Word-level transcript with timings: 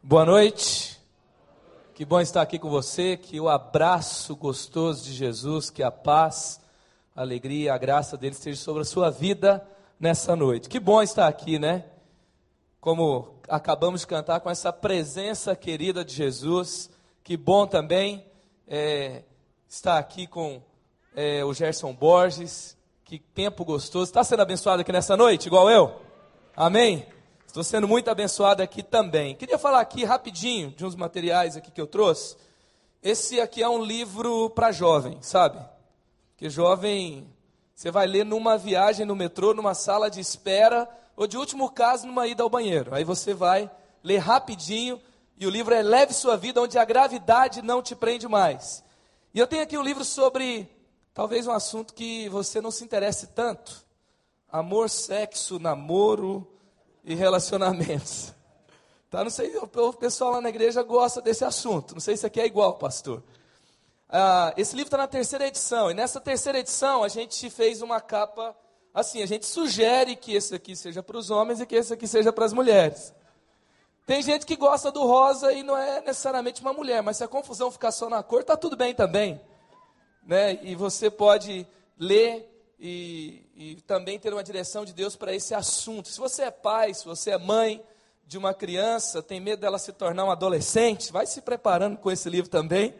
Boa 0.00 0.24
noite. 0.24 0.96
Que 1.92 2.04
bom 2.04 2.20
estar 2.20 2.40
aqui 2.40 2.56
com 2.56 2.70
você. 2.70 3.16
Que 3.16 3.40
o 3.40 3.48
abraço 3.48 4.36
gostoso 4.36 5.04
de 5.04 5.12
Jesus, 5.12 5.70
que 5.70 5.82
a 5.82 5.90
paz, 5.90 6.60
a 7.14 7.20
alegria, 7.20 7.74
a 7.74 7.78
graça 7.78 8.16
dele 8.16 8.34
esteja 8.34 8.60
sobre 8.60 8.82
a 8.82 8.84
sua 8.84 9.10
vida 9.10 9.66
nessa 9.98 10.36
noite. 10.36 10.68
Que 10.68 10.78
bom 10.78 11.02
estar 11.02 11.26
aqui, 11.26 11.58
né? 11.58 11.84
Como 12.80 13.40
acabamos 13.48 14.02
de 14.02 14.06
cantar 14.06 14.38
com 14.40 14.48
essa 14.48 14.72
presença 14.72 15.56
querida 15.56 16.04
de 16.04 16.14
Jesus. 16.14 16.88
Que 17.24 17.36
bom 17.36 17.66
também 17.66 18.24
é, 18.68 19.24
estar 19.68 19.98
aqui 19.98 20.28
com 20.28 20.62
é, 21.14 21.44
o 21.44 21.52
Gerson 21.52 21.92
Borges. 21.92 22.78
Que 23.04 23.18
tempo 23.18 23.64
gostoso. 23.64 24.04
Está 24.04 24.22
sendo 24.22 24.42
abençoado 24.42 24.80
aqui 24.80 24.92
nessa 24.92 25.16
noite, 25.16 25.46
igual 25.46 25.68
eu? 25.68 26.00
Amém? 26.56 27.04
Estou 27.58 27.64
sendo 27.64 27.88
muito 27.88 28.08
abençoado 28.08 28.62
aqui 28.62 28.84
também. 28.84 29.34
Queria 29.34 29.58
falar 29.58 29.80
aqui 29.80 30.04
rapidinho 30.04 30.70
de 30.70 30.86
uns 30.86 30.94
materiais 30.94 31.56
aqui 31.56 31.72
que 31.72 31.80
eu 31.80 31.88
trouxe. 31.88 32.36
Esse 33.02 33.40
aqui 33.40 33.60
é 33.60 33.68
um 33.68 33.82
livro 33.82 34.48
para 34.50 34.70
jovem, 34.70 35.18
sabe? 35.20 35.58
Que 36.36 36.48
jovem, 36.48 37.28
você 37.74 37.90
vai 37.90 38.06
ler 38.06 38.24
numa 38.24 38.56
viagem 38.56 39.04
no 39.04 39.16
metrô, 39.16 39.54
numa 39.54 39.74
sala 39.74 40.08
de 40.08 40.20
espera, 40.20 40.88
ou 41.16 41.26
de 41.26 41.36
último 41.36 41.68
caso, 41.68 42.06
numa 42.06 42.28
ida 42.28 42.44
ao 42.44 42.48
banheiro. 42.48 42.94
Aí 42.94 43.02
você 43.02 43.34
vai 43.34 43.68
ler 44.04 44.18
rapidinho, 44.18 45.00
e 45.36 45.44
o 45.44 45.50
livro 45.50 45.74
é 45.74 45.82
Leve 45.82 46.14
Sua 46.14 46.36
Vida, 46.36 46.62
onde 46.62 46.78
a 46.78 46.84
gravidade 46.84 47.60
não 47.60 47.82
te 47.82 47.96
prende 47.96 48.28
mais. 48.28 48.84
E 49.34 49.38
eu 49.40 49.48
tenho 49.48 49.64
aqui 49.64 49.76
um 49.76 49.82
livro 49.82 50.04
sobre, 50.04 50.70
talvez 51.12 51.44
um 51.44 51.52
assunto 51.52 51.92
que 51.92 52.28
você 52.28 52.60
não 52.60 52.70
se 52.70 52.84
interesse 52.84 53.26
tanto. 53.26 53.84
Amor, 54.48 54.88
sexo, 54.88 55.58
namoro, 55.58 56.46
e 57.08 57.14
relacionamentos. 57.14 58.34
Tá? 59.10 59.24
Não 59.24 59.30
sei, 59.30 59.56
o 59.56 59.92
pessoal 59.94 60.32
lá 60.32 60.40
na 60.42 60.50
igreja 60.50 60.82
gosta 60.82 61.22
desse 61.22 61.42
assunto. 61.42 61.94
Não 61.94 62.00
sei 62.00 62.14
se 62.14 62.26
aqui 62.26 62.38
é 62.38 62.44
igual, 62.44 62.74
pastor. 62.74 63.22
Ah, 64.10 64.52
esse 64.58 64.76
livro 64.76 64.88
está 64.88 64.98
na 64.98 65.06
terceira 65.06 65.46
edição. 65.46 65.90
E 65.90 65.94
nessa 65.94 66.20
terceira 66.20 66.58
edição 66.58 67.02
a 67.02 67.08
gente 67.08 67.48
fez 67.48 67.80
uma 67.80 67.98
capa 67.98 68.54
assim. 68.92 69.22
A 69.22 69.26
gente 69.26 69.46
sugere 69.46 70.14
que 70.16 70.34
esse 70.34 70.54
aqui 70.54 70.76
seja 70.76 71.02
para 71.02 71.16
os 71.16 71.30
homens 71.30 71.62
e 71.62 71.66
que 71.66 71.76
esse 71.76 71.94
aqui 71.94 72.06
seja 72.06 72.30
para 72.30 72.44
as 72.44 72.52
mulheres. 72.52 73.14
Tem 74.04 74.22
gente 74.22 74.44
que 74.44 74.56
gosta 74.56 74.92
do 74.92 75.06
rosa 75.06 75.50
e 75.54 75.62
não 75.62 75.78
é 75.78 76.02
necessariamente 76.02 76.60
uma 76.60 76.74
mulher, 76.74 77.02
mas 77.02 77.16
se 77.16 77.24
a 77.24 77.28
confusão 77.28 77.70
ficar 77.70 77.90
só 77.90 78.10
na 78.10 78.22
cor, 78.22 78.44
tá 78.44 78.56
tudo 78.56 78.76
bem 78.76 78.94
também. 78.94 79.40
Né? 80.26 80.58
E 80.62 80.74
você 80.74 81.10
pode 81.10 81.66
ler 81.98 82.46
e, 82.78 83.47
e 83.60 83.74
também 83.82 84.20
ter 84.20 84.32
uma 84.32 84.44
direção 84.44 84.84
de 84.84 84.92
Deus 84.92 85.16
para 85.16 85.34
esse 85.34 85.52
assunto. 85.52 86.08
Se 86.08 86.20
você 86.20 86.42
é 86.42 86.50
pai, 86.50 86.94
se 86.94 87.04
você 87.04 87.32
é 87.32 87.38
mãe 87.38 87.82
de 88.24 88.38
uma 88.38 88.54
criança, 88.54 89.20
tem 89.20 89.40
medo 89.40 89.58
dela 89.58 89.80
se 89.80 89.92
tornar 89.92 90.26
um 90.26 90.30
adolescente, 90.30 91.10
vai 91.10 91.26
se 91.26 91.40
preparando 91.42 91.96
com 91.96 92.08
esse 92.08 92.30
livro 92.30 92.48
também, 92.48 92.94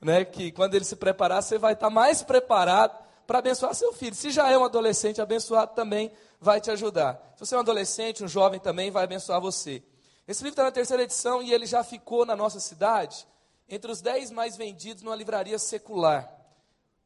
né? 0.00 0.24
Que 0.24 0.52
quando 0.52 0.76
ele 0.76 0.84
se 0.84 0.94
preparar, 0.94 1.42
você 1.42 1.58
vai 1.58 1.72
estar 1.72 1.90
mais 1.90 2.22
preparado 2.22 2.96
para 3.26 3.40
abençoar 3.40 3.74
seu 3.74 3.92
filho. 3.92 4.14
Se 4.14 4.30
já 4.30 4.48
é 4.48 4.56
um 4.56 4.64
adolescente 4.64 5.20
abençoado, 5.20 5.74
também 5.74 6.12
vai 6.40 6.60
te 6.60 6.70
ajudar. 6.70 7.32
Se 7.34 7.44
você 7.44 7.56
é 7.56 7.58
um 7.58 7.62
adolescente, 7.62 8.22
um 8.22 8.28
jovem 8.28 8.60
também 8.60 8.92
vai 8.92 9.02
abençoar 9.02 9.40
você. 9.40 9.82
Esse 10.28 10.44
livro 10.44 10.52
está 10.52 10.62
na 10.62 10.70
terceira 10.70 11.02
edição 11.02 11.42
e 11.42 11.52
ele 11.52 11.66
já 11.66 11.82
ficou 11.82 12.24
na 12.24 12.36
nossa 12.36 12.60
cidade 12.60 13.26
entre 13.68 13.90
os 13.90 14.00
dez 14.00 14.30
mais 14.30 14.56
vendidos 14.56 15.02
numa 15.02 15.16
livraria 15.16 15.58
secular. 15.58 16.32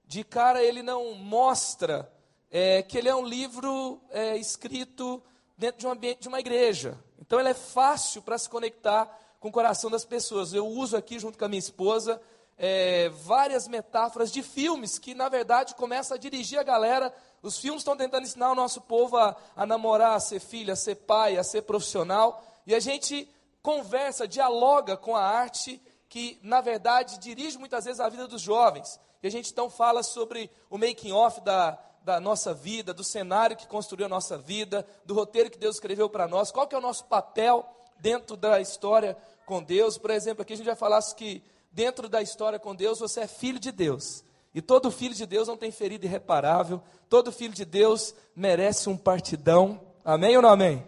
De 0.04 0.22
cara, 0.22 0.62
ele 0.62 0.82
não 0.82 1.14
mostra 1.14 2.06
é, 2.50 2.82
que 2.82 2.96
ele 2.96 3.08
é 3.08 3.14
um 3.14 3.24
livro 3.24 4.00
é, 4.10 4.36
escrito 4.36 5.22
dentro 5.56 5.80
de 5.80 5.86
um 5.86 5.90
ambiente 5.90 6.20
de 6.20 6.28
uma 6.28 6.40
igreja. 6.40 6.98
Então 7.20 7.38
ele 7.38 7.50
é 7.50 7.54
fácil 7.54 8.22
para 8.22 8.38
se 8.38 8.48
conectar 8.48 9.06
com 9.40 9.48
o 9.48 9.52
coração 9.52 9.90
das 9.90 10.04
pessoas. 10.04 10.52
Eu 10.52 10.66
uso 10.66 10.96
aqui, 10.96 11.18
junto 11.18 11.38
com 11.38 11.44
a 11.44 11.48
minha 11.48 11.58
esposa, 11.58 12.20
é, 12.56 13.08
várias 13.08 13.68
metáforas 13.68 14.32
de 14.32 14.42
filmes 14.42 14.98
que, 14.98 15.14
na 15.14 15.28
verdade, 15.28 15.74
começam 15.74 16.16
a 16.16 16.18
dirigir 16.18 16.58
a 16.58 16.62
galera. 16.62 17.14
Os 17.42 17.58
filmes 17.58 17.82
estão 17.82 17.96
tentando 17.96 18.24
ensinar 18.24 18.50
o 18.50 18.54
nosso 18.54 18.80
povo 18.80 19.16
a, 19.16 19.36
a 19.54 19.66
namorar, 19.66 20.16
a 20.16 20.20
ser 20.20 20.40
filho, 20.40 20.72
a 20.72 20.76
ser 20.76 20.96
pai, 20.96 21.36
a 21.36 21.44
ser 21.44 21.62
profissional. 21.62 22.42
E 22.66 22.74
a 22.74 22.80
gente 22.80 23.28
conversa, 23.62 24.26
dialoga 24.26 24.96
com 24.96 25.14
a 25.14 25.22
arte 25.22 25.80
que, 26.08 26.38
na 26.42 26.60
verdade, 26.60 27.18
dirige 27.18 27.58
muitas 27.58 27.84
vezes 27.84 28.00
a 28.00 28.08
vida 28.08 28.26
dos 28.26 28.40
jovens. 28.40 28.98
E 29.22 29.26
a 29.26 29.30
gente 29.30 29.50
então 29.50 29.68
fala 29.68 30.02
sobre 30.02 30.50
o 30.70 30.78
making 30.78 31.12
off 31.12 31.40
da, 31.42 31.78
da 32.08 32.18
nossa 32.18 32.54
vida, 32.54 32.94
do 32.94 33.04
cenário 33.04 33.54
que 33.54 33.66
construiu 33.66 34.06
a 34.06 34.08
nossa 34.08 34.38
vida, 34.38 34.86
do 35.04 35.12
roteiro 35.12 35.50
que 35.50 35.58
Deus 35.58 35.76
escreveu 35.76 36.08
para 36.08 36.26
nós, 36.26 36.50
qual 36.50 36.66
que 36.66 36.74
é 36.74 36.78
o 36.78 36.80
nosso 36.80 37.04
papel 37.04 37.68
dentro 38.00 38.34
da 38.34 38.58
história 38.62 39.14
com 39.44 39.62
Deus. 39.62 39.98
Por 39.98 40.10
exemplo, 40.10 40.40
aqui 40.40 40.54
a 40.54 40.56
gente 40.56 40.64
vai 40.64 40.74
falar 40.74 41.02
que 41.14 41.42
dentro 41.70 42.08
da 42.08 42.22
história 42.22 42.58
com 42.58 42.74
Deus 42.74 42.98
você 42.98 43.20
é 43.20 43.26
filho 43.26 43.58
de 43.58 43.70
Deus. 43.70 44.24
E 44.54 44.62
todo 44.62 44.90
filho 44.90 45.14
de 45.14 45.26
Deus 45.26 45.48
não 45.48 45.56
tem 45.58 45.70
ferida 45.70 46.06
irreparável, 46.06 46.82
todo 47.10 47.30
filho 47.30 47.52
de 47.52 47.66
Deus 47.66 48.14
merece 48.34 48.88
um 48.88 48.96
partidão. 48.96 49.78
Amém 50.02 50.34
ou 50.34 50.40
não 50.40 50.48
amém? 50.48 50.82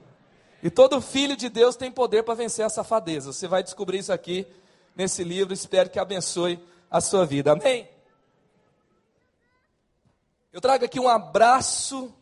E 0.63 0.71
todo 0.71 1.03
filho 1.03 1.37
de 1.37 1.51
Deus 1.51 1.77
tem 1.77 1.93
poder 1.93 2.23
para 2.23 2.33
vencer 2.33 2.65
a 2.65 2.71
safadeza. 2.71 3.31
Você 3.31 3.47
vai 3.47 3.63
descobrir 3.63 3.99
isso 3.99 4.11
aqui 4.13 4.47
nesse 4.97 5.23
livro, 5.23 5.53
espero 5.53 5.91
que 5.91 5.99
abençoe 5.99 6.59
a 6.91 6.99
sua 6.99 7.27
vida. 7.27 7.53
Amém? 7.53 7.87
Eu 10.53 10.61
trago 10.61 10.85
aqui 10.85 10.99
um 10.99 11.09
abraço, 11.09 12.13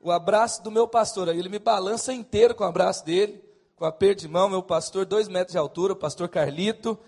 o 0.00 0.10
abraço 0.10 0.64
do 0.64 0.70
meu 0.70 0.88
pastor. 0.88 1.28
Ele 1.28 1.48
me 1.48 1.60
balança 1.60 2.12
inteiro 2.12 2.52
com 2.52 2.64
o 2.64 2.66
abraço 2.66 3.04
dele, 3.04 3.40
com 3.76 3.84
a 3.84 3.92
perda 3.92 4.16
de 4.16 4.26
mão, 4.26 4.48
meu 4.48 4.64
pastor, 4.64 5.06
dois 5.06 5.28
metros 5.28 5.52
de 5.52 5.58
altura, 5.58 5.92
o 5.92 5.96
pastor 5.96 6.28
Carlito, 6.28 6.98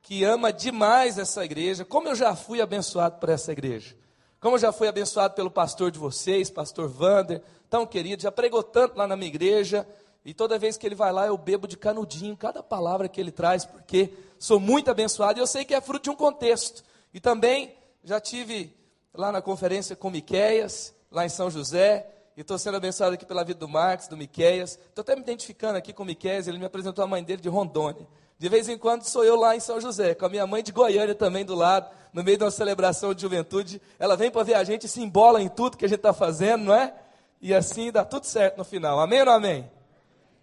que 0.00 0.22
ama 0.22 0.52
demais 0.52 1.18
essa 1.18 1.44
igreja. 1.44 1.84
Como 1.84 2.06
eu 2.06 2.14
já 2.14 2.36
fui 2.36 2.60
abençoado 2.60 3.18
por 3.18 3.28
essa 3.28 3.50
igreja. 3.50 3.96
Como 4.38 4.54
eu 4.54 4.60
já 4.60 4.70
fui 4.70 4.86
abençoado 4.86 5.34
pelo 5.34 5.50
pastor 5.50 5.90
de 5.90 5.98
vocês, 5.98 6.48
pastor 6.48 6.88
Vander, 6.88 7.42
tão 7.68 7.84
querido, 7.84 8.22
já 8.22 8.30
pregou 8.30 8.62
tanto 8.62 8.96
lá 8.96 9.08
na 9.08 9.16
minha 9.16 9.28
igreja. 9.28 9.84
E 10.24 10.32
toda 10.32 10.60
vez 10.60 10.76
que 10.76 10.86
ele 10.86 10.94
vai 10.94 11.10
lá, 11.10 11.26
eu 11.26 11.36
bebo 11.36 11.66
de 11.66 11.76
canudinho, 11.76 12.36
cada 12.36 12.62
palavra 12.62 13.08
que 13.08 13.20
ele 13.20 13.32
traz, 13.32 13.64
porque 13.64 14.14
sou 14.38 14.60
muito 14.60 14.92
abençoado 14.92 15.40
e 15.40 15.42
eu 15.42 15.46
sei 15.46 15.64
que 15.64 15.74
é 15.74 15.80
fruto 15.80 16.04
de 16.04 16.10
um 16.10 16.14
contexto. 16.14 16.84
E 17.12 17.18
também 17.18 17.74
já 18.04 18.20
tive 18.20 18.78
lá 19.14 19.32
na 19.32 19.42
conferência 19.42 19.96
com 19.96 20.10
Miqueias, 20.10 20.94
lá 21.10 21.24
em 21.24 21.28
São 21.28 21.50
José, 21.50 22.06
e 22.36 22.40
estou 22.40 22.58
sendo 22.58 22.76
abençoado 22.76 23.14
aqui 23.14 23.26
pela 23.26 23.44
vida 23.44 23.58
do 23.58 23.68
Marcos, 23.68 24.08
do 24.08 24.16
Miqueias. 24.16 24.78
Estou 24.88 25.02
até 25.02 25.14
me 25.14 25.22
identificando 25.22 25.76
aqui 25.76 25.92
com 25.92 26.02
o 26.02 26.06
Miqueias, 26.06 26.46
ele 26.48 26.58
me 26.58 26.64
apresentou 26.64 27.04
a 27.04 27.06
mãe 27.06 27.22
dele 27.22 27.42
de 27.42 27.48
Rondônia. 27.48 28.06
De 28.38 28.48
vez 28.48 28.68
em 28.68 28.78
quando 28.78 29.02
sou 29.04 29.24
eu 29.24 29.36
lá 29.36 29.54
em 29.54 29.60
São 29.60 29.80
José, 29.80 30.14
com 30.14 30.24
a 30.24 30.28
minha 30.28 30.46
mãe 30.46 30.62
de 30.62 30.72
Goiânia 30.72 31.14
também 31.14 31.44
do 31.44 31.54
lado, 31.54 31.90
no 32.12 32.24
meio 32.24 32.38
de 32.38 32.44
uma 32.44 32.50
celebração 32.50 33.12
de 33.12 33.20
juventude. 33.20 33.82
Ela 33.98 34.16
vem 34.16 34.30
para 34.30 34.42
ver 34.42 34.54
a 34.54 34.64
gente 34.64 34.84
e 34.84 34.88
se 34.88 35.02
embola 35.02 35.42
em 35.42 35.48
tudo 35.48 35.76
que 35.76 35.84
a 35.84 35.88
gente 35.88 35.98
está 35.98 36.12
fazendo, 36.12 36.64
não 36.64 36.74
é? 36.74 36.94
E 37.40 37.54
assim 37.54 37.92
dá 37.92 38.04
tudo 38.04 38.24
certo 38.24 38.56
no 38.56 38.64
final. 38.64 38.98
Amém 38.98 39.20
ou 39.20 39.26
não 39.26 39.32
amém? 39.34 39.70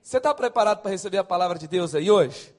Você 0.01 0.17
está 0.17 0.33
preparado 0.33 0.81
para 0.81 0.91
receber 0.91 1.17
a 1.17 1.23
palavra 1.23 1.57
de 1.57 1.67
Deus 1.67 1.95
aí 1.95 2.09
hoje? 2.09 2.55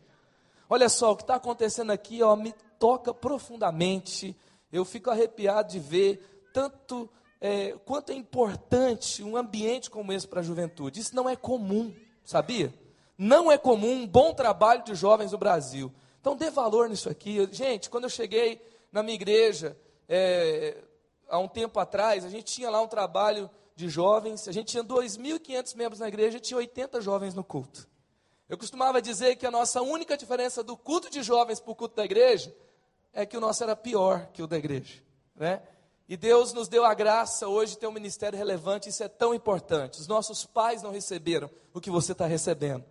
Olha 0.68 0.88
só, 0.88 1.12
o 1.12 1.16
que 1.16 1.22
está 1.22 1.36
acontecendo 1.36 1.90
aqui 1.92 2.22
ó, 2.22 2.36
me 2.36 2.52
toca 2.78 3.14
profundamente 3.14 4.36
eu 4.72 4.84
fico 4.84 5.10
arrepiado 5.10 5.70
de 5.70 5.78
ver 5.78 6.48
tanto 6.52 7.08
é, 7.40 7.72
quanto 7.84 8.10
é 8.10 8.14
importante 8.14 9.22
um 9.22 9.36
ambiente 9.36 9.90
como 9.90 10.12
esse 10.12 10.26
para 10.26 10.40
a 10.40 10.42
juventude. 10.42 11.00
Isso 11.00 11.14
não 11.14 11.28
é 11.28 11.36
comum, 11.36 11.94
sabia? 12.24 12.72
Não 13.16 13.50
é 13.50 13.56
comum 13.58 14.02
um 14.02 14.06
bom 14.06 14.34
trabalho 14.34 14.84
de 14.84 14.94
jovens 14.94 15.32
no 15.32 15.38
Brasil. 15.38 15.92
Então 16.20 16.36
dê 16.36 16.50
valor 16.50 16.88
nisso 16.88 17.08
aqui. 17.08 17.48
Gente, 17.52 17.88
quando 17.88 18.04
eu 18.04 18.10
cheguei 18.10 18.60
na 18.92 19.02
minha 19.02 19.14
igreja, 19.14 19.76
é, 20.08 20.76
há 21.28 21.38
um 21.38 21.48
tempo 21.48 21.78
atrás, 21.78 22.24
a 22.24 22.28
gente 22.28 22.44
tinha 22.44 22.70
lá 22.70 22.80
um 22.80 22.88
trabalho 22.88 23.50
de 23.74 23.88
jovens, 23.88 24.48
a 24.48 24.52
gente 24.52 24.68
tinha 24.68 24.82
2.500 24.82 25.76
membros 25.76 26.00
na 26.00 26.08
igreja, 26.08 26.40
tinha 26.40 26.58
80 26.58 27.00
jovens 27.00 27.34
no 27.34 27.44
culto. 27.44 27.88
Eu 28.48 28.56
costumava 28.56 29.00
dizer 29.00 29.36
que 29.36 29.46
a 29.46 29.50
nossa 29.50 29.82
única 29.82 30.16
diferença 30.16 30.64
do 30.64 30.76
culto 30.76 31.10
de 31.10 31.22
jovens 31.22 31.60
para 31.60 31.70
o 31.70 31.76
culto 31.76 31.94
da 31.94 32.04
igreja 32.04 32.54
é 33.18 33.26
que 33.26 33.36
o 33.36 33.40
nosso 33.40 33.64
era 33.64 33.74
pior 33.74 34.28
que 34.32 34.40
o 34.40 34.46
da 34.46 34.56
igreja, 34.56 35.02
né? 35.34 35.60
E 36.08 36.16
Deus 36.16 36.52
nos 36.52 36.68
deu 36.68 36.84
a 36.84 36.94
graça 36.94 37.48
hoje 37.48 37.72
de 37.72 37.78
ter 37.78 37.88
um 37.88 37.92
ministério 37.92 38.38
relevante, 38.38 38.88
isso 38.88 39.02
é 39.02 39.08
tão 39.08 39.34
importante. 39.34 40.00
Os 40.00 40.06
nossos 40.06 40.46
pais 40.46 40.82
não 40.82 40.92
receberam 40.92 41.50
o 41.74 41.80
que 41.80 41.90
você 41.90 42.12
está 42.12 42.26
recebendo. 42.26 42.84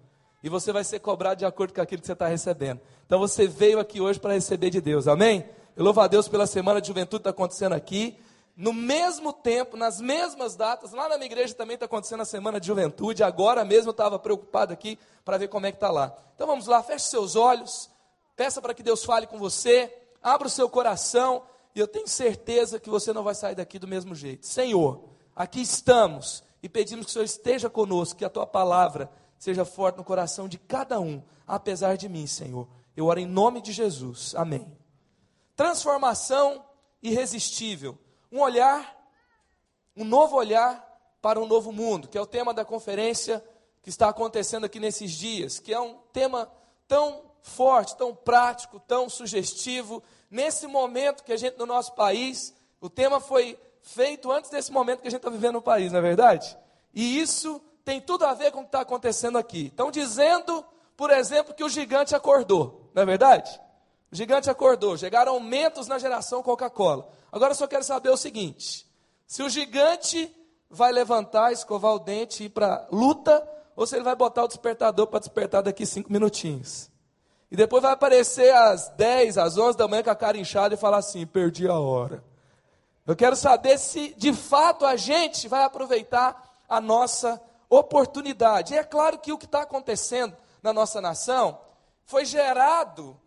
E 0.44 0.50
você 0.50 0.74
vai 0.74 0.84
ser 0.84 1.00
cobrado 1.00 1.40
de 1.40 1.46
acordo 1.46 1.74
com 1.74 1.82
aquilo 1.82 2.02
que 2.02 2.06
você 2.06 2.14
está 2.14 2.28
recebendo. 2.28 2.82
Então 3.06 3.18
você 3.18 3.48
veio 3.48 3.80
aqui 3.80 4.02
hoje 4.02 4.20
para 4.20 4.34
receber 4.34 4.70
de 4.70 4.82
Deus, 4.82 5.08
amém? 5.08 5.46
Eu 5.78 5.86
louvo 5.86 6.02
a 6.02 6.08
Deus 6.08 6.28
pela 6.28 6.46
semana 6.46 6.82
de 6.82 6.88
juventude 6.88 7.24
que 7.24 7.30
está 7.30 7.30
acontecendo 7.30 7.74
aqui. 7.74 8.20
No 8.56 8.74
mesmo 8.74 9.32
tempo, 9.32 9.78
nas 9.78 10.02
mesmas 10.02 10.58
datas, 10.58 10.92
lá 10.92 11.08
na 11.08 11.16
minha 11.16 11.28
igreja 11.28 11.54
também 11.54 11.76
está 11.76 11.86
acontecendo 11.86 12.22
a 12.22 12.26
semana 12.26 12.60
de 12.60 12.68
juventude. 12.68 13.24
Agora 13.24 13.64
mesmo 13.64 13.90
eu 13.90 13.92
estava 13.92 14.20
preocupado 14.20 14.74
aqui 14.74 15.00
para 15.24 15.38
ver 15.38 15.48
como 15.48 15.66
é 15.66 15.72
que 15.72 15.78
está 15.78 15.90
lá. 15.90 16.14
Então 16.36 16.46
vamos 16.46 16.68
lá, 16.68 16.84
feche 16.84 17.06
seus 17.06 17.38
olhos, 17.38 17.90
peça 18.36 18.62
para 18.62 18.74
que 18.74 18.84
Deus 18.84 19.06
fale 19.06 19.26
com 19.26 19.38
você. 19.38 19.92
Abra 20.22 20.48
o 20.48 20.52
seu 20.52 20.70
coração 20.70 21.44
e 21.76 21.80
eu 21.80 21.88
tenho 21.88 22.08
certeza 22.08 22.80
que 22.80 22.90
você 22.90 23.14
não 23.14 23.24
vai 23.24 23.36
sair 23.36 23.56
daqui 23.56 23.78
do 23.78 23.88
mesmo 23.88 24.16
jeito. 24.16 24.48
Senhor, 24.48 25.10
aqui 25.36 25.62
estamos 25.62 26.44
e 26.62 26.68
pedimos 26.68 27.06
que 27.06 27.10
o 27.12 27.14
Senhor 27.14 27.26
esteja 27.26 27.70
conosco, 27.70 28.18
que 28.18 28.26
a 28.26 28.30
tua 28.30 28.48
palavra 28.48 29.12
seja 29.38 29.64
forte 29.64 29.98
no 29.98 30.04
coração 30.04 30.48
de 30.48 30.58
cada 30.58 31.00
um. 31.00 31.22
apesar 31.46 31.96
de 31.96 32.10
mim, 32.10 32.28
Senhor. 32.28 32.68
Eu 32.96 33.06
oro 33.06 33.20
em 33.20 33.26
nome 33.26 33.62
de 33.62 33.72
Jesus. 33.72 34.36
Amém. 34.36 34.70
Transformação 35.56 36.66
irresistível. 37.02 37.98
Um 38.32 38.42
olhar, 38.42 38.98
um 39.96 40.04
novo 40.04 40.36
olhar 40.36 40.84
para 41.22 41.40
um 41.40 41.48
novo 41.48 41.72
mundo, 41.72 42.08
que 42.08 42.18
é 42.18 42.22
o 42.22 42.26
tema 42.26 42.54
da 42.54 42.66
conferência 42.66 43.44
que 43.82 43.90
está 43.90 44.10
acontecendo 44.10 44.66
aqui 44.66 44.80
nesses 44.80 45.12
dias, 45.12 45.60
que 45.60 45.74
é 45.74 45.80
um 45.80 46.00
tema 46.12 46.52
tão 46.88 47.27
forte, 47.42 47.96
tão 47.96 48.14
prático, 48.14 48.80
tão 48.80 49.10
sugestivo, 49.10 50.04
nesse 50.30 50.68
momento 50.68 51.24
que 51.24 51.34
a 51.34 51.38
gente 51.38 51.58
no 51.58 51.66
nosso 51.66 51.94
país, 51.94 52.54
o 52.82 52.90
tema 52.90 53.20
foi 53.20 53.58
feito 53.82 54.32
antes 54.32 54.50
desse 54.50 54.72
momento 54.72 55.02
que 55.02 55.08
a 55.08 55.12
gente 55.12 55.20
está 55.20 55.30
vivendo 55.30 55.54
no 55.54 55.62
país, 55.62 55.92
não 55.92 56.00
é 56.00 56.02
verdade? 56.02 56.58
E 56.94 57.20
isso 57.20 57.62
tem 57.86 58.02
tudo 58.02 58.26
a 58.26 58.34
ver 58.34 58.52
com 58.52 58.60
o 58.60 58.64
que 58.64 58.68
está 58.68 58.82
acontecendo 58.82 59.38
aqui. 59.38 59.68
Estão 59.68 59.90
dizendo, 59.90 60.64
por 60.96 61.10
exemplo, 61.10 61.54
que 61.54 61.64
o 61.64 61.70
gigante 61.70 62.16
acordou, 62.16 62.90
não 62.94 63.04
é 63.04 63.06
verdade? 63.06 63.60
O 64.12 64.16
gigante 64.16 64.50
acordou, 64.50 64.98
chegaram 64.98 65.34
aumentos 65.34 65.88
na 65.88 65.98
geração 65.98 66.44
Coca-Cola. 66.44 67.10
Agora 67.32 67.52
eu 67.52 67.56
só 67.56 67.68
quero 67.68 67.84
saber 67.84 68.10
o 68.10 68.18
seguinte: 68.18 68.86
se 69.26 69.44
o 69.44 69.50
gigante 69.50 70.34
vai 70.70 70.92
levantar, 70.92 71.52
escovar 71.52 71.94
o 71.94 72.00
dente 72.00 72.44
e 72.44 72.46
ir 72.48 72.50
para 72.50 72.88
luta, 72.92 73.48
ou 73.76 73.86
se 73.86 73.96
ele 73.96 74.04
vai 74.04 74.16
botar 74.16 74.44
o 74.44 74.48
despertador 74.48 75.08
para 75.08 75.20
despertar 75.20 75.62
daqui 75.62 75.86
cinco 75.86 76.12
minutinhos. 76.12 76.90
E 77.50 77.56
depois 77.56 77.82
vai 77.82 77.94
aparecer 77.94 78.54
às 78.54 78.90
10, 78.90 79.38
às 79.38 79.58
11 79.58 79.78
da 79.78 79.88
manhã 79.88 80.04
com 80.04 80.10
a 80.10 80.16
cara 80.16 80.38
inchada 80.38 80.76
e 80.76 80.78
falar 80.78 80.98
assim: 80.98 81.26
perdi 81.26 81.68
a 81.68 81.80
hora. 81.80 82.24
Eu 83.06 83.16
quero 83.16 83.36
saber 83.36 83.78
se 83.78 84.14
de 84.18 84.34
fato 84.34 84.86
a 84.86 84.98
gente 84.98 85.48
vai 85.48 85.64
aproveitar 85.64 86.44
a 86.68 86.82
nossa 86.82 87.42
oportunidade. 87.70 88.74
E 88.74 88.78
é 88.78 88.84
claro 88.84 89.18
que 89.18 89.32
o 89.32 89.38
que 89.38 89.46
está 89.46 89.62
acontecendo 89.62 90.36
na 90.62 90.74
nossa 90.74 91.00
nação 91.00 91.58
foi 92.06 92.26
gerado 92.26 93.18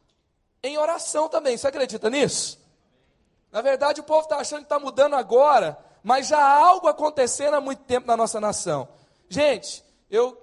em 0.63 0.77
oração 0.77 1.29
também. 1.29 1.57
Você 1.57 1.67
acredita 1.67 2.11
nisso? 2.11 2.61
Na 3.51 3.63
verdade, 3.63 4.01
o 4.01 4.05
povo 4.05 4.23
está 4.23 4.37
achando 4.37 4.61
que 4.61 4.65
está 4.67 4.79
mudando 4.79 5.17
agora, 5.17 5.79
mas 6.03 6.29
já 6.29 6.39
há 6.39 6.67
algo 6.67 6.87
acontecendo 6.87 7.55
há 7.55 7.61
muito 7.61 7.83
tempo 7.85 8.07
na 8.07 8.17
nossa 8.17 8.39
nação. 8.39 8.87
Gente, 9.29 9.85
eu 10.11 10.39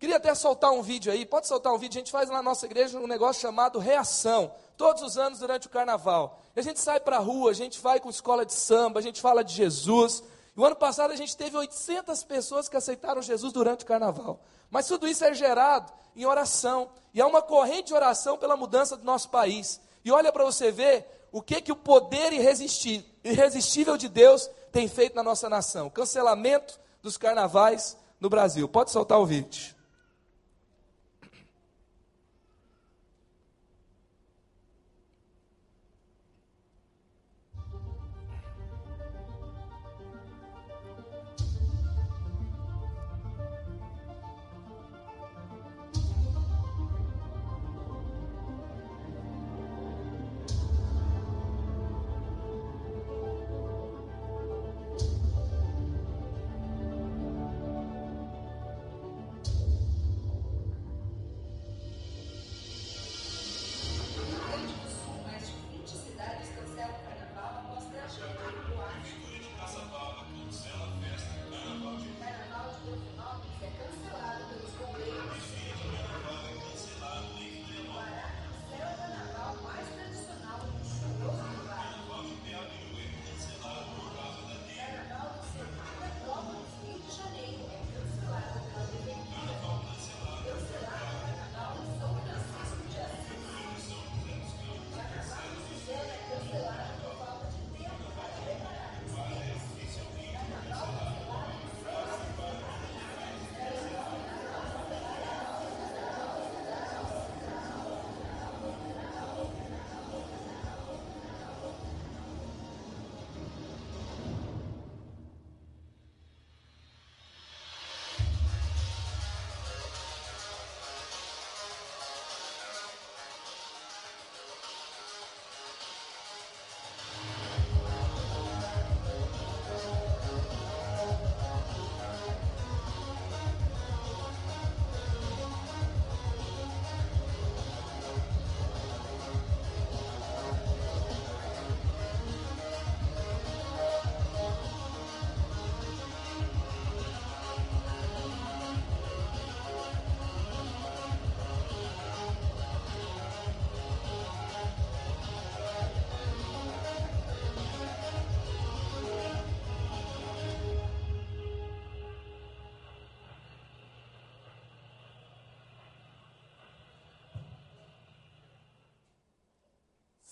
queria 0.00 0.16
até 0.16 0.34
soltar 0.34 0.72
um 0.72 0.80
vídeo 0.80 1.12
aí. 1.12 1.26
Pode 1.26 1.46
soltar 1.46 1.72
um 1.72 1.78
vídeo? 1.78 1.98
A 1.98 2.00
gente 2.00 2.10
faz 2.10 2.30
na 2.30 2.42
nossa 2.42 2.64
igreja 2.64 2.98
um 2.98 3.06
negócio 3.06 3.42
chamado 3.42 3.78
Reação. 3.78 4.50
Todos 4.76 5.02
os 5.02 5.18
anos 5.18 5.38
durante 5.38 5.66
o 5.66 5.70
carnaval. 5.70 6.40
A 6.56 6.62
gente 6.62 6.80
sai 6.80 6.98
para 6.98 7.16
a 7.16 7.20
rua, 7.20 7.50
a 7.50 7.54
gente 7.54 7.78
vai 7.78 8.00
com 8.00 8.08
escola 8.08 8.46
de 8.46 8.54
samba, 8.54 8.98
a 8.98 9.02
gente 9.02 9.20
fala 9.20 9.44
de 9.44 9.54
Jesus. 9.54 10.24
O 10.56 10.64
ano 10.64 10.74
passado 10.74 11.12
a 11.12 11.16
gente 11.16 11.36
teve 11.36 11.56
800 11.56 12.24
pessoas 12.24 12.66
que 12.68 12.76
aceitaram 12.76 13.20
Jesus 13.20 13.52
durante 13.52 13.84
o 13.84 13.86
carnaval. 13.86 14.40
Mas 14.70 14.88
tudo 14.88 15.06
isso 15.06 15.22
é 15.22 15.34
gerado 15.34 15.92
em 16.16 16.24
oração. 16.24 16.88
E 17.12 17.20
há 17.20 17.26
uma 17.26 17.42
corrente 17.42 17.88
de 17.88 17.94
oração 17.94 18.38
pela 18.38 18.56
mudança 18.56 18.96
do 18.96 19.04
nosso 19.04 19.28
país. 19.28 19.80
E 20.02 20.10
olha 20.10 20.32
para 20.32 20.44
você 20.44 20.72
ver 20.72 21.28
o 21.30 21.42
que, 21.42 21.60
que 21.60 21.72
o 21.72 21.76
poder 21.76 22.32
irresistível 22.32 23.96
de 23.96 24.08
Deus 24.08 24.50
tem 24.72 24.88
feito 24.88 25.14
na 25.14 25.22
nossa 25.22 25.48
nação. 25.48 25.90
Cancelamento 25.90 26.80
dos 27.02 27.18
carnavais 27.18 27.96
no 28.18 28.30
Brasil. 28.30 28.66
Pode 28.66 28.90
soltar 28.90 29.20
o 29.20 29.26
vídeo. 29.26 29.79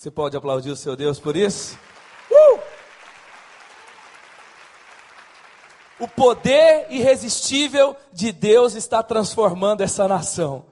Você 0.09 0.13
pode 0.13 0.37
aplaudir 0.39 0.71
o 0.71 0.77
seu 0.77 0.97
Deus 0.97 1.21
por 1.21 1.37
isso? 1.37 1.79
Uh! 2.31 2.61
O 6.01 6.09
poder 6.09 6.87
irresistível 6.89 7.95
de 8.11 8.33
Deus 8.33 8.75
está 8.75 9.03
transformando 9.03 9.83
essa 9.83 10.09
nação. 10.09 10.65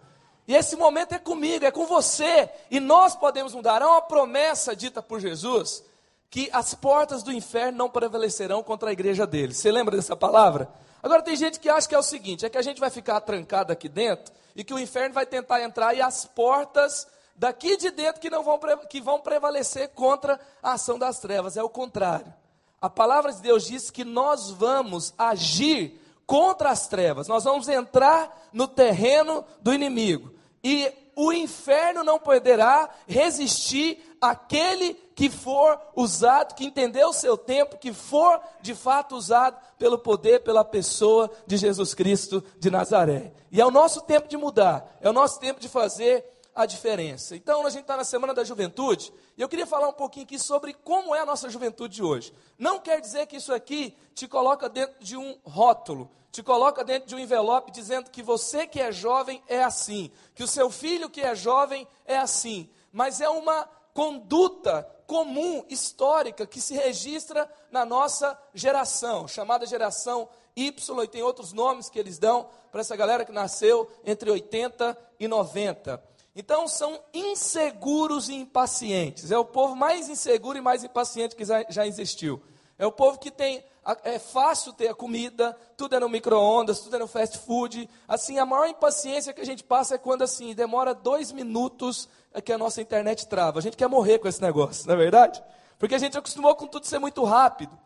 E 0.49 0.55
esse 0.55 0.75
momento 0.75 1.13
é 1.13 1.19
comigo, 1.19 1.67
é 1.67 1.71
com 1.71 1.85
você. 1.85 2.49
E 2.71 2.81
nós 2.81 3.15
podemos 3.15 3.53
mudar. 3.53 3.83
Há 3.83 3.87
uma 3.87 4.01
promessa 4.01 4.75
dita 4.75 5.03
por 5.03 5.21
Jesus 5.21 5.85
que 6.31 6.49
as 6.51 6.73
portas 6.73 7.23
do 7.23 7.31
inferno 7.31 7.77
não 7.77 7.91
prevalecerão 7.91 8.63
contra 8.63 8.89
a 8.89 8.93
igreja 8.95 9.27
dele. 9.27 9.53
Você 9.53 9.71
lembra 9.71 9.97
dessa 9.97 10.17
palavra? 10.17 10.67
Agora 11.03 11.21
tem 11.21 11.37
gente 11.37 11.61
que 11.61 11.69
acha 11.69 11.87
que 11.87 11.95
é 11.95 11.99
o 11.99 12.03
seguinte: 12.03 12.47
é 12.47 12.49
que 12.49 12.57
a 12.57 12.63
gente 12.63 12.81
vai 12.81 12.89
ficar 12.89 13.21
trancado 13.21 13.71
aqui 13.71 13.87
dentro 13.87 14.33
e 14.55 14.65
que 14.65 14.73
o 14.73 14.79
inferno 14.79 15.15
vai 15.15 15.27
tentar 15.27 15.63
entrar 15.63 15.93
e 15.93 16.01
as 16.01 16.25
portas 16.25 17.07
daqui 17.37 17.77
de 17.77 17.91
dentro 17.91 18.21
que, 18.21 18.31
não 18.31 18.43
vão, 18.43 18.59
que 18.89 19.01
vão 19.01 19.21
prevalecer 19.21 19.91
contra 19.91 20.41
a 20.63 20.73
ação 20.73 20.99
das 20.99 21.19
trevas. 21.19 21.57
É 21.57 21.63
o 21.63 21.69
contrário. 21.69 22.33
A 22.81 22.91
palavra 22.91 23.33
de 23.33 23.41
Deus 23.41 23.67
diz 23.67 23.91
que 23.91 24.05
nós 24.05 24.51
vamos 24.51 25.15
agir 25.17 26.01
contra 26.27 26.71
as 26.71 26.89
trevas, 26.89 27.29
nós 27.29 27.45
vamos 27.45 27.69
entrar 27.69 28.49
no 28.53 28.67
terreno 28.67 29.45
do 29.63 29.73
inimigo. 29.73 30.35
E 30.63 30.93
o 31.15 31.33
inferno 31.33 32.05
não 32.05 32.19
poderá 32.19 32.91
resistir 33.07 34.17
àquele 34.21 34.95
que 35.15 35.31
for 35.31 35.81
usado, 35.95 36.55
que 36.55 36.67
entender 36.67 37.05
o 37.07 37.13
seu 37.13 37.39
tempo, 37.39 37.79
que 37.79 37.93
for 37.93 38.39
de 38.61 38.75
fato 38.75 39.17
usado 39.17 39.57
pelo 39.79 39.99
poder, 39.99 40.43
pela 40.43 40.63
pessoa 40.63 41.31
de 41.47 41.57
Jesus 41.57 41.95
Cristo 41.95 42.45
de 42.59 42.71
Nazaré. 42.71 43.33
E 43.51 43.61
é 43.61 43.65
o 43.65 43.71
nosso 43.71 44.03
tempo 44.03 44.29
de 44.29 44.37
mudar, 44.37 44.99
é 45.01 45.09
o 45.09 45.13
nosso 45.15 45.41
tempo 45.41 45.59
de 45.59 45.69
fazer 45.69 46.36
a 46.57 46.65
diferença. 46.65 47.37
Então, 47.37 47.67
a 47.67 47.71
gente 47.71 47.83
está 47.83 47.99
na 47.99 48.03
Semana 48.03 48.33
da 48.33 48.43
Juventude, 48.43 49.13
e 49.37 49.43
eu 49.43 49.49
queria 49.49 49.67
falar 49.67 49.89
um 49.89 49.93
pouquinho 49.93 50.25
aqui 50.25 50.39
sobre 50.39 50.73
como 50.73 51.15
é 51.15 51.21
a 51.21 51.27
nossa 51.27 51.51
juventude 51.51 51.97
de 51.97 52.03
hoje. 52.03 52.33
Não 52.59 52.81
quer 52.81 52.99
dizer 52.99 53.27
que 53.27 53.37
isso 53.37 53.53
aqui 53.53 53.95
te 54.15 54.27
coloca 54.27 54.67
dentro 54.67 54.97
de 54.99 55.19
um 55.19 55.39
rótulo, 55.45 56.11
te 56.33 56.43
coloca 56.43 56.83
dentro 56.83 57.09
de 57.09 57.15
um 57.15 57.19
envelope 57.19 57.71
dizendo 57.71 58.11
que 58.11 58.23
você 58.23 58.67
que 58.67 58.81
é 58.81 58.91
jovem 58.91 59.43
é 59.47 59.63
assim, 59.63 60.11
que 60.35 60.43
o 60.43 60.49
seu 60.49 60.71
filho 60.71 61.11
que 61.11 61.21
é 61.21 61.35
jovem 61.35 61.87
é 62.07 62.17
assim, 62.17 62.71
mas 62.91 63.21
é 63.21 63.29
uma 63.29 63.65
conduta 63.93 64.83
comum, 65.07 65.65
histórica, 65.69 66.47
que 66.47 66.61
se 66.61 66.75
registra 66.75 67.51
na 67.71 67.85
nossa 67.85 68.37
geração, 68.55 69.29
chamada 69.29 69.67
geração 69.67 70.29
Y, 70.57 71.05
e 71.05 71.09
tem 71.09 71.23
outros 71.23 71.53
nomes 71.53 71.91
que 71.91 71.99
eles 71.99 72.19
dão 72.19 72.49
para 72.73 72.81
essa 72.81 72.97
galera 72.97 73.27
que 73.27 73.33
nasceu 73.33 73.91
entre 74.05 74.31
80 74.31 74.97
e 75.21 75.29
90. 75.29 76.16
Então 76.39 76.69
são 76.69 77.01
inseguros 77.15 78.29
e 78.29 78.35
impacientes. 78.35 79.31
É 79.31 79.39
o 79.39 79.45
povo 79.45 79.75
mais 79.75 80.11
inseguro 80.11 80.59
e 80.59 80.61
mais 80.61 80.85
impaciente 80.85 81.35
que 81.35 81.45
já 81.47 81.87
existiu. 81.87 82.43
É 82.79 82.87
o 82.87 82.93
povo 82.93 83.19
que 83.19 83.31
tem. 83.31 83.65
É 84.05 84.19
fácil 84.19 84.75
ter 84.75 84.89
a 84.89 84.95
comida, 84.95 85.57
tudo 85.79 85.95
é 85.97 86.01
no 86.01 86.11
micro-ondas, 86.11 86.81
tudo 86.81 86.97
é 86.97 86.99
no 86.99 87.07
fast 87.07 87.39
food. 87.39 87.89
Assim, 88.07 88.39
a 88.39 88.45
maior 88.45 88.69
impaciência 88.69 89.33
que 89.33 89.41
a 89.41 89.47
gente 89.47 89.65
passa 89.65 89.95
é 89.95 89.99
quando 89.99 90.23
assim, 90.23 90.55
demora 90.55 90.93
dois 90.93 91.33
minutos 91.33 92.07
é 92.35 92.43
que 92.43 92.53
a 92.53 92.59
nossa 92.59 92.83
internet 92.83 93.27
trava. 93.29 93.59
A 93.59 93.63
gente 93.63 93.77
quer 93.77 93.89
morrer 93.89 94.19
com 94.19 94.29
esse 94.29 94.43
negócio, 94.43 94.87
não 94.87 94.95
é 94.95 94.99
verdade? 94.99 95.43
Porque 95.79 95.95
a 95.95 95.99
gente 95.99 96.19
acostumou 96.19 96.55
com 96.55 96.67
tudo 96.67 96.85
ser 96.85 96.99
muito 96.99 97.25
rápido. 97.25 97.79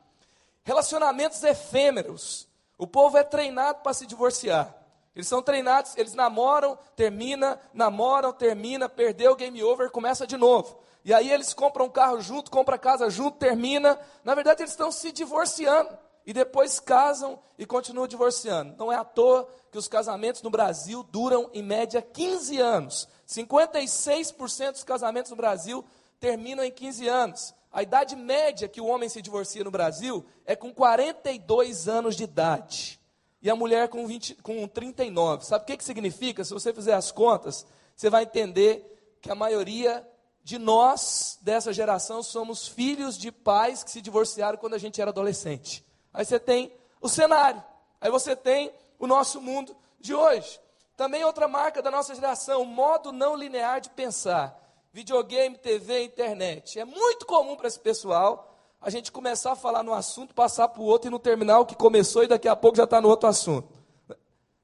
Relacionamentos 0.64 1.44
efêmeros. 1.44 2.48
O 2.76 2.86
povo 2.86 3.16
é 3.16 3.22
treinado 3.22 3.80
para 3.82 3.92
se 3.92 4.06
divorciar. 4.06 4.74
Eles 5.14 5.26
são 5.26 5.42
treinados, 5.42 5.96
eles 5.96 6.14
namoram, 6.14 6.78
termina, 6.94 7.60
namoram, 7.74 8.32
termina, 8.32 8.88
perdeu, 8.88 9.34
game 9.34 9.62
over, 9.62 9.90
começa 9.90 10.26
de 10.26 10.36
novo. 10.36 10.78
E 11.04 11.12
aí 11.12 11.32
eles 11.32 11.52
compram 11.52 11.86
um 11.86 11.90
carro 11.90 12.20
junto, 12.20 12.50
compram 12.50 12.78
casa 12.78 13.10
junto, 13.10 13.38
termina. 13.38 13.98
Na 14.22 14.34
verdade, 14.34 14.62
eles 14.62 14.70
estão 14.70 14.92
se 14.92 15.10
divorciando. 15.10 15.98
E 16.26 16.32
depois 16.32 16.78
casam 16.78 17.40
e 17.58 17.64
continuam 17.64 18.06
divorciando. 18.06 18.76
Não 18.78 18.92
é 18.92 18.96
à 18.96 19.04
toa 19.04 19.48
que 19.72 19.78
os 19.78 19.88
casamentos 19.88 20.42
no 20.42 20.50
Brasil 20.50 21.02
duram, 21.02 21.50
em 21.52 21.62
média, 21.62 22.02
15 22.02 22.60
anos. 22.60 23.08
56% 23.26 24.72
dos 24.72 24.84
casamentos 24.84 25.30
no 25.30 25.36
Brasil 25.36 25.84
terminam 26.20 26.62
em 26.62 26.70
15 26.70 27.08
anos. 27.08 27.54
A 27.72 27.82
idade 27.82 28.14
média 28.14 28.68
que 28.68 28.80
o 28.80 28.86
homem 28.86 29.08
se 29.08 29.22
divorcia 29.22 29.64
no 29.64 29.70
Brasil 29.70 30.24
é 30.44 30.54
com 30.54 30.72
42 30.72 31.88
anos 31.88 32.14
de 32.14 32.24
idade 32.24 32.99
e 33.42 33.48
a 33.48 33.56
mulher 33.56 33.88
com, 33.88 34.06
20, 34.06 34.36
com 34.36 34.66
39. 34.68 35.44
Sabe 35.44 35.62
o 35.62 35.66
que, 35.66 35.76
que 35.76 35.84
significa? 35.84 36.44
Se 36.44 36.52
você 36.52 36.72
fizer 36.72 36.94
as 36.94 37.10
contas, 37.10 37.66
você 37.96 38.10
vai 38.10 38.24
entender 38.24 39.16
que 39.20 39.30
a 39.30 39.34
maioria 39.34 40.06
de 40.42 40.58
nós, 40.58 41.38
dessa 41.42 41.72
geração, 41.72 42.22
somos 42.22 42.66
filhos 42.66 43.16
de 43.16 43.30
pais 43.30 43.82
que 43.82 43.90
se 43.90 44.00
divorciaram 44.00 44.58
quando 44.58 44.74
a 44.74 44.78
gente 44.78 45.00
era 45.00 45.10
adolescente. 45.10 45.84
Aí 46.12 46.24
você 46.24 46.38
tem 46.38 46.72
o 47.00 47.08
cenário, 47.08 47.62
aí 48.00 48.10
você 48.10 48.34
tem 48.34 48.72
o 48.98 49.06
nosso 49.06 49.40
mundo 49.40 49.76
de 49.98 50.14
hoje. 50.14 50.60
Também 50.96 51.24
outra 51.24 51.48
marca 51.48 51.80
da 51.80 51.90
nossa 51.90 52.14
geração, 52.14 52.62
o 52.62 52.66
modo 52.66 53.12
não 53.12 53.34
linear 53.34 53.80
de 53.80 53.90
pensar. 53.90 54.58
Videogame, 54.92 55.56
TV, 55.56 56.02
internet. 56.02 56.78
É 56.78 56.84
muito 56.84 57.24
comum 57.24 57.56
para 57.56 57.68
esse 57.68 57.78
pessoal 57.78 58.49
a 58.80 58.88
gente 58.88 59.12
começar 59.12 59.52
a 59.52 59.56
falar 59.56 59.82
no 59.82 59.92
assunto, 59.92 60.34
passar 60.34 60.68
para 60.68 60.80
o 60.80 60.84
outro 60.84 61.08
e 61.08 61.10
no 61.10 61.18
terminal 61.18 61.66
que 61.66 61.74
começou 61.74 62.24
e 62.24 62.28
daqui 62.28 62.48
a 62.48 62.56
pouco 62.56 62.78
já 62.78 62.84
está 62.84 63.00
no 63.00 63.08
outro 63.08 63.28
assunto. 63.28 63.68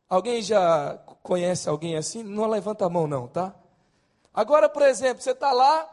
Alguém 0.09 0.41
já 0.41 0.99
conhece 1.23 1.69
alguém 1.69 1.97
assim? 1.97 2.23
Não 2.23 2.47
levanta 2.47 2.87
a 2.87 2.89
mão, 2.89 3.07
não, 3.07 3.29
tá? 3.29 3.55
Agora, 4.33 4.69
por 4.69 4.83
exemplo, 4.83 5.23
você 5.23 5.33
está 5.33 5.53
lá 5.53 5.93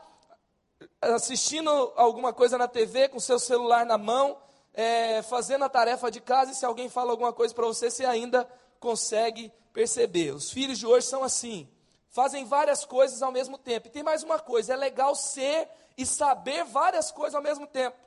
assistindo 1.02 1.70
alguma 1.96 2.32
coisa 2.32 2.58
na 2.58 2.68
TV 2.68 3.10
com 3.10 3.20
seu 3.20 3.40
celular 3.40 3.86
na 3.86 3.98
mão, 3.98 4.38
é, 4.74 5.22
fazendo 5.24 5.66
a 5.66 5.70
tarefa 5.70 6.10
de 6.10 6.22
casa 6.22 6.52
e 6.52 6.56
se 6.56 6.66
alguém 6.66 6.90
fala 6.90 7.12
alguma 7.12 7.34
coisa 7.34 7.54
para 7.54 7.66
você, 7.66 7.90
você 7.90 8.06
ainda 8.06 8.48
consegue 8.80 9.52
perceber. 9.74 10.34
Os 10.34 10.52
filhos 10.52 10.78
de 10.78 10.86
hoje 10.86 11.08
são 11.08 11.24
assim, 11.24 11.68
fazem 12.10 12.46
várias 12.46 12.86
coisas 12.86 13.22
ao 13.22 13.32
mesmo 13.32 13.58
tempo. 13.58 13.88
E 13.88 13.92
tem 13.92 14.04
mais 14.04 14.24
uma 14.24 14.40
coisa: 14.40 14.74
é 14.74 14.76
legal 14.78 15.16
ser 15.16 15.68
e 15.98 16.06
saber 16.06 16.64
várias 16.64 17.12
coisas 17.12 17.36
ao 17.36 17.42
mesmo 17.42 17.68
tempo. 17.68 17.98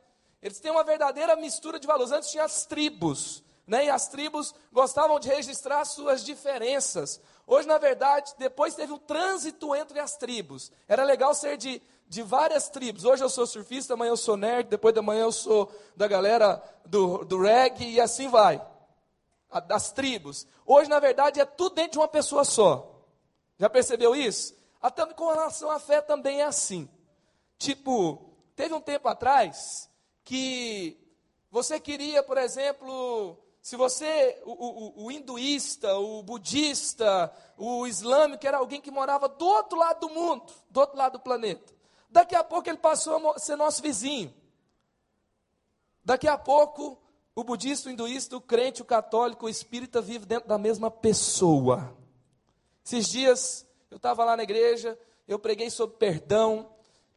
Eles 0.46 0.60
têm 0.60 0.70
uma 0.70 0.84
verdadeira 0.84 1.34
mistura 1.34 1.76
de 1.76 1.88
valores. 1.88 2.12
Antes 2.12 2.30
tinha 2.30 2.44
as 2.44 2.64
tribos, 2.66 3.42
né? 3.66 3.86
e 3.86 3.90
as 3.90 4.06
tribos 4.06 4.54
gostavam 4.72 5.18
de 5.18 5.28
registrar 5.28 5.84
suas 5.84 6.24
diferenças. 6.24 7.20
Hoje, 7.44 7.66
na 7.66 7.78
verdade, 7.78 8.32
depois 8.38 8.76
teve 8.76 8.92
um 8.92 8.98
trânsito 8.98 9.74
entre 9.74 9.98
as 9.98 10.16
tribos. 10.16 10.70
Era 10.86 11.02
legal 11.02 11.34
ser 11.34 11.56
de, 11.56 11.82
de 12.06 12.22
várias 12.22 12.68
tribos. 12.68 13.04
Hoje 13.04 13.24
eu 13.24 13.28
sou 13.28 13.44
surfista, 13.44 13.94
amanhã 13.94 14.10
eu 14.10 14.16
sou 14.16 14.36
nerd, 14.36 14.68
depois 14.68 14.94
da 14.94 15.02
manhã 15.02 15.22
eu 15.22 15.32
sou 15.32 15.68
da 15.96 16.06
galera 16.06 16.62
do, 16.84 17.24
do 17.24 17.42
reggae 17.42 17.94
e 17.94 18.00
assim 18.00 18.28
vai. 18.28 18.64
A, 19.50 19.58
das 19.58 19.90
tribos. 19.90 20.46
Hoje, 20.64 20.88
na 20.88 21.00
verdade, 21.00 21.40
é 21.40 21.44
tudo 21.44 21.74
dentro 21.74 21.92
de 21.92 21.98
uma 21.98 22.06
pessoa 22.06 22.44
só. 22.44 23.02
Já 23.58 23.68
percebeu 23.68 24.14
isso? 24.14 24.54
Até 24.80 25.04
com 25.06 25.26
relação 25.26 25.72
à 25.72 25.80
fé 25.80 26.00
também 26.00 26.40
é 26.40 26.44
assim. 26.44 26.88
Tipo, 27.58 28.30
teve 28.54 28.72
um 28.72 28.80
tempo 28.80 29.08
atrás 29.08 29.90
que 30.26 30.98
você 31.52 31.78
queria, 31.78 32.20
por 32.20 32.36
exemplo, 32.36 33.38
se 33.62 33.76
você, 33.76 34.42
o, 34.44 34.50
o, 34.50 35.04
o, 35.04 35.12
hinduísta, 35.12 35.96
o 35.96 36.20
budista, 36.20 37.32
o 37.56 37.86
islâmico, 37.86 38.44
era 38.44 38.58
alguém 38.58 38.80
que 38.80 38.90
morava 38.90 39.28
do 39.28 39.46
outro 39.46 39.78
lado 39.78 40.00
do 40.00 40.12
mundo, 40.12 40.52
do 40.68 40.80
outro 40.80 40.98
lado 40.98 41.12
do 41.12 41.20
planeta. 41.20 41.72
Daqui 42.10 42.34
a 42.34 42.42
pouco 42.42 42.68
ele 42.68 42.76
passou 42.76 43.30
a 43.30 43.38
ser 43.38 43.54
nosso 43.54 43.80
vizinho. 43.80 44.34
Daqui 46.04 46.26
a 46.26 46.36
pouco, 46.36 46.98
o 47.36 47.44
budista, 47.44 47.88
o 47.88 47.92
hinduísta, 47.92 48.36
o 48.36 48.40
crente, 48.40 48.82
o 48.82 48.84
católico, 48.84 49.46
o 49.46 49.48
espírita 49.48 50.00
vive 50.02 50.26
dentro 50.26 50.48
da 50.48 50.58
mesma 50.58 50.90
pessoa. 50.90 51.96
Esses 52.84 53.08
dias, 53.08 53.66
eu 53.92 53.96
estava 53.96 54.24
lá 54.24 54.36
na 54.36 54.42
igreja, 54.42 54.98
eu 55.28 55.38
preguei 55.38 55.70
sobre 55.70 55.96
perdão, 55.98 56.68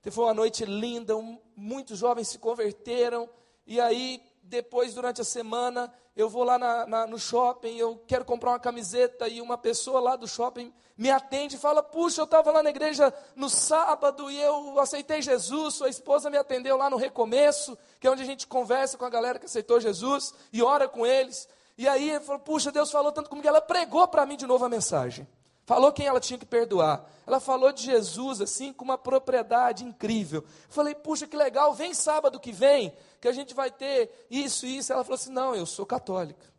foi 0.10 0.26
uma 0.26 0.34
noite 0.34 0.64
linda, 0.66 1.18
um, 1.18 1.40
muitos 1.56 2.00
jovens 2.00 2.30
se 2.30 2.38
converteram. 2.38 3.30
E 3.68 3.80
aí, 3.80 4.22
depois, 4.42 4.94
durante 4.94 5.22
a 5.22 5.26
semana, 5.26 5.94
eu 6.16 6.30
vou 6.30 6.44
lá 6.44 6.58
na, 6.58 6.86
na, 6.86 7.08
no 7.08 7.20
shopping, 7.20 7.78
eu 7.78 8.02
quero 8.08 8.26
comprar 8.26 8.52
uma 8.52 8.60
camiseta 8.60 9.28
e 9.28 9.42
uma 9.42 9.58
pessoa 9.58 10.00
lá 10.00 10.16
do 10.16 10.28
shopping 10.28 10.74
me 10.98 11.10
atende 11.10 11.56
e 11.56 11.60
fala: 11.60 11.82
Puxa, 11.82 12.22
eu 12.22 12.26
estava 12.26 12.52
lá 12.52 12.62
na 12.62 12.70
igreja 12.70 13.14
no 13.36 13.50
sábado 13.50 14.30
e 14.30 14.38
eu 14.42 14.80
aceitei 14.80 15.22
Jesus. 15.22 15.76
Sua 15.76 15.90
esposa 15.90 16.30
me 16.30 16.38
atendeu 16.38 16.76
lá 16.76 16.90
no 16.90 16.98
recomeço, 16.98 17.78
que 18.00 18.08
é 18.08 18.12
onde 18.12 18.22
a 18.22 18.26
gente 18.26 18.48
conversa 18.48 18.98
com 18.98 19.06
a 19.06 19.10
galera 19.10 19.40
que 19.40 19.46
aceitou 19.46 19.80
Jesus 19.80 20.34
e 20.52 20.62
ora 20.62 20.90
com 20.90 21.06
eles. 21.06 21.48
E 21.78 21.88
aí 21.88 22.10
ele 22.10 22.20
falou: 22.20 22.42
Puxa, 22.42 22.72
Deus 22.72 22.92
falou 22.92 23.12
tanto 23.12 23.30
comigo, 23.30 23.48
ela 23.48 23.62
pregou 23.62 24.08
para 24.08 24.26
mim 24.26 24.36
de 24.36 24.46
novo 24.46 24.66
a 24.66 24.70
mensagem. 24.70 25.28
Falou 25.70 25.92
quem 25.92 26.08
ela 26.08 26.20
tinha 26.20 26.40
que 26.40 26.48
perdoar. 26.48 27.08
Ela 27.28 27.40
falou 27.40 27.72
de 27.72 27.84
Jesus 27.84 28.42
assim 28.42 28.74
com 28.74 28.84
uma 28.84 28.98
propriedade 28.98 29.86
incrível. 29.86 30.44
Falei, 30.68 30.96
puxa, 30.96 31.28
que 31.28 31.38
legal, 31.38 31.76
vem 31.76 31.94
sábado 31.94 32.40
que 32.40 32.52
vem, 32.52 32.92
que 33.22 33.28
a 33.28 33.32
gente 33.32 33.54
vai 33.54 33.70
ter 33.70 34.26
isso 34.32 34.66
e 34.66 34.80
isso. 34.80 34.92
Ela 34.92 35.04
falou 35.04 35.14
assim: 35.14 35.32
não, 35.32 35.54
eu 35.54 35.68
sou 35.68 35.86
católica. 35.86 36.52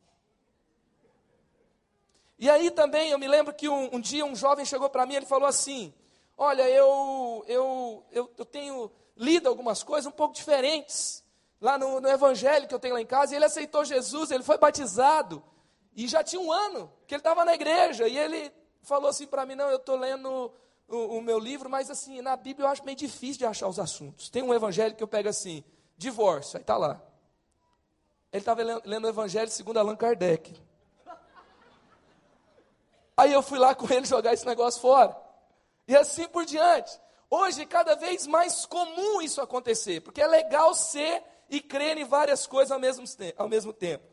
E 2.38 2.48
aí 2.48 2.70
também 2.70 3.10
eu 3.10 3.18
me 3.18 3.26
lembro 3.26 3.52
que 3.52 3.68
um, 3.68 3.96
um 3.96 4.00
dia 4.00 4.24
um 4.24 4.36
jovem 4.36 4.64
chegou 4.64 4.88
para 4.88 5.04
mim 5.04 5.14
ele 5.16 5.26
falou 5.26 5.48
assim: 5.48 5.92
Olha, 6.38 6.62
eu, 6.70 7.44
eu, 7.48 8.04
eu, 8.12 8.30
eu, 8.38 8.44
tenho 8.44 8.92
lido 9.16 9.48
algumas 9.48 9.82
coisas 9.82 10.06
um 10.06 10.14
pouco 10.14 10.34
diferentes 10.34 11.24
lá 11.60 11.76
no, 11.76 12.00
no 12.00 12.08
evangelho 12.08 12.68
que 12.68 12.74
eu 12.76 12.78
tenho 12.78 12.94
lá 12.94 13.00
em 13.00 13.06
casa. 13.06 13.34
E 13.34 13.36
ele 13.36 13.44
aceitou 13.44 13.84
Jesus, 13.84 14.30
ele 14.30 14.44
foi 14.44 14.56
batizado. 14.56 15.42
E 15.96 16.06
já 16.06 16.22
tinha 16.22 16.40
um 16.40 16.52
ano 16.52 16.92
que 17.08 17.14
ele 17.14 17.20
estava 17.20 17.44
na 17.44 17.54
igreja. 17.54 18.06
E 18.06 18.16
ele 18.16 18.59
falou 18.82 19.08
assim 19.08 19.26
para 19.26 19.46
mim: 19.46 19.54
não, 19.54 19.68
eu 19.68 19.76
estou 19.76 19.96
lendo 19.96 20.52
o, 20.88 21.18
o, 21.18 21.22
meu 21.22 21.38
livro, 21.38 21.68
mas 21.68 21.90
assim, 21.90 22.20
na 22.20 22.36
Bíblia 22.36 22.66
eu 22.66 22.70
acho 22.70 22.84
meio 22.84 22.96
difícil 22.96 23.38
de 23.38 23.46
achar 23.46 23.68
os 23.68 23.78
assuntos. 23.78 24.28
Tem 24.28 24.42
um 24.42 24.54
evangelho 24.54 24.94
que 24.94 25.02
eu 25.02 25.08
pego 25.08 25.28
assim: 25.28 25.64
divórcio, 25.96 26.56
aí 26.56 26.62
está 26.62 26.76
lá. 26.76 27.00
Ele 28.32 28.40
estava 28.40 28.62
lendo, 28.62 29.04
o 29.04 29.08
evangelho 29.08 29.50
segundo 29.50 29.78
Allan 29.78 29.96
Kardec. 29.96 30.54
Aí 33.16 33.32
eu 33.32 33.42
fui 33.42 33.58
lá 33.58 33.74
com 33.74 33.92
ele 33.92 34.06
jogar 34.06 34.32
esse 34.32 34.46
negócio 34.46 34.80
fora. 34.80 35.16
E 35.86 35.96
assim 35.96 36.28
por 36.28 36.44
diante. 36.44 36.98
Hoje, 37.28 37.66
cada 37.66 37.94
vez 37.94 38.26
mais 38.26 38.64
comum 38.66 39.20
isso 39.20 39.40
acontecer, 39.40 40.00
porque 40.00 40.20
é 40.20 40.26
legal 40.26 40.74
ser 40.74 41.22
e 41.48 41.60
crer 41.60 41.98
em 41.98 42.04
várias 42.04 42.46
coisas 42.46 42.70
ao 42.70 42.78
mesmo, 42.78 43.04
ao 43.36 43.48
mesmo 43.48 43.72
tempo. 43.72 44.04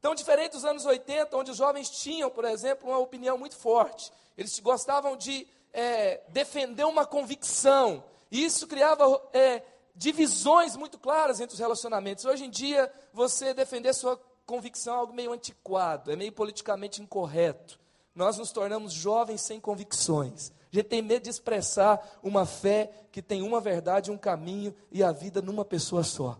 Então, 0.00 0.14
diferente 0.14 0.52
dos 0.52 0.64
anos 0.64 0.86
80, 0.86 1.36
onde 1.36 1.50
os 1.50 1.58
jovens 1.58 1.90
tinham, 1.90 2.30
por 2.30 2.46
exemplo, 2.46 2.88
uma 2.88 2.98
opinião 2.98 3.36
muito 3.36 3.54
forte, 3.54 4.10
eles 4.36 4.58
gostavam 4.58 5.14
de 5.14 5.46
é, 5.74 6.22
defender 6.28 6.84
uma 6.84 7.04
convicção, 7.04 8.02
e 8.30 8.42
isso 8.42 8.66
criava 8.66 9.04
é, 9.34 9.62
divisões 9.94 10.74
muito 10.74 10.98
claras 10.98 11.38
entre 11.38 11.52
os 11.52 11.60
relacionamentos. 11.60 12.24
Hoje 12.24 12.46
em 12.46 12.50
dia, 12.50 12.90
você 13.12 13.52
defender 13.52 13.92
sua 13.92 14.18
convicção 14.46 14.94
é 14.94 14.98
algo 14.98 15.12
meio 15.12 15.32
antiquado, 15.32 16.10
é 16.10 16.16
meio 16.16 16.32
politicamente 16.32 17.02
incorreto. 17.02 17.78
Nós 18.14 18.38
nos 18.38 18.50
tornamos 18.50 18.94
jovens 18.94 19.42
sem 19.42 19.60
convicções. 19.60 20.50
A 20.72 20.76
gente 20.76 20.88
tem 20.88 21.02
medo 21.02 21.24
de 21.24 21.30
expressar 21.30 22.18
uma 22.22 22.46
fé 22.46 22.90
que 23.12 23.20
tem 23.20 23.42
uma 23.42 23.60
verdade, 23.60 24.10
um 24.10 24.16
caminho 24.16 24.74
e 24.90 25.02
a 25.02 25.12
vida 25.12 25.42
numa 25.42 25.64
pessoa 25.64 26.02
só. 26.02 26.38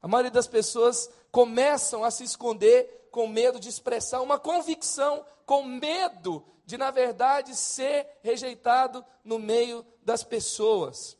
A 0.00 0.08
maioria 0.08 0.30
das 0.30 0.46
pessoas 0.46 1.10
começam 1.32 2.04
a 2.04 2.10
se 2.10 2.22
esconder 2.22 3.08
com 3.10 3.26
medo 3.26 3.58
de 3.58 3.68
expressar 3.68 4.20
uma 4.20 4.38
convicção, 4.38 5.24
com 5.44 5.64
medo 5.64 6.44
de, 6.64 6.76
na 6.76 6.90
verdade, 6.90 7.56
ser 7.56 8.06
rejeitado 8.22 9.04
no 9.24 9.38
meio 9.38 9.84
das 10.04 10.22
pessoas. 10.22 11.16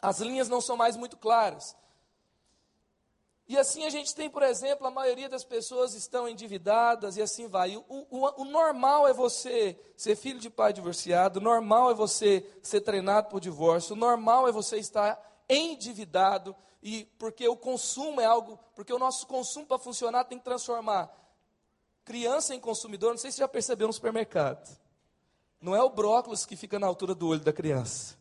As 0.00 0.20
linhas 0.20 0.48
não 0.48 0.60
são 0.60 0.76
mais 0.76 0.96
muito 0.96 1.16
claras. 1.16 1.76
E 3.48 3.58
assim 3.58 3.84
a 3.84 3.90
gente 3.90 4.14
tem, 4.14 4.30
por 4.30 4.42
exemplo, 4.42 4.86
a 4.86 4.90
maioria 4.90 5.28
das 5.28 5.44
pessoas 5.44 5.94
estão 5.94 6.28
endividadas 6.28 7.16
e 7.16 7.22
assim 7.22 7.48
vai. 7.48 7.76
O, 7.76 7.84
o, 7.88 8.42
o, 8.42 8.44
normal 8.44 9.06
é 9.06 9.12
você 9.12 9.78
ser 9.96 10.16
filho 10.16 10.40
de 10.40 10.48
pai 10.48 10.72
divorciado, 10.72 11.38
o 11.38 11.42
normal 11.42 11.90
é 11.90 11.94
você 11.94 12.48
ser 12.62 12.80
treinado 12.80 13.28
por 13.28 13.40
divórcio, 13.40 13.94
o 13.94 13.98
normal 13.98 14.48
é 14.48 14.52
você 14.52 14.78
estar 14.78 15.20
endividado, 15.48 16.56
e 16.82 17.04
porque 17.18 17.46
o 17.46 17.56
consumo 17.56 18.20
é 18.20 18.24
algo, 18.24 18.58
porque 18.74 18.92
o 18.92 18.98
nosso 18.98 19.26
consumo 19.26 19.66
para 19.66 19.78
funcionar 19.78 20.24
tem 20.24 20.38
que 20.38 20.44
transformar 20.44 21.16
criança 22.04 22.54
em 22.54 22.60
consumidor. 22.60 23.10
Não 23.10 23.18
sei 23.18 23.30
se 23.30 23.36
você 23.36 23.42
já 23.42 23.48
percebeu 23.48 23.86
no 23.86 23.92
supermercado. 23.92 24.76
Não 25.60 25.74
é 25.74 25.82
o 25.82 25.90
brócolis 25.90 26.44
que 26.44 26.56
fica 26.56 26.78
na 26.78 26.86
altura 26.86 27.14
do 27.14 27.28
olho 27.28 27.40
da 27.40 27.52
criança. 27.52 28.16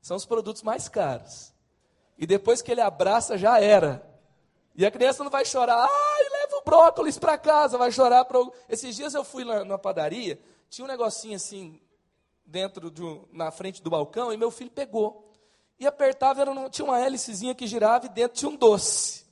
São 0.00 0.16
os 0.16 0.24
produtos 0.24 0.62
mais 0.62 0.88
caros. 0.88 1.52
E 2.16 2.26
depois 2.26 2.62
que 2.62 2.70
ele 2.70 2.80
abraça, 2.80 3.36
já 3.36 3.60
era. 3.60 4.06
E 4.74 4.86
a 4.86 4.90
criança 4.90 5.22
não 5.22 5.30
vai 5.30 5.44
chorar, 5.44 5.86
ai, 5.86 6.28
leva 6.30 6.56
o 6.56 6.64
brócolis 6.64 7.18
para 7.18 7.36
casa, 7.36 7.76
vai 7.76 7.92
chorar. 7.92 8.24
Pro... 8.24 8.52
Esses 8.68 8.96
dias 8.96 9.14
eu 9.14 9.24
fui 9.24 9.44
na, 9.44 9.64
na 9.64 9.76
padaria, 9.76 10.40
tinha 10.70 10.84
um 10.84 10.88
negocinho 10.88 11.36
assim, 11.36 11.80
dentro, 12.46 12.90
do, 12.90 13.28
na 13.32 13.50
frente 13.50 13.82
do 13.82 13.90
balcão, 13.90 14.32
e 14.32 14.36
meu 14.36 14.50
filho 14.50 14.70
pegou. 14.70 15.29
E 15.80 15.86
apertava, 15.86 16.42
era, 16.42 16.68
tinha 16.68 16.84
uma 16.84 17.00
hélicezinha 17.00 17.54
que 17.54 17.66
girava 17.66 18.04
e 18.04 18.10
dentro 18.10 18.36
tinha 18.36 18.50
um 18.50 18.56
doce. 18.56 19.24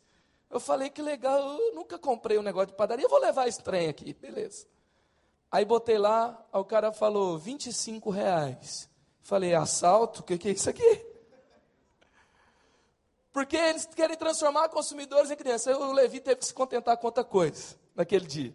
Eu 0.51 0.59
falei, 0.59 0.89
que 0.89 1.03
legal, 1.03 1.39
eu 1.39 1.75
nunca 1.75 1.99
comprei 1.99 2.39
um 2.39 2.43
negócio 2.43 2.69
de 2.69 2.73
padaria, 2.73 3.05
eu 3.05 3.11
vou 3.11 3.21
levar 3.21 3.47
esse 3.47 3.63
trem 3.63 3.89
aqui, 3.89 4.15
beleza. 4.15 4.67
Aí 5.53 5.65
botei 5.65 5.99
lá, 5.99 6.43
o 6.53 6.65
cara 6.65 6.91
falou, 6.91 7.39
25 7.39 8.09
reais. 8.09 8.89
Falei, 9.23 9.55
assalto? 9.55 10.21
O 10.21 10.23
que, 10.23 10.39
que 10.39 10.49
é 10.49 10.53
isso 10.53 10.71
aqui? 10.71 11.07
Porque 13.31 13.57
eles 13.57 13.85
querem 13.85 14.17
transformar 14.17 14.71
consumidores 14.71 15.31
em 15.31 15.37
crianças. 15.37 15.77
O 15.77 15.93
Levi 15.93 16.19
teve 16.19 16.37
que 16.37 16.47
se 16.47 16.55
contentar 16.55 16.97
com 16.97 17.07
outra 17.07 17.23
coisa 17.23 17.77
naquele 17.95 18.27
dia. 18.27 18.55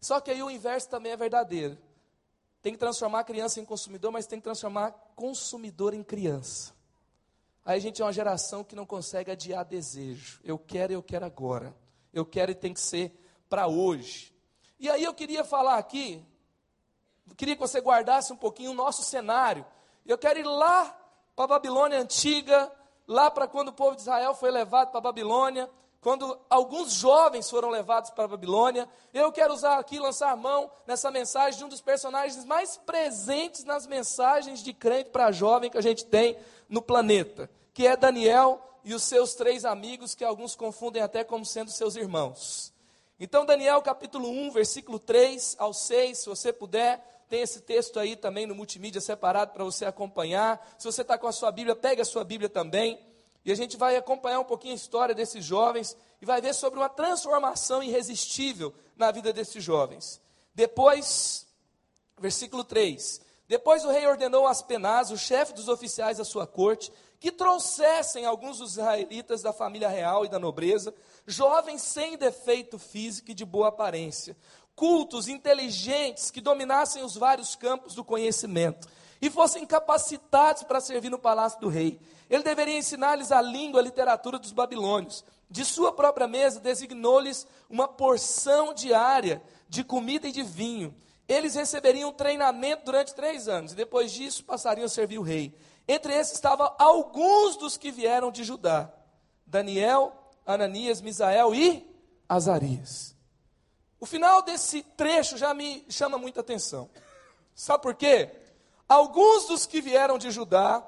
Só 0.00 0.18
que 0.20 0.30
aí 0.30 0.42
o 0.42 0.50
inverso 0.50 0.88
também 0.88 1.12
é 1.12 1.16
verdadeiro. 1.16 1.76
Tem 2.62 2.72
que 2.72 2.78
transformar 2.78 3.20
a 3.20 3.24
criança 3.24 3.60
em 3.60 3.64
consumidor, 3.64 4.10
mas 4.10 4.26
tem 4.26 4.38
que 4.38 4.44
transformar 4.44 4.92
consumidor 5.14 5.94
em 5.94 6.02
criança. 6.02 6.75
Aí 7.66 7.78
a 7.78 7.80
gente 7.80 8.00
é 8.00 8.04
uma 8.04 8.12
geração 8.12 8.62
que 8.62 8.76
não 8.76 8.86
consegue 8.86 9.28
adiar 9.28 9.64
desejo. 9.64 10.40
Eu 10.44 10.56
quero, 10.56 10.92
eu 10.92 11.02
quero 11.02 11.26
agora. 11.26 11.74
Eu 12.12 12.24
quero 12.24 12.52
e 12.52 12.54
tem 12.54 12.72
que 12.72 12.80
ser 12.80 13.20
para 13.48 13.66
hoje. 13.66 14.32
E 14.78 14.88
aí 14.88 15.02
eu 15.02 15.12
queria 15.12 15.42
falar 15.42 15.76
aqui, 15.76 16.24
queria 17.36 17.56
que 17.56 17.60
você 17.60 17.80
guardasse 17.80 18.32
um 18.32 18.36
pouquinho 18.36 18.70
o 18.70 18.74
nosso 18.74 19.02
cenário. 19.02 19.66
Eu 20.06 20.16
quero 20.16 20.38
ir 20.38 20.44
lá 20.44 20.96
para 21.34 21.46
a 21.46 21.48
Babilônia 21.48 21.98
antiga, 21.98 22.70
lá 23.04 23.32
para 23.32 23.48
quando 23.48 23.68
o 23.68 23.72
povo 23.72 23.96
de 23.96 24.02
Israel 24.02 24.32
foi 24.32 24.52
levado 24.52 24.90
para 24.90 24.98
a 24.98 25.02
Babilônia, 25.02 25.68
quando 26.06 26.38
alguns 26.48 26.92
jovens 26.92 27.50
foram 27.50 27.68
levados 27.68 28.10
para 28.10 28.26
a 28.26 28.28
Babilônia. 28.28 28.88
Eu 29.12 29.32
quero 29.32 29.52
usar 29.52 29.76
aqui, 29.76 29.98
lançar 29.98 30.30
a 30.30 30.36
mão 30.36 30.70
nessa 30.86 31.10
mensagem 31.10 31.58
de 31.58 31.64
um 31.64 31.68
dos 31.68 31.80
personagens 31.80 32.44
mais 32.44 32.76
presentes 32.76 33.64
nas 33.64 33.88
mensagens 33.88 34.62
de 34.62 34.72
crente 34.72 35.10
para 35.10 35.32
jovem 35.32 35.68
que 35.68 35.76
a 35.76 35.80
gente 35.80 36.06
tem 36.06 36.38
no 36.68 36.80
planeta, 36.80 37.50
que 37.74 37.88
é 37.88 37.96
Daniel 37.96 38.62
e 38.84 38.94
os 38.94 39.02
seus 39.02 39.34
três 39.34 39.64
amigos, 39.64 40.14
que 40.14 40.24
alguns 40.24 40.54
confundem 40.54 41.02
até 41.02 41.24
como 41.24 41.44
sendo 41.44 41.72
seus 41.72 41.96
irmãos. 41.96 42.72
Então, 43.18 43.44
Daniel 43.44 43.82
capítulo 43.82 44.28
1, 44.28 44.52
versículo 44.52 45.00
3 45.00 45.56
ao 45.58 45.74
6, 45.74 46.18
se 46.18 46.28
você 46.28 46.52
puder, 46.52 47.24
tem 47.28 47.40
esse 47.40 47.62
texto 47.62 47.98
aí 47.98 48.14
também 48.14 48.46
no 48.46 48.54
multimídia 48.54 49.00
separado 49.00 49.52
para 49.52 49.64
você 49.64 49.84
acompanhar. 49.84 50.72
Se 50.78 50.84
você 50.84 51.02
está 51.02 51.18
com 51.18 51.26
a 51.26 51.32
sua 51.32 51.50
Bíblia, 51.50 51.74
pegue 51.74 52.00
a 52.00 52.04
sua 52.04 52.22
Bíblia 52.22 52.48
também. 52.48 52.96
E 53.46 53.52
a 53.52 53.54
gente 53.54 53.76
vai 53.76 53.94
acompanhar 53.94 54.40
um 54.40 54.44
pouquinho 54.44 54.72
a 54.72 54.76
história 54.76 55.14
desses 55.14 55.44
jovens 55.44 55.96
e 56.20 56.26
vai 56.26 56.40
ver 56.40 56.52
sobre 56.52 56.80
uma 56.80 56.88
transformação 56.88 57.80
irresistível 57.80 58.74
na 58.96 59.12
vida 59.12 59.32
desses 59.32 59.62
jovens. 59.62 60.20
Depois, 60.52 61.46
versículo 62.18 62.64
3: 62.64 63.20
Depois 63.46 63.84
o 63.84 63.88
rei 63.88 64.04
ordenou 64.04 64.48
a 64.48 64.50
Aspenaz, 64.50 65.12
o 65.12 65.16
chefe 65.16 65.52
dos 65.52 65.68
oficiais 65.68 66.18
da 66.18 66.24
sua 66.24 66.44
corte, 66.44 66.92
que 67.20 67.30
trouxessem 67.30 68.26
alguns 68.26 68.58
dos 68.58 68.72
israelitas 68.72 69.42
da 69.42 69.52
família 69.52 69.88
real 69.88 70.24
e 70.24 70.28
da 70.28 70.40
nobreza, 70.40 70.92
jovens 71.24 71.82
sem 71.82 72.18
defeito 72.18 72.80
físico 72.80 73.30
e 73.30 73.34
de 73.34 73.44
boa 73.44 73.68
aparência, 73.68 74.36
cultos, 74.74 75.28
inteligentes, 75.28 76.32
que 76.32 76.40
dominassem 76.40 77.04
os 77.04 77.14
vários 77.14 77.54
campos 77.54 77.94
do 77.94 78.02
conhecimento 78.02 78.88
e 79.20 79.30
fossem 79.30 79.66
capacitados 79.66 80.62
para 80.62 80.80
servir 80.80 81.10
no 81.10 81.18
palácio 81.18 81.60
do 81.60 81.68
rei. 81.68 82.00
Ele 82.28 82.42
deveria 82.42 82.78
ensinar-lhes 82.78 83.32
a 83.32 83.40
língua, 83.40 83.80
a 83.80 83.84
literatura 83.84 84.38
dos 84.38 84.52
babilônios. 84.52 85.24
De 85.48 85.64
sua 85.64 85.92
própria 85.92 86.26
mesa, 86.26 86.60
designou-lhes 86.60 87.46
uma 87.70 87.86
porção 87.86 88.74
diária 88.74 89.42
de 89.68 89.84
comida 89.84 90.28
e 90.28 90.32
de 90.32 90.42
vinho. 90.42 90.94
Eles 91.28 91.54
receberiam 91.54 92.12
treinamento 92.12 92.84
durante 92.84 93.14
três 93.14 93.48
anos 93.48 93.72
e 93.72 93.76
depois 93.76 94.12
disso 94.12 94.44
passariam 94.44 94.86
a 94.86 94.88
servir 94.88 95.18
o 95.18 95.22
rei. 95.22 95.54
Entre 95.88 96.12
esses 96.12 96.34
estavam 96.34 96.72
alguns 96.78 97.56
dos 97.56 97.76
que 97.76 97.90
vieram 97.90 98.30
de 98.30 98.44
Judá: 98.44 98.92
Daniel, 99.46 100.12
Ananias, 100.44 101.00
Misael 101.00 101.54
e 101.54 101.88
Azarias. 102.28 103.14
O 103.98 104.06
final 104.06 104.42
desse 104.42 104.82
trecho 104.82 105.36
já 105.36 105.54
me 105.54 105.84
chama 105.88 106.18
muita 106.18 106.40
atenção. 106.40 106.90
Sabe 107.54 107.82
por 107.82 107.94
quê? 107.94 108.30
Alguns 108.88 109.46
dos 109.46 109.66
que 109.66 109.80
vieram 109.80 110.18
de 110.18 110.30
Judá, 110.30 110.82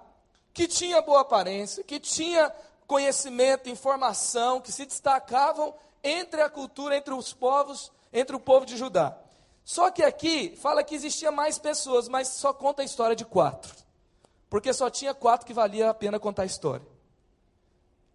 que 0.54 0.68
tinha 0.68 1.02
boa 1.02 1.20
aparência, 1.20 1.82
que 1.82 1.98
tinha 1.98 2.52
conhecimento, 2.86 3.68
informação, 3.68 4.60
que 4.60 4.72
se 4.72 4.86
destacavam 4.86 5.74
entre 6.02 6.40
a 6.40 6.48
cultura, 6.48 6.96
entre 6.96 7.12
os 7.12 7.32
povos, 7.32 7.92
entre 8.12 8.34
o 8.34 8.40
povo 8.40 8.64
de 8.64 8.76
Judá. 8.76 9.16
Só 9.64 9.90
que 9.90 10.02
aqui 10.02 10.56
fala 10.56 10.82
que 10.82 10.94
existia 10.94 11.30
mais 11.30 11.58
pessoas, 11.58 12.08
mas 12.08 12.28
só 12.28 12.52
conta 12.52 12.82
a 12.82 12.84
história 12.84 13.14
de 13.14 13.24
quatro. 13.24 13.74
Porque 14.48 14.72
só 14.72 14.88
tinha 14.88 15.12
quatro 15.12 15.46
que 15.46 15.52
valia 15.52 15.90
a 15.90 15.94
pena 15.94 16.18
contar 16.18 16.44
a 16.44 16.46
história. 16.46 16.86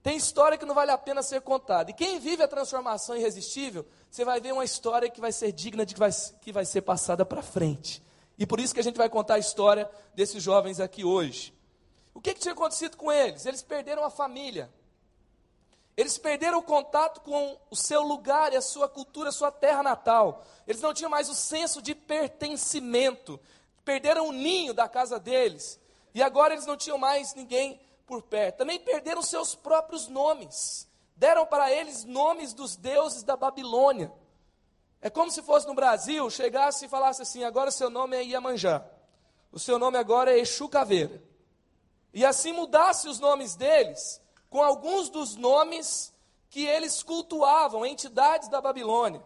Tem 0.01 0.17
história 0.17 0.57
que 0.57 0.65
não 0.65 0.73
vale 0.75 0.91
a 0.91 0.97
pena 0.97 1.21
ser 1.21 1.41
contada. 1.41 1.91
E 1.91 1.93
quem 1.93 2.19
vive 2.19 2.43
a 2.43 2.47
transformação 2.47 3.15
irresistível, 3.15 3.85
você 4.09 4.25
vai 4.25 4.41
ver 4.41 4.51
uma 4.51 4.65
história 4.65 5.09
que 5.09 5.21
vai 5.21 5.31
ser 5.31 5.51
digna 5.51 5.85
de 5.85 5.93
que 5.93 5.99
vai, 5.99 6.09
que 6.41 6.51
vai 6.51 6.65
ser 6.65 6.81
passada 6.81 7.23
para 7.23 7.41
frente. 7.41 8.03
E 8.37 8.45
por 8.45 8.59
isso 8.59 8.73
que 8.73 8.79
a 8.79 8.83
gente 8.83 8.97
vai 8.97 9.09
contar 9.09 9.35
a 9.35 9.39
história 9.39 9.89
desses 10.15 10.41
jovens 10.41 10.79
aqui 10.79 11.03
hoje. 11.03 11.53
O 12.13 12.21
que, 12.21 12.33
que 12.33 12.39
tinha 12.39 12.53
acontecido 12.53 12.97
com 12.97 13.11
eles? 13.11 13.45
Eles 13.45 13.61
perderam 13.61 14.03
a 14.03 14.09
família. 14.09 14.71
Eles 15.95 16.17
perderam 16.17 16.59
o 16.59 16.63
contato 16.63 17.21
com 17.21 17.57
o 17.69 17.75
seu 17.75 18.01
lugar 18.01 18.51
e 18.51 18.55
a 18.55 18.61
sua 18.61 18.89
cultura, 18.89 19.29
a 19.29 19.31
sua 19.33 19.51
terra 19.51 19.83
natal. 19.83 20.43
Eles 20.67 20.81
não 20.81 20.93
tinham 20.93 21.09
mais 21.09 21.29
o 21.29 21.35
senso 21.35 21.81
de 21.81 21.93
pertencimento. 21.93 23.39
Perderam 23.85 24.27
o 24.27 24.31
ninho 24.31 24.73
da 24.73 24.87
casa 24.87 25.19
deles. 25.19 25.79
E 26.13 26.21
agora 26.21 26.53
eles 26.53 26.65
não 26.65 26.77
tinham 26.77 26.97
mais 26.97 27.35
ninguém 27.35 27.79
por 28.07 28.23
perto. 28.23 28.57
Também 28.57 28.79
perderam 28.79 29.21
seus 29.21 29.53
próprios 29.53 30.07
nomes. 30.07 30.87
Deram 31.15 31.45
para 31.45 31.71
eles 31.71 32.03
nomes 32.03 32.53
dos 32.53 32.75
deuses 32.75 33.21
da 33.21 33.35
Babilônia. 33.35 34.11
É 35.03 35.09
como 35.09 35.29
se 35.29 35.41
fosse 35.41 35.67
no 35.67 35.75
Brasil, 35.75 36.29
chegasse 36.29 36.85
e 36.85 36.87
falasse 36.87 37.21
assim: 37.21 37.43
agora 37.43 37.69
seu 37.69 37.89
nome 37.89 38.15
é 38.15 38.23
Iemanjá. 38.23 38.85
O 39.51 39.59
seu 39.59 39.77
nome 39.77 39.97
agora 39.97 40.31
é 40.31 40.39
Exu 40.39 40.69
Caveira. 40.69 41.21
E 42.13 42.25
assim 42.25 42.53
mudasse 42.53 43.09
os 43.09 43.19
nomes 43.19 43.53
deles 43.53 44.21
com 44.49 44.63
alguns 44.63 45.09
dos 45.09 45.35
nomes 45.35 46.13
que 46.49 46.65
eles 46.65 47.03
cultuavam, 47.03 47.85
entidades 47.85 48.47
da 48.47 48.61
Babilônia. 48.61 49.21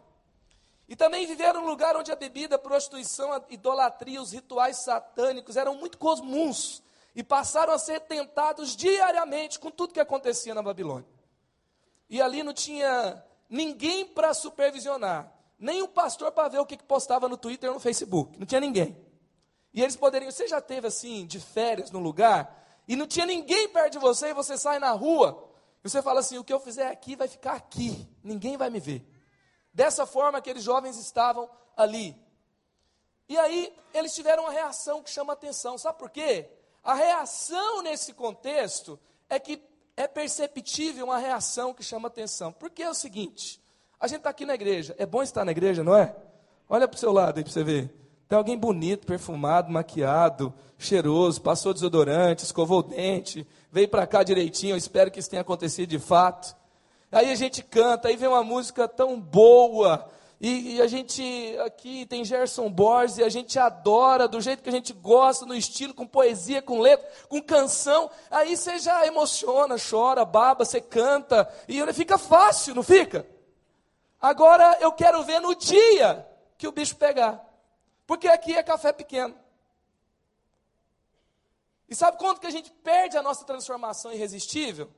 E 0.89 0.95
também 0.95 1.27
viveram 1.27 1.61
num 1.61 1.67
lugar 1.67 1.95
onde 1.95 2.11
a 2.11 2.15
bebida, 2.15 2.55
a 2.55 2.59
prostituição, 2.59 3.31
a 3.31 3.43
idolatria, 3.49 4.19
os 4.19 4.31
rituais 4.31 4.77
satânicos 4.77 5.57
eram 5.57 5.75
muito 5.75 5.99
comuns 5.99 6.81
e 7.13 7.23
passaram 7.23 7.71
a 7.71 7.77
ser 7.77 7.99
tentados 7.99 8.75
diariamente 8.75 9.59
com 9.59 9.69
tudo 9.69 9.93
que 9.93 9.99
acontecia 9.99 10.55
na 10.55 10.63
Babilônia. 10.63 11.07
E 12.09 12.19
ali 12.19 12.41
não 12.41 12.53
tinha 12.53 13.23
ninguém 13.47 14.05
para 14.07 14.33
supervisionar, 14.33 15.36
nem 15.59 15.81
o 15.81 15.87
pastor 15.87 16.31
para 16.31 16.47
ver 16.47 16.59
o 16.59 16.65
que 16.65 16.77
postava 16.83 17.27
no 17.27 17.37
Twitter 17.37 17.69
ou 17.69 17.75
no 17.75 17.79
Facebook, 17.79 18.37
não 18.37 18.45
tinha 18.45 18.61
ninguém. 18.61 18.97
E 19.73 19.81
eles 19.81 19.95
poderiam, 19.95 20.31
você 20.31 20.47
já 20.47 20.61
teve 20.61 20.87
assim, 20.87 21.25
de 21.25 21.39
férias 21.39 21.91
no 21.91 21.99
lugar, 21.99 22.81
e 22.87 22.95
não 22.95 23.05
tinha 23.05 23.25
ninguém 23.25 23.67
perto 23.69 23.93
de 23.93 23.99
você, 23.99 24.29
e 24.29 24.33
você 24.33 24.57
sai 24.57 24.79
na 24.79 24.91
rua, 24.91 25.51
e 25.83 25.89
você 25.89 26.01
fala 26.01 26.19
assim: 26.19 26.37
o 26.37 26.43
que 26.43 26.53
eu 26.53 26.59
fizer 26.59 26.87
aqui 26.87 27.15
vai 27.15 27.27
ficar 27.27 27.53
aqui, 27.53 28.07
ninguém 28.23 28.57
vai 28.57 28.69
me 28.69 28.79
ver. 28.79 29.05
Dessa 29.73 30.05
forma, 30.05 30.37
aqueles 30.37 30.63
jovens 30.63 30.97
estavam 30.97 31.49
ali. 31.75 32.15
E 33.29 33.37
aí, 33.37 33.75
eles 33.93 34.15
tiveram 34.15 34.43
uma 34.43 34.51
reação 34.51 35.03
que 35.03 35.09
chama 35.09 35.33
atenção, 35.33 35.77
sabe 35.77 35.99
por 35.99 36.09
quê? 36.09 36.49
A 36.83 36.93
reação 36.93 37.81
nesse 37.81 38.13
contexto 38.13 38.99
é 39.29 39.39
que 39.39 39.61
é 39.97 40.07
perceptível 40.07 41.05
uma 41.05 41.17
reação 41.17 41.73
que 41.73 41.83
chama 41.83 42.07
atenção. 42.07 42.53
Porque 42.53 42.81
é 42.81 42.89
o 42.89 42.93
seguinte: 42.93 43.61
a 43.99 44.07
gente 44.07 44.19
está 44.19 44.29
aqui 44.29 44.45
na 44.45 44.53
igreja, 44.53 44.95
é 44.97 45.05
bom 45.05 45.23
estar 45.23 45.43
na 45.43 45.51
igreja, 45.51 45.83
não 45.83 45.95
é? 45.95 46.15
Olha 46.69 46.87
para 46.87 46.95
o 46.95 46.99
seu 46.99 47.11
lado 47.11 47.37
aí 47.37 47.43
para 47.43 47.51
você 47.51 47.63
ver. 47.63 47.93
Tem 48.27 48.37
alguém 48.37 48.57
bonito, 48.57 49.07
perfumado, 49.07 49.71
maquiado, 49.71 50.53
cheiroso, 50.77 51.41
passou 51.41 51.73
desodorante, 51.73 52.43
escovou 52.43 52.79
o 52.79 52.83
dente, 52.83 53.47
veio 53.71 53.87
para 53.87 54.05
cá 54.05 54.21
direitinho, 54.21 54.73
eu 54.73 54.77
espero 54.77 55.09
que 55.09 55.19
isso 55.19 55.29
tenha 55.29 55.41
acontecido 55.41 55.89
de 55.89 55.99
fato. 55.99 56.55
Aí 57.11 57.31
a 57.31 57.35
gente 57.35 57.63
canta, 57.63 58.09
aí 58.09 58.17
vem 58.17 58.27
uma 58.27 58.43
música 58.43 58.87
tão 58.87 59.19
boa, 59.19 60.09
e, 60.39 60.75
e, 60.75 60.81
a 60.81 60.87
gente 60.87 61.57
aqui 61.65 62.05
tem 62.05 62.23
Gerson 62.23 62.69
Borges 62.69 63.17
e 63.17 63.23
a 63.23 63.29
gente 63.29 63.57
adora 63.57 64.27
do 64.27 64.39
jeito 64.39 64.61
que 64.61 64.69
a 64.69 64.71
gente 64.71 64.93
gosta, 64.93 65.47
no 65.47 65.55
estilo, 65.55 65.95
com 65.95 66.05
poesia, 66.05 66.61
com 66.61 66.79
letra, 66.79 67.09
com 67.27 67.41
canção. 67.41 68.07
Aí 68.29 68.55
você 68.55 68.77
já 68.77 69.07
emociona, 69.07 69.77
chora, 69.77 70.23
baba, 70.23 70.63
você 70.63 70.79
canta 70.79 71.49
e 71.67 71.81
fica 71.91 72.19
fácil, 72.19 72.75
não 72.75 72.83
fica? 72.83 73.25
Agora 74.21 74.77
eu 74.79 74.91
quero 74.91 75.23
ver 75.23 75.39
no 75.39 75.55
dia 75.55 76.27
que 76.57 76.67
o 76.67 76.71
bicho 76.71 76.95
pegar. 76.95 77.43
Porque 78.05 78.27
aqui 78.27 78.55
é 78.55 78.63
café 78.63 78.91
pequeno. 78.91 79.37
E 81.89 81.95
sabe 81.95 82.17
quando 82.17 82.39
que 82.39 82.47
a 82.47 82.51
gente 82.51 82.71
perde 82.71 83.17
a 83.17 83.23
nossa 83.23 83.45
transformação 83.45 84.11
irresistível? 84.11 84.89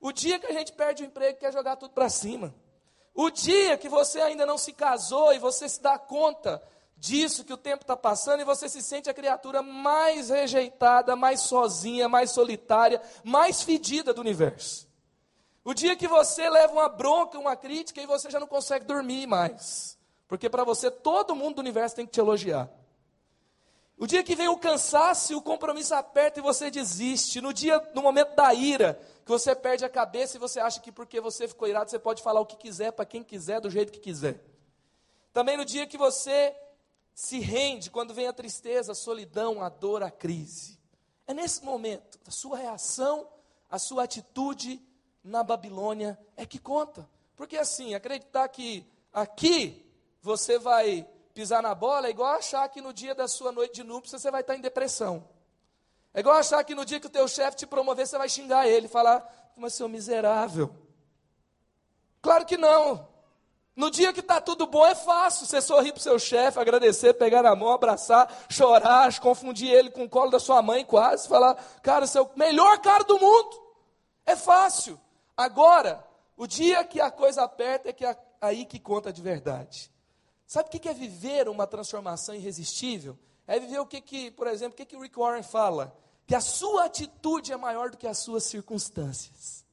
O 0.00 0.10
dia 0.10 0.38
que 0.38 0.46
a 0.46 0.52
gente 0.52 0.72
perde 0.72 1.02
o 1.02 1.06
emprego 1.06 1.36
e 1.36 1.40
quer 1.40 1.52
jogar 1.52 1.76
tudo 1.76 1.92
para 1.92 2.08
cima. 2.08 2.54
O 3.14 3.30
dia 3.30 3.76
que 3.76 3.88
você 3.88 4.20
ainda 4.20 4.46
não 4.46 4.58
se 4.58 4.72
casou 4.72 5.32
e 5.32 5.38
você 5.38 5.68
se 5.68 5.80
dá 5.80 5.98
conta 5.98 6.62
disso, 6.96 7.44
que 7.44 7.52
o 7.52 7.56
tempo 7.56 7.82
está 7.82 7.96
passando, 7.96 8.40
e 8.40 8.44
você 8.44 8.68
se 8.68 8.80
sente 8.80 9.10
a 9.10 9.14
criatura 9.14 9.60
mais 9.60 10.30
rejeitada, 10.30 11.16
mais 11.16 11.40
sozinha, 11.40 12.08
mais 12.08 12.30
solitária, 12.30 13.02
mais 13.24 13.62
fedida 13.62 14.14
do 14.14 14.20
universo. 14.20 14.88
O 15.64 15.72
dia 15.72 15.94
que 15.94 16.08
você 16.08 16.50
leva 16.50 16.72
uma 16.72 16.88
bronca, 16.88 17.38
uma 17.38 17.56
crítica, 17.56 18.00
e 18.00 18.06
você 18.06 18.30
já 18.30 18.40
não 18.40 18.46
consegue 18.46 18.84
dormir 18.84 19.26
mais. 19.26 19.96
Porque 20.26 20.50
para 20.50 20.64
você 20.64 20.90
todo 20.90 21.36
mundo 21.36 21.56
do 21.56 21.60
universo 21.60 21.96
tem 21.96 22.06
que 22.06 22.12
te 22.12 22.20
elogiar. 22.20 22.68
O 23.96 24.06
dia 24.06 24.24
que 24.24 24.34
vem 24.34 24.48
o 24.48 24.56
cansaço 24.56 25.32
e 25.32 25.36
o 25.36 25.42
compromisso 25.42 25.94
aperta 25.94 26.40
e 26.40 26.42
você 26.42 26.70
desiste. 26.70 27.40
No 27.40 27.52
dia, 27.52 27.78
no 27.94 28.02
momento 28.02 28.34
da 28.34 28.52
ira, 28.52 29.00
que 29.24 29.30
você 29.30 29.54
perde 29.54 29.84
a 29.84 29.88
cabeça 29.88 30.36
e 30.36 30.40
você 30.40 30.58
acha 30.58 30.80
que 30.80 30.90
porque 30.90 31.20
você 31.20 31.46
ficou 31.46 31.68
irado, 31.68 31.88
você 31.88 31.98
pode 31.98 32.22
falar 32.22 32.40
o 32.40 32.46
que 32.46 32.56
quiser 32.56 32.90
para 32.90 33.04
quem 33.04 33.22
quiser, 33.22 33.60
do 33.60 33.70
jeito 33.70 33.92
que 33.92 34.00
quiser. 34.00 34.42
Também 35.32 35.56
no 35.56 35.64
dia 35.64 35.86
que 35.86 35.96
você 35.96 36.52
se 37.14 37.38
rende, 37.38 37.90
quando 37.90 38.12
vem 38.12 38.26
a 38.26 38.32
tristeza, 38.32 38.90
a 38.90 38.94
solidão, 38.96 39.62
a 39.62 39.68
dor, 39.68 40.02
a 40.02 40.10
crise. 40.10 40.80
É 41.26 41.32
nesse 41.32 41.64
momento, 41.64 42.18
a 42.26 42.30
sua 42.32 42.56
reação, 42.56 43.28
a 43.70 43.78
sua 43.78 44.02
atitude 44.02 44.82
na 45.22 45.42
Babilônia 45.42 46.18
é 46.36 46.44
que 46.44 46.58
conta. 46.58 47.08
Porque 47.36 47.56
assim, 47.56 47.94
acreditar 47.94 48.48
que 48.48 48.86
aqui 49.12 49.84
você 50.20 50.58
vai 50.58 51.06
pisar 51.34 51.62
na 51.62 51.74
bola 51.74 52.06
é 52.06 52.10
igual 52.10 52.34
achar 52.34 52.68
que 52.68 52.80
no 52.80 52.92
dia 52.92 53.14
da 53.14 53.26
sua 53.26 53.52
noite 53.52 53.74
de 53.74 53.84
núpcias 53.84 54.20
você 54.20 54.30
vai 54.30 54.42
estar 54.42 54.56
em 54.56 54.60
depressão. 54.60 55.26
É 56.14 56.20
igual 56.20 56.36
achar 56.36 56.62
que 56.62 56.74
no 56.74 56.84
dia 56.84 57.00
que 57.00 57.06
o 57.06 57.10
teu 57.10 57.26
chefe 57.26 57.56
te 57.56 57.66
promover, 57.66 58.06
você 58.06 58.18
vai 58.18 58.28
xingar 58.28 58.68
ele, 58.68 58.86
falar, 58.86 59.52
mas 59.56 59.74
seu 59.74 59.88
miserável. 59.88 60.74
Claro 62.20 62.44
que 62.44 62.56
não. 62.56 63.08
No 63.74 63.90
dia 63.90 64.12
que 64.12 64.20
está 64.20 64.38
tudo 64.38 64.66
bom 64.66 64.84
é 64.84 64.94
fácil 64.94 65.46
você 65.46 65.60
sorrir 65.62 65.92
para 65.92 66.00
o 66.00 66.02
seu 66.02 66.18
chefe, 66.18 66.60
agradecer, 66.60 67.14
pegar 67.14 67.42
na 67.42 67.56
mão, 67.56 67.70
abraçar, 67.70 68.30
chorar, 68.50 69.18
confundir 69.18 69.70
ele 69.70 69.90
com 69.90 70.04
o 70.04 70.08
colo 70.08 70.30
da 70.30 70.38
sua 70.38 70.60
mãe 70.60 70.84
quase, 70.84 71.26
falar, 71.26 71.54
cara, 71.82 72.06
você 72.06 72.18
é 72.18 72.20
o 72.20 72.30
melhor 72.36 72.78
cara 72.80 73.02
do 73.04 73.18
mundo. 73.18 73.62
É 74.26 74.36
fácil. 74.36 75.00
Agora, 75.36 76.06
o 76.36 76.46
dia 76.46 76.84
que 76.84 77.00
a 77.00 77.10
coisa 77.10 77.42
aperta 77.42 77.90
é 77.90 77.92
que 77.92 78.04
é 78.04 78.16
aí 78.40 78.64
que 78.64 78.78
conta 78.78 79.12
de 79.12 79.22
verdade. 79.22 79.90
Sabe 80.46 80.68
o 80.68 80.72
que 80.72 80.88
é 80.88 80.92
viver 80.92 81.48
uma 81.48 81.66
transformação 81.66 82.34
irresistível? 82.34 83.18
É 83.46 83.58
viver 83.58 83.78
o 83.78 83.86
que, 83.86 84.00
que 84.00 84.30
por 84.30 84.46
exemplo, 84.46 84.74
o 84.74 84.76
que, 84.76 84.84
que 84.84 84.98
Rick 84.98 85.18
Warren 85.18 85.42
fala? 85.42 85.96
Que 86.26 86.34
a 86.34 86.40
sua 86.40 86.84
atitude 86.84 87.52
é 87.52 87.56
maior 87.56 87.90
do 87.90 87.96
que 87.96 88.06
as 88.06 88.18
suas 88.18 88.44
circunstâncias. 88.44 89.64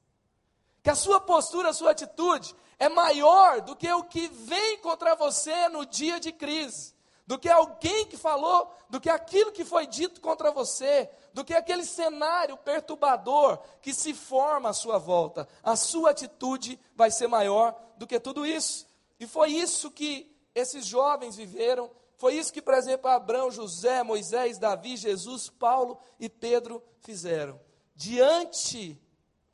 Que 0.82 0.90
a 0.90 0.96
sua 0.96 1.20
postura, 1.20 1.70
a 1.70 1.74
sua 1.74 1.92
atitude 1.92 2.56
é 2.78 2.88
maior 2.88 3.62
do 3.62 3.76
que 3.76 3.92
o 3.92 4.04
que 4.04 4.28
vem 4.30 4.78
contra 4.78 5.16
você 5.16 5.68
no 5.70 5.86
dia 5.86 6.20
de 6.20 6.32
crise. 6.32 6.94
Do 7.28 7.38
que 7.38 7.50
alguém 7.50 8.06
que 8.06 8.18
falou, 8.18 8.74
do 8.90 9.00
que 9.00 9.10
aquilo 9.10 9.52
que 9.52 9.66
foi 9.66 9.86
dito 9.86 10.22
contra 10.22 10.52
você, 10.52 11.10
do 11.34 11.44
que 11.44 11.54
aquele 11.54 11.84
cenário 11.84 12.58
perturbador 12.58 13.60
que 13.82 13.94
se 13.94 14.14
forma 14.14 14.70
à 14.70 14.74
sua 14.74 14.98
volta. 14.98 15.48
A 15.64 15.76
sua 15.76 16.12
atitude 16.12 16.80
vai 16.96 17.12
ser 17.12 17.28
maior 17.28 17.76
do 17.98 18.08
que 18.08 18.20
tudo 18.20 18.46
isso. 18.46 18.88
E 19.20 19.28
foi 19.28 19.52
isso 19.52 19.92
que 19.92 20.36
esses 20.54 20.86
jovens 20.86 21.36
viveram. 21.36 21.90
Foi 22.18 22.36
isso 22.36 22.52
que, 22.52 22.62
por 22.62 22.74
exemplo, 22.74 23.10
Abraão, 23.10 23.52
José, 23.52 24.04
Moisés, 24.04 24.58
Davi, 24.58 24.98
Jesus, 24.98 25.50
Paulo 25.50 26.00
e 26.20 26.30
Pedro 26.30 26.82
fizeram. 27.02 27.60
Diante 27.96 29.00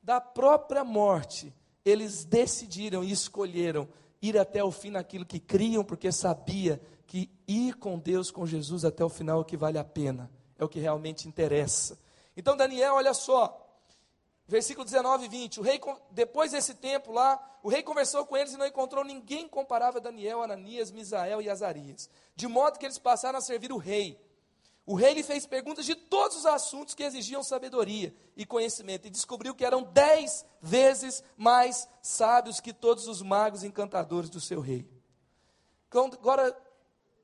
da 0.02 0.22
própria 0.22 0.84
morte, 0.84 1.54
eles 1.84 2.24
decidiram 2.26 3.04
e 3.04 3.12
escolheram 3.12 3.88
ir 4.22 4.38
até 4.38 4.64
o 4.64 4.72
fim 4.72 4.90
naquilo 4.90 5.26
que 5.26 5.40
criam, 5.40 5.84
porque 5.84 6.12
sabia 6.12 6.82
que 7.06 7.30
ir 7.48 7.76
com 7.76 8.00
Deus, 8.00 8.32
com 8.32 8.46
Jesus 8.46 8.84
até 8.86 9.04
o 9.04 9.10
final 9.10 9.40
é 9.40 9.42
o 9.42 9.46
que 9.46 9.58
vale 9.58 9.78
a 9.78 9.84
pena, 9.84 10.30
é 10.58 10.64
o 10.64 10.70
que 10.70 10.80
realmente 10.80 11.28
interessa. 11.28 11.98
Então, 12.36 12.56
Daniel, 12.56 12.96
olha 12.96 13.14
só, 13.14 13.66
Versículo 14.48 14.86
19 14.86 15.26
e 15.26 15.28
20. 15.28 15.60
O 15.60 15.64
rei, 15.64 15.82
depois 16.12 16.52
desse 16.52 16.76
tempo 16.76 17.12
lá, 17.12 17.40
o 17.64 17.70
rei 17.70 17.82
conversou 17.82 18.26
com 18.26 18.38
eles 18.38 18.54
e 18.54 18.58
não 18.58 18.68
encontrou 18.68 19.04
ninguém 19.04 19.48
comparável 19.48 20.00
a 20.00 20.04
Daniel, 20.04 20.44
Ananias, 20.44 20.92
Misael 20.92 21.42
e 21.42 21.50
Azarias. 21.50 22.10
De 22.36 22.48
modo 22.48 22.78
que 22.78 22.86
eles 22.86 23.00
passaram 23.00 23.40
a 23.40 23.42
servir 23.42 23.72
o 23.72 23.78
rei. 23.78 24.22
O 24.86 24.94
rei 24.94 25.16
lhe 25.16 25.24
fez 25.24 25.48
perguntas 25.48 25.84
de 25.84 25.96
todos 25.96 26.38
os 26.38 26.46
assuntos 26.46 26.94
que 26.94 27.02
exigiam 27.02 27.42
sabedoria 27.42 28.14
e 28.38 28.46
conhecimento, 28.46 29.08
e 29.08 29.10
descobriu 29.10 29.56
que 29.56 29.66
eram 29.66 29.82
dez 29.82 30.46
vezes 30.62 31.24
mais 31.36 31.88
sábios 32.04 32.60
que 32.60 32.72
todos 32.72 33.08
os 33.08 33.24
magos 33.24 33.64
encantadores 33.64 34.30
do 34.30 34.40
seu 34.40 34.62
rei. 34.62 34.88
Agora, 35.90 36.56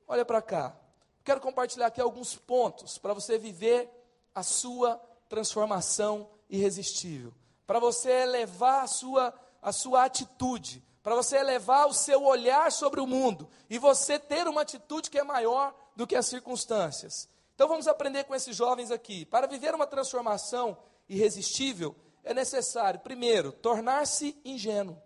olha 0.08 0.24
para 0.24 0.42
cá. 0.42 0.76
Quero 1.24 1.40
compartilhar 1.40 1.86
aqui 1.86 2.00
alguns 2.00 2.34
pontos 2.34 2.98
para 2.98 3.14
você 3.14 3.38
viver 3.38 3.88
a 4.34 4.42
sua 4.42 5.00
transformação 5.28 6.28
irresistível, 6.48 7.32
para 7.66 7.78
você 7.78 8.10
elevar 8.10 8.84
a 8.84 8.86
sua, 8.86 9.34
a 9.60 9.72
sua 9.72 10.04
atitude, 10.04 10.82
para 11.02 11.14
você 11.14 11.36
elevar 11.36 11.86
o 11.86 11.94
seu 11.94 12.24
olhar 12.24 12.70
sobre 12.70 13.00
o 13.00 13.06
mundo 13.06 13.48
e 13.68 13.78
você 13.78 14.18
ter 14.18 14.46
uma 14.46 14.62
atitude 14.62 15.10
que 15.10 15.18
é 15.18 15.24
maior 15.24 15.74
do 15.96 16.06
que 16.06 16.16
as 16.16 16.26
circunstâncias. 16.26 17.28
Então 17.54 17.68
vamos 17.68 17.86
aprender 17.86 18.24
com 18.24 18.34
esses 18.34 18.56
jovens 18.56 18.90
aqui. 18.90 19.24
Para 19.24 19.46
viver 19.46 19.74
uma 19.74 19.86
transformação 19.86 20.76
irresistível, 21.08 21.94
é 22.24 22.32
necessário, 22.32 23.00
primeiro, 23.00 23.52
tornar-se 23.52 24.36
ingênuo. 24.44 25.00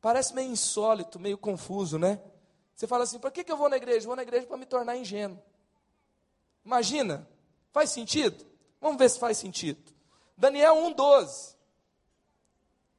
Parece 0.00 0.34
meio 0.34 0.50
insólito, 0.50 1.18
meio 1.18 1.38
confuso, 1.38 1.98
né? 1.98 2.20
Você 2.76 2.86
fala 2.86 3.04
assim: 3.04 3.18
por 3.18 3.32
que, 3.32 3.42
que 3.42 3.50
eu 3.50 3.56
vou 3.56 3.70
na 3.70 3.76
igreja? 3.78 4.06
vou 4.06 4.14
na 4.14 4.22
igreja 4.22 4.46
para 4.46 4.58
me 4.58 4.66
tornar 4.66 4.96
ingênuo. 4.96 5.42
Imagina, 6.64 7.26
faz 7.72 7.90
sentido? 7.90 8.44
Vamos 8.80 8.98
ver 8.98 9.08
se 9.08 9.18
faz 9.18 9.38
sentido. 9.38 9.92
Daniel 10.36 10.76
1,12. 10.76 11.56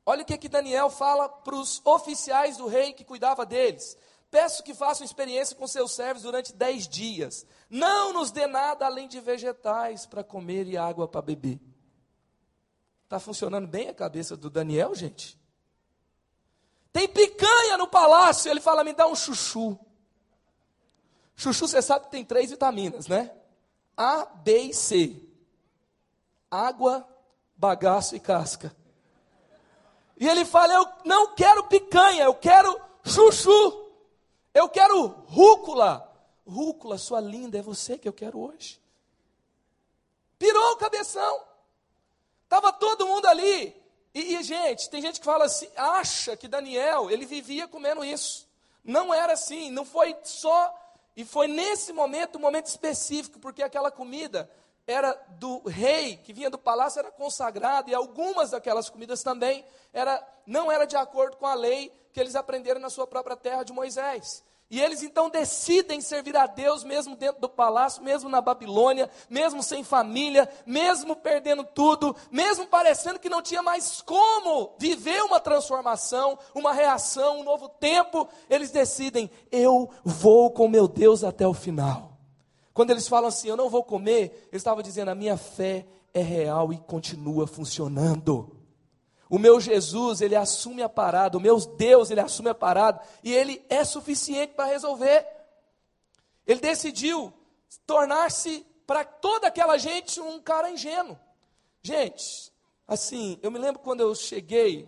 Olha 0.04 0.24
o 0.24 0.26
que, 0.26 0.38
que 0.38 0.50
Daniel 0.50 0.90
fala 0.90 1.30
para 1.30 1.56
os 1.56 1.82
oficiais 1.86 2.58
do 2.58 2.66
rei 2.66 2.94
que 2.94 3.04
cuidava 3.04 3.46
deles. 3.46 3.96
Peço 4.32 4.64
que 4.64 4.74
façam 4.74 5.06
experiência 5.06 5.56
com 5.56 5.68
seus 5.68 5.94
servos 5.94 6.24
durante 6.24 6.54
dez 6.54 6.88
dias. 6.88 7.46
Não 7.70 8.14
nos 8.14 8.32
dê 8.32 8.48
nada 8.48 8.86
além 8.86 9.08
de 9.08 9.20
vegetais 9.20 10.06
para 10.06 10.24
comer 10.24 10.66
e 10.68 10.78
água 10.78 11.08
para 11.08 11.22
beber. 11.22 11.60
Está 13.04 13.20
funcionando 13.20 13.68
bem 13.68 13.90
a 13.90 13.94
cabeça 13.94 14.36
do 14.36 14.50
Daniel, 14.50 14.96
gente? 14.96 15.37
Tem 16.98 17.08
picanha 17.08 17.78
no 17.78 17.88
palácio. 17.88 18.50
Ele 18.50 18.60
fala: 18.60 18.84
me 18.84 18.92
dá 18.92 19.06
um 19.06 19.14
chuchu. 19.14 19.78
Chuchu, 21.36 21.68
você 21.68 21.80
sabe 21.80 22.06
que 22.06 22.12
tem 22.12 22.26
três 22.26 22.50
vitaminas, 22.50 23.06
né? 23.06 23.32
A, 23.96 24.26
B 24.26 24.58
e 24.58 24.74
C 24.74 25.24
água, 26.50 27.08
bagaço 27.56 28.16
e 28.16 28.20
casca. 28.20 28.76
E 30.20 30.28
ele 30.28 30.44
fala: 30.44 30.74
Eu 30.74 30.88
não 31.06 31.36
quero 31.36 31.66
picanha, 31.66 32.24
eu 32.24 32.34
quero 32.34 32.82
chuchu, 33.04 33.92
eu 34.52 34.68
quero 34.68 35.06
rúcula. 35.28 36.04
Rúcula, 36.48 36.98
sua 36.98 37.20
linda, 37.20 37.60
é 37.60 37.62
você 37.62 37.96
que 37.96 38.08
eu 38.08 38.14
quero 38.14 38.40
hoje. 38.40 38.82
Pirou 40.40 40.72
o 40.72 40.78
cabeção. 40.78 41.44
Estava 42.46 42.74
todo 42.74 43.06
mundo 43.06 43.28
ali. 43.28 43.87
E, 44.18 44.34
e, 44.34 44.42
gente, 44.42 44.90
tem 44.90 45.00
gente 45.00 45.20
que 45.20 45.26
fala 45.26 45.46
assim, 45.46 45.70
acha 45.76 46.36
que 46.36 46.48
Daniel, 46.48 47.12
ele 47.12 47.24
vivia 47.24 47.68
comendo 47.68 48.04
isso. 48.04 48.48
Não 48.84 49.14
era 49.14 49.34
assim, 49.34 49.70
não 49.70 49.86
foi 49.86 50.16
só, 50.24 50.74
e 51.16 51.24
foi 51.24 51.48
nesse 51.48 51.94
momento, 51.94 52.40
um 52.40 52.42
momento 52.42 52.66
específico, 52.66 53.38
porque 53.38 53.62
aquela 53.62 53.92
comida 53.92 54.50
era 54.88 55.14
do 55.38 55.60
rei, 55.68 56.18
que 56.18 56.34
vinha 56.34 56.50
do 56.50 56.58
palácio, 56.58 56.98
era 56.98 57.12
consagrada, 57.12 57.92
e 57.92 57.94
algumas 57.94 58.50
daquelas 58.50 58.90
comidas 58.90 59.22
também 59.22 59.64
era, 59.94 60.28
não 60.48 60.72
era 60.72 60.86
de 60.86 60.96
acordo 60.96 61.38
com 61.38 61.46
a 61.46 61.54
lei 61.54 61.94
que 62.12 62.20
eles 62.20 62.36
aprenderam 62.36 62.82
na 62.82 62.90
sua 62.90 63.06
própria 63.06 63.36
terra 63.36 63.62
de 63.62 63.72
Moisés. 63.72 64.44
E 64.70 64.82
eles 64.82 65.02
então 65.02 65.30
decidem 65.30 66.02
servir 66.02 66.36
a 66.36 66.46
Deus, 66.46 66.84
mesmo 66.84 67.16
dentro 67.16 67.40
do 67.40 67.48
palácio, 67.48 68.04
mesmo 68.04 68.30
na 68.30 68.42
Babilônia, 68.42 69.10
mesmo 69.30 69.64
sem 69.64 69.82
família, 69.82 70.50
mesmo 70.66 71.16
perdendo 71.16 71.64
tudo, 71.64 72.14
mesmo 72.30 72.68
parecendo 72.68 73.18
que 73.18 73.30
não 73.30 73.42
tinha 73.42 73.64
mais 73.64 74.02
como 74.02 74.76
viver 74.78 75.24
uma 75.24 75.40
transformação, 75.40 76.38
uma 76.54 76.74
reação, 76.74 77.40
um 77.40 77.44
novo 77.44 77.70
tempo. 77.70 78.28
Eles 78.50 78.70
decidem: 78.70 79.32
eu 79.50 79.90
vou 80.04 80.52
com 80.52 80.68
meu 80.68 80.86
Deus 80.86 81.24
até 81.24 81.48
o 81.48 81.54
final. 81.54 82.18
Quando 82.74 82.92
eles 82.92 83.08
falam 83.08 83.30
assim, 83.30 83.48
eu 83.48 83.58
não 83.58 83.70
vou 83.70 83.86
comer, 83.86 84.50
eles 84.52 84.60
estavam 84.60 84.84
dizendo: 84.84 85.12
a 85.12 85.16
minha 85.16 85.38
fé 85.38 85.86
é 86.14 86.22
real 86.22 86.74
e 86.74 86.78
continua 86.78 87.48
funcionando. 87.48 88.57
O 89.30 89.38
meu 89.38 89.60
Jesus, 89.60 90.22
ele 90.22 90.36
assume 90.36 90.82
a 90.82 90.90
parada, 90.90 91.38
o 91.38 91.42
meu 91.42 91.60
Deus, 91.60 92.10
ele 92.10 92.22
assume 92.22 92.50
a 92.50 92.56
parada, 92.56 93.02
e 93.24 93.34
ele 93.34 93.64
é 93.70 93.84
suficiente 93.84 94.54
para 94.54 94.66
resolver. 94.66 95.26
Ele 96.46 96.60
decidiu 96.60 97.34
tornar-se 97.86 98.66
para 98.86 99.04
toda 99.04 99.48
aquela 99.48 99.78
gente 99.78 100.22
um 100.22 100.40
cara 100.40 100.72
ingênuo. 100.72 101.20
Gente, 101.82 102.54
assim, 102.88 103.38
eu 103.42 103.52
me 103.52 103.60
lembro 103.60 103.82
quando 103.82 104.02
eu 104.02 104.16
cheguei 104.16 104.88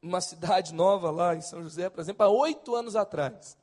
numa 0.00 0.20
cidade 0.20 0.72
nova 0.72 1.10
lá 1.10 1.34
em 1.34 1.40
São 1.40 1.62
José, 1.62 1.90
por 1.90 2.00
exemplo, 2.00 2.24
há 2.24 2.28
oito 2.28 2.74
anos 2.74 2.96
atrás. 2.96 3.58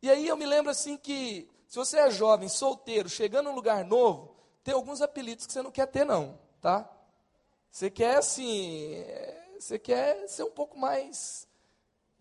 E 0.00 0.10
aí 0.10 0.26
eu 0.26 0.36
me 0.36 0.46
lembro 0.46 0.70
assim 0.70 0.96
que, 0.96 1.48
se 1.68 1.76
você 1.76 1.98
é 1.98 2.10
jovem, 2.10 2.48
solteiro, 2.48 3.08
chegando 3.08 3.46
num 3.46 3.54
lugar 3.54 3.84
novo, 3.84 4.34
tem 4.64 4.74
alguns 4.74 5.00
apelidos 5.00 5.46
que 5.46 5.52
você 5.52 5.62
não 5.62 5.70
quer 5.70 5.86
ter, 5.86 6.04
não, 6.04 6.38
tá? 6.60 6.90
Você 7.72 7.88
quer 7.88 8.18
assim, 8.18 9.02
você 9.58 9.78
quer 9.78 10.28
ser 10.28 10.42
um 10.42 10.50
pouco 10.50 10.78
mais 10.78 11.48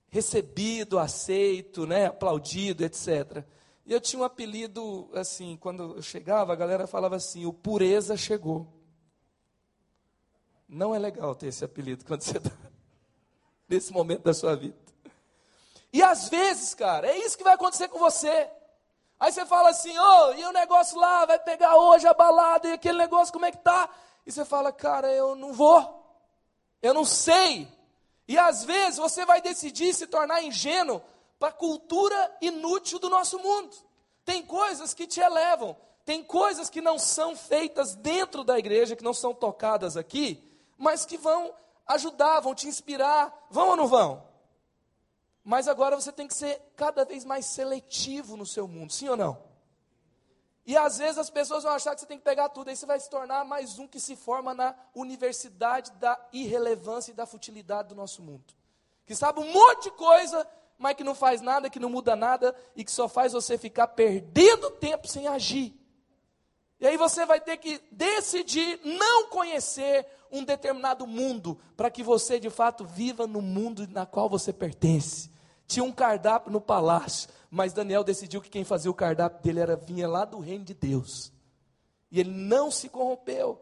recebido, 0.07 0.97
aceito, 0.97 1.85
né, 1.85 2.05
aplaudido, 2.05 2.85
etc. 2.85 3.43
E 3.85 3.91
eu 3.91 3.99
tinha 3.99 4.21
um 4.21 4.23
apelido 4.23 5.09
assim, 5.13 5.57
quando 5.57 5.97
eu 5.97 6.01
chegava, 6.01 6.53
a 6.53 6.55
galera 6.55 6.87
falava 6.87 7.17
assim: 7.17 7.45
"O 7.45 7.51
pureza 7.51 8.15
chegou". 8.15 8.65
Não 10.69 10.95
é 10.95 10.99
legal 10.99 11.35
ter 11.35 11.47
esse 11.47 11.65
apelido 11.65 12.05
quando 12.05 12.21
você 12.21 12.37
está 12.37 12.51
nesse 13.67 13.91
momento 13.91 14.23
da 14.23 14.33
sua 14.33 14.55
vida. 14.55 14.77
E 15.91 16.01
às 16.01 16.29
vezes, 16.29 16.73
cara, 16.73 17.07
é 17.07 17.17
isso 17.17 17.37
que 17.37 17.43
vai 17.43 17.55
acontecer 17.55 17.89
com 17.89 17.99
você. 17.99 18.49
Aí 19.19 19.33
você 19.33 19.45
fala 19.45 19.69
assim, 19.69 19.95
ô, 19.99 20.29
oh, 20.29 20.33
e 20.33 20.45
o 20.45 20.53
negócio 20.53 20.97
lá, 20.97 21.25
vai 21.25 21.37
pegar 21.39 21.75
hoje 21.75 22.07
a 22.07 22.13
balada, 22.13 22.69
e 22.69 22.73
aquele 22.73 22.97
negócio, 22.97 23.33
como 23.33 23.45
é 23.45 23.51
que 23.51 23.57
tá? 23.57 23.89
E 24.25 24.31
você 24.31 24.45
fala, 24.45 24.71
cara, 24.71 25.11
eu 25.11 25.35
não 25.35 25.53
vou, 25.53 26.05
eu 26.81 26.93
não 26.93 27.05
sei. 27.05 27.67
E 28.27 28.37
às 28.37 28.63
vezes 28.63 28.97
você 28.97 29.25
vai 29.25 29.41
decidir 29.41 29.93
se 29.93 30.07
tornar 30.07 30.43
ingênuo 30.43 31.01
para 31.39 31.49
a 31.49 31.53
cultura 31.53 32.37
inútil 32.41 32.99
do 32.99 33.09
nosso 33.09 33.39
mundo. 33.39 33.75
Tem 34.23 34.43
coisas 34.43 34.93
que 34.93 35.07
te 35.07 35.19
elevam, 35.19 35.75
tem 36.05 36.23
coisas 36.23 36.69
que 36.69 36.81
não 36.81 36.99
são 36.99 37.35
feitas 37.35 37.95
dentro 37.95 38.43
da 38.43 38.57
igreja, 38.57 38.95
que 38.95 39.03
não 39.03 39.13
são 39.13 39.33
tocadas 39.33 39.97
aqui, 39.97 40.41
mas 40.77 41.05
que 41.05 41.17
vão 41.17 41.53
ajudar, 41.87 42.39
vão 42.39 42.55
te 42.55 42.67
inspirar. 42.67 43.47
Vão 43.49 43.69
ou 43.69 43.75
não 43.75 43.87
vão? 43.87 44.23
Mas 45.43 45.67
agora 45.67 45.95
você 45.95 46.11
tem 46.11 46.27
que 46.27 46.35
ser 46.35 46.61
cada 46.75 47.03
vez 47.03 47.25
mais 47.25 47.45
seletivo 47.47 48.37
no 48.37 48.45
seu 48.45 48.67
mundo, 48.67 48.93
sim 48.93 49.09
ou 49.09 49.17
não? 49.17 49.50
E 50.65 50.77
às 50.77 50.99
vezes 50.99 51.17
as 51.17 51.29
pessoas 51.29 51.63
vão 51.63 51.73
achar 51.73 51.95
que 51.95 52.01
você 52.01 52.05
tem 52.05 52.17
que 52.17 52.23
pegar 52.23 52.49
tudo, 52.49 52.69
aí 52.69 52.75
você 52.75 52.85
vai 52.85 52.99
se 52.99 53.09
tornar 53.09 53.43
mais 53.43 53.79
um 53.79 53.87
que 53.87 53.99
se 53.99 54.15
forma 54.15 54.53
na 54.53 54.75
universidade 54.93 55.91
da 55.93 56.19
irrelevância 56.31 57.11
e 57.11 57.15
da 57.15 57.25
futilidade 57.25 57.89
do 57.89 57.95
nosso 57.95 58.21
mundo. 58.21 58.53
Que 59.05 59.15
sabe 59.15 59.39
um 59.39 59.51
monte 59.51 59.85
de 59.85 59.91
coisa, 59.91 60.47
mas 60.77 60.95
que 60.95 61.03
não 61.03 61.15
faz 61.15 61.41
nada, 61.41 61.69
que 61.69 61.79
não 61.79 61.89
muda 61.89 62.15
nada 62.15 62.55
e 62.75 62.83
que 62.83 62.91
só 62.91 63.07
faz 63.07 63.33
você 63.33 63.57
ficar 63.57 63.87
perdendo 63.87 64.69
tempo 64.71 65.07
sem 65.07 65.27
agir. 65.27 65.75
E 66.79 66.87
aí 66.87 66.97
você 66.97 67.25
vai 67.25 67.39
ter 67.39 67.57
que 67.57 67.81
decidir 67.91 68.79
não 68.83 69.27
conhecer 69.29 70.05
um 70.31 70.43
determinado 70.43 71.05
mundo 71.05 71.59
para 71.75 71.91
que 71.91 72.03
você 72.03 72.39
de 72.39 72.49
fato 72.49 72.85
viva 72.85 73.27
no 73.27 73.41
mundo 73.41 73.87
na 73.87 74.05
qual 74.05 74.29
você 74.29 74.53
pertence. 74.53 75.30
Tinha 75.71 75.85
um 75.85 75.91
cardápio 75.93 76.51
no 76.51 76.59
palácio, 76.59 77.29
mas 77.49 77.71
Daniel 77.71 78.03
decidiu 78.03 78.41
que 78.41 78.49
quem 78.49 78.65
fazia 78.65 78.91
o 78.91 78.93
cardápio 78.93 79.41
dele 79.41 79.61
era 79.61 79.77
vinha 79.77 80.05
lá 80.05 80.25
do 80.25 80.37
reino 80.37 80.65
de 80.65 80.73
Deus. 80.73 81.31
E 82.11 82.19
ele 82.19 82.29
não 82.29 82.69
se 82.69 82.89
corrompeu. 82.89 83.57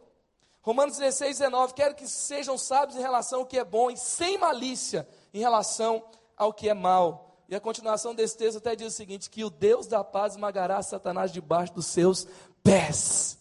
Romanos 0.60 0.98
16, 0.98 1.38
19, 1.38 1.76
quero 1.76 1.94
que 1.94 2.08
sejam 2.08 2.58
sábios 2.58 2.98
em 2.98 3.02
relação 3.02 3.42
ao 3.42 3.46
que 3.46 3.60
é 3.60 3.64
bom 3.64 3.92
e 3.92 3.98
sem 3.98 4.40
malícia 4.40 5.08
em 5.32 5.40
relação 5.40 6.04
ao 6.36 6.52
que 6.52 6.68
é 6.68 6.74
mal. 6.74 7.38
E 7.48 7.54
a 7.54 7.60
continuação 7.60 8.16
desse 8.16 8.36
texto 8.36 8.58
até 8.58 8.76
diz 8.76 8.88
o 8.92 8.98
seguinte: 8.98 9.30
que 9.30 9.44
o 9.44 9.50
Deus 9.52 9.86
da 9.86 10.04
paz 10.04 10.34
esmagará 10.34 10.82
Satanás 10.82 11.32
debaixo 11.32 11.76
dos 11.76 11.86
seus 11.86 12.26
pés. 12.64 13.38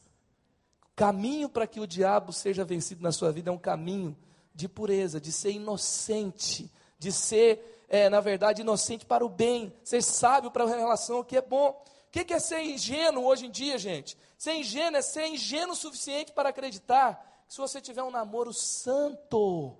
O 0.92 0.94
caminho 0.94 1.48
para 1.48 1.66
que 1.66 1.80
o 1.80 1.86
diabo 1.86 2.34
seja 2.34 2.66
vencido 2.66 3.02
na 3.02 3.12
sua 3.12 3.32
vida 3.32 3.48
é 3.48 3.52
um 3.52 3.56
caminho 3.56 4.14
de 4.54 4.68
pureza, 4.68 5.18
de 5.18 5.32
ser 5.32 5.52
inocente, 5.52 6.70
de 6.98 7.10
ser 7.10 7.77
é, 7.88 8.08
na 8.08 8.20
verdade, 8.20 8.60
inocente 8.60 9.06
para 9.06 9.24
o 9.24 9.28
bem, 9.28 9.72
ser 9.82 10.02
sábio 10.02 10.50
para 10.50 10.64
a 10.64 10.66
relação, 10.66 11.24
que 11.24 11.36
é 11.36 11.42
bom. 11.42 11.70
O 12.06 12.10
que 12.10 12.32
é 12.32 12.38
ser 12.38 12.60
ingênuo 12.60 13.24
hoje 13.24 13.46
em 13.46 13.50
dia, 13.50 13.78
gente? 13.78 14.16
Ser 14.36 14.54
ingênuo 14.54 14.96
é 14.96 15.02
ser 15.02 15.26
ingênuo 15.26 15.72
o 15.72 15.76
suficiente 15.76 16.32
para 16.32 16.48
acreditar 16.48 17.44
que 17.46 17.54
se 17.54 17.60
você 17.60 17.80
tiver 17.80 18.02
um 18.02 18.10
namoro 18.10 18.52
santo, 18.52 19.76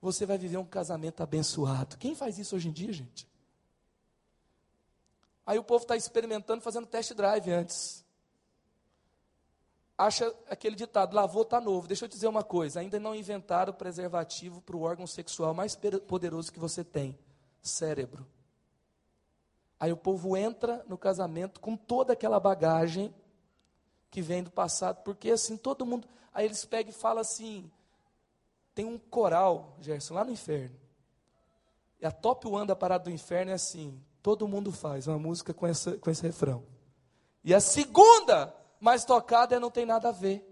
você 0.00 0.26
vai 0.26 0.38
viver 0.38 0.56
um 0.56 0.64
casamento 0.64 1.22
abençoado. 1.22 1.96
Quem 1.96 2.14
faz 2.14 2.38
isso 2.38 2.56
hoje 2.56 2.68
em 2.68 2.72
dia, 2.72 2.92
gente? 2.92 3.28
Aí 5.44 5.58
o 5.58 5.64
povo 5.64 5.82
está 5.82 5.96
experimentando, 5.96 6.60
fazendo 6.60 6.86
test 6.86 7.12
drive 7.14 7.52
antes 7.52 8.05
acha 9.96 10.34
aquele 10.48 10.76
ditado, 10.76 11.14
lavou 11.14 11.42
está 11.42 11.60
novo. 11.60 11.88
Deixa 11.88 12.04
eu 12.04 12.08
dizer 12.08 12.28
uma 12.28 12.42
coisa, 12.42 12.80
ainda 12.80 13.00
não 13.00 13.14
inventaram 13.14 13.72
preservativo 13.72 14.60
para 14.60 14.76
o 14.76 14.82
órgão 14.82 15.06
sexual 15.06 15.54
mais 15.54 15.78
poderoso 16.06 16.52
que 16.52 16.58
você 16.58 16.84
tem, 16.84 17.18
cérebro. 17.62 18.26
Aí 19.78 19.92
o 19.92 19.96
povo 19.96 20.36
entra 20.36 20.84
no 20.88 20.96
casamento 20.96 21.60
com 21.60 21.76
toda 21.76 22.12
aquela 22.12 22.40
bagagem 22.40 23.14
que 24.10 24.22
vem 24.22 24.42
do 24.42 24.50
passado, 24.50 25.02
porque 25.02 25.30
assim, 25.30 25.56
todo 25.56 25.84
mundo, 25.84 26.08
aí 26.32 26.46
eles 26.46 26.64
pegam 26.64 26.90
e 26.90 26.94
falam 26.94 27.20
assim, 27.20 27.70
tem 28.74 28.84
um 28.84 28.98
coral, 28.98 29.76
Gerson, 29.80 30.14
lá 30.14 30.24
no 30.24 30.30
inferno. 30.30 30.76
E 32.00 32.06
a 32.06 32.10
top 32.10 32.46
one 32.46 32.66
da 32.66 32.76
parada 32.76 33.04
do 33.04 33.10
inferno 33.10 33.50
é 33.50 33.54
assim, 33.54 34.00
todo 34.22 34.48
mundo 34.48 34.72
faz 34.72 35.06
uma 35.06 35.18
música 35.18 35.52
com, 35.52 35.66
essa, 35.66 35.96
com 35.98 36.10
esse 36.10 36.22
refrão. 36.22 36.64
E 37.44 37.54
a 37.54 37.60
segunda 37.60 38.54
mas 38.86 39.04
tocada 39.04 39.58
não 39.58 39.68
tem 39.68 39.84
nada 39.84 40.10
a 40.10 40.12
ver. 40.12 40.46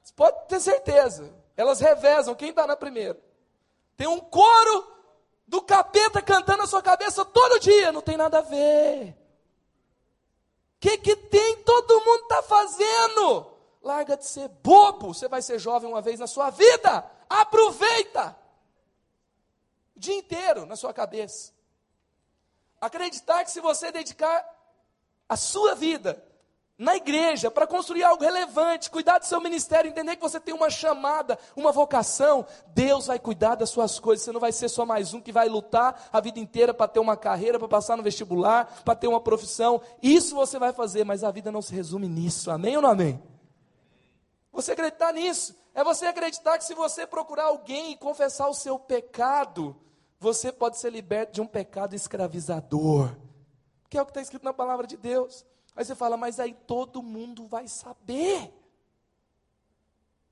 Você 0.00 0.12
pode 0.14 0.46
ter 0.46 0.60
certeza. 0.60 1.34
Elas 1.56 1.80
revezam 1.80 2.32
quem 2.32 2.50
está 2.50 2.64
na 2.64 2.76
primeira. 2.76 3.20
Tem 3.96 4.06
um 4.06 4.20
coro 4.20 4.86
do 5.48 5.60
capeta 5.60 6.22
cantando 6.22 6.58
na 6.58 6.66
sua 6.68 6.80
cabeça 6.80 7.24
todo 7.24 7.58
dia, 7.58 7.90
não 7.90 8.00
tem 8.00 8.16
nada 8.16 8.38
a 8.38 8.42
ver. 8.42 9.18
O 10.76 10.78
que, 10.78 10.98
que 10.98 11.16
tem? 11.16 11.56
Todo 11.64 12.04
mundo 12.04 12.22
está 12.22 12.40
fazendo. 12.44 13.52
Larga 13.82 14.16
de 14.16 14.24
ser 14.24 14.46
bobo. 14.46 15.12
Você 15.12 15.26
vai 15.26 15.42
ser 15.42 15.58
jovem 15.58 15.90
uma 15.90 16.00
vez 16.00 16.20
na 16.20 16.28
sua 16.28 16.50
vida. 16.50 17.04
Aproveita. 17.28 18.38
O 19.96 19.98
dia 19.98 20.14
inteiro 20.14 20.66
na 20.66 20.76
sua 20.76 20.94
cabeça. 20.94 21.52
Acreditar 22.80 23.42
que 23.42 23.50
se 23.50 23.60
você 23.60 23.90
dedicar 23.90 24.48
a 25.28 25.36
sua 25.36 25.74
vida 25.74 26.27
na 26.78 26.94
igreja 26.94 27.50
para 27.50 27.66
construir 27.66 28.04
algo 28.04 28.22
relevante, 28.22 28.88
cuidar 28.88 29.18
do 29.18 29.26
seu 29.26 29.40
ministério, 29.40 29.90
entender 29.90 30.14
que 30.14 30.22
você 30.22 30.38
tem 30.38 30.54
uma 30.54 30.70
chamada, 30.70 31.36
uma 31.56 31.72
vocação, 31.72 32.46
Deus 32.68 33.08
vai 33.08 33.18
cuidar 33.18 33.56
das 33.56 33.70
suas 33.70 33.98
coisas. 33.98 34.24
Você 34.24 34.30
não 34.30 34.40
vai 34.40 34.52
ser 34.52 34.68
só 34.68 34.86
mais 34.86 35.12
um 35.12 35.20
que 35.20 35.32
vai 35.32 35.48
lutar 35.48 36.08
a 36.12 36.20
vida 36.20 36.38
inteira 36.38 36.72
para 36.72 36.86
ter 36.86 37.00
uma 37.00 37.16
carreira, 37.16 37.58
para 37.58 37.66
passar 37.66 37.96
no 37.96 38.02
vestibular, 38.02 38.82
para 38.84 38.94
ter 38.94 39.08
uma 39.08 39.20
profissão. 39.20 39.82
Isso 40.00 40.36
você 40.36 40.56
vai 40.56 40.72
fazer, 40.72 41.04
mas 41.04 41.24
a 41.24 41.30
vida 41.32 41.50
não 41.50 41.60
se 41.60 41.74
resume 41.74 42.08
nisso. 42.08 42.50
Amém 42.50 42.76
ou 42.76 42.82
não 42.82 42.90
amém? 42.90 43.20
Você 44.52 44.72
acreditar 44.72 45.12
nisso 45.12 45.56
é 45.74 45.82
você 45.82 46.06
acreditar 46.06 46.58
que 46.58 46.64
se 46.64 46.74
você 46.74 47.06
procurar 47.06 47.44
alguém 47.46 47.92
e 47.92 47.96
confessar 47.96 48.48
o 48.48 48.54
seu 48.54 48.78
pecado, 48.78 49.76
você 50.20 50.52
pode 50.52 50.78
ser 50.78 50.90
liberto 50.90 51.32
de 51.32 51.40
um 51.40 51.46
pecado 51.46 51.94
escravizador 51.94 53.10
que 53.88 53.96
é 53.96 54.02
o 54.02 54.04
que 54.04 54.10
está 54.10 54.20
escrito 54.20 54.44
na 54.44 54.52
palavra 54.52 54.86
de 54.86 54.96
Deus. 54.96 55.44
Aí 55.78 55.84
você 55.84 55.94
fala, 55.94 56.16
mas 56.16 56.40
aí 56.40 56.52
todo 56.66 57.00
mundo 57.00 57.46
vai 57.46 57.68
saber. 57.68 58.52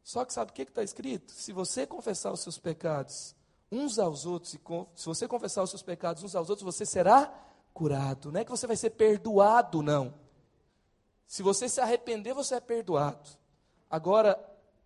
Só 0.03 0.25
que 0.25 0.33
sabe 0.33 0.51
o 0.51 0.53
que 0.53 0.63
está 0.63 0.83
escrito? 0.83 1.31
Se 1.31 1.53
você 1.53 1.87
confessar 1.87 2.33
os 2.33 2.41
seus 2.41 2.59
pecados 2.59 3.33
uns 3.71 3.97
aos 4.01 4.27
outros, 4.27 4.59
se 4.97 5.07
você 5.07 5.29
confessar 5.29 5.63
os 5.63 5.71
seus 5.71 5.85
pecados 5.85 6.25
uns 6.25 6.35
aos 6.35 6.51
outros, 6.51 6.65
você 6.65 6.85
será 6.85 7.33
curado. 7.73 8.33
Não 8.33 8.41
é 8.41 8.45
que 8.45 8.51
você 8.51 8.67
vai 8.67 8.75
ser 8.75 8.91
perdoado, 8.91 9.85
não. 9.85 10.15
Se 11.29 11.45
você 11.45 11.69
se 11.69 11.81
arrepender, 11.81 12.35
você 12.35 12.57
é 12.57 12.61
perdoado. 12.61 13.31
Agora, 13.89 14.37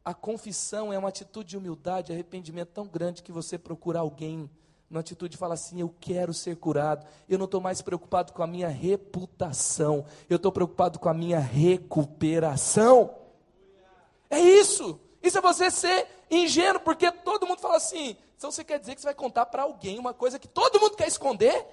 a 0.04 0.12
confissão 0.12 0.92
é 0.92 0.98
uma 0.98 1.08
atitude 1.08 1.48
de 1.48 1.56
humildade, 1.56 2.12
arrependimento 2.12 2.72
tão 2.72 2.86
grande 2.86 3.22
que 3.22 3.32
você 3.32 3.56
procura 3.56 4.00
alguém 4.00 4.50
uma 4.90 5.00
atitude 5.00 5.32
de 5.32 5.36
falar 5.36 5.54
assim: 5.54 5.80
eu 5.80 5.94
quero 6.00 6.34
ser 6.34 6.56
curado. 6.56 7.06
Eu 7.28 7.38
não 7.38 7.44
estou 7.44 7.60
mais 7.60 7.80
preocupado 7.80 8.32
com 8.32 8.42
a 8.42 8.46
minha 8.46 8.68
reputação, 8.68 10.04
eu 10.28 10.36
estou 10.36 10.50
preocupado 10.50 10.98
com 10.98 11.08
a 11.08 11.14
minha 11.14 11.38
recuperação. 11.38 13.14
É 14.28 14.40
isso. 14.40 14.98
Isso 15.22 15.38
é 15.38 15.40
você 15.40 15.70
ser 15.70 16.06
ingênuo, 16.30 16.80
porque 16.80 17.10
todo 17.10 17.46
mundo 17.46 17.60
fala 17.60 17.76
assim. 17.76 18.16
Então 18.36 18.50
você 18.50 18.64
quer 18.64 18.78
dizer 18.78 18.94
que 18.94 19.00
você 19.00 19.06
vai 19.06 19.14
contar 19.14 19.46
para 19.46 19.62
alguém 19.62 19.98
uma 19.98 20.14
coisa 20.14 20.38
que 20.38 20.48
todo 20.48 20.80
mundo 20.80 20.96
quer 20.96 21.06
esconder? 21.06 21.66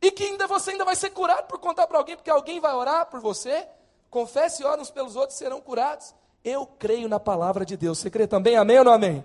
E 0.00 0.10
que 0.10 0.24
ainda 0.24 0.46
você 0.46 0.72
ainda 0.72 0.84
vai 0.84 0.96
ser 0.96 1.10
curado 1.10 1.46
por 1.46 1.58
contar 1.58 1.86
para 1.86 1.98
alguém, 1.98 2.16
porque 2.16 2.30
alguém 2.30 2.58
vai 2.58 2.74
orar 2.74 3.06
por 3.06 3.20
você? 3.20 3.68
Confesse 4.10 4.62
e 4.62 4.66
ora 4.66 4.80
uns 4.80 4.90
pelos 4.90 5.16
outros 5.16 5.38
serão 5.38 5.60
curados. 5.60 6.14
Eu 6.42 6.66
creio 6.66 7.08
na 7.08 7.20
palavra 7.20 7.64
de 7.64 7.76
Deus. 7.76 7.98
Você 7.98 8.10
crê 8.10 8.26
também? 8.26 8.56
Amém 8.56 8.78
ou 8.78 8.84
não 8.84 8.92
amém? 8.92 9.24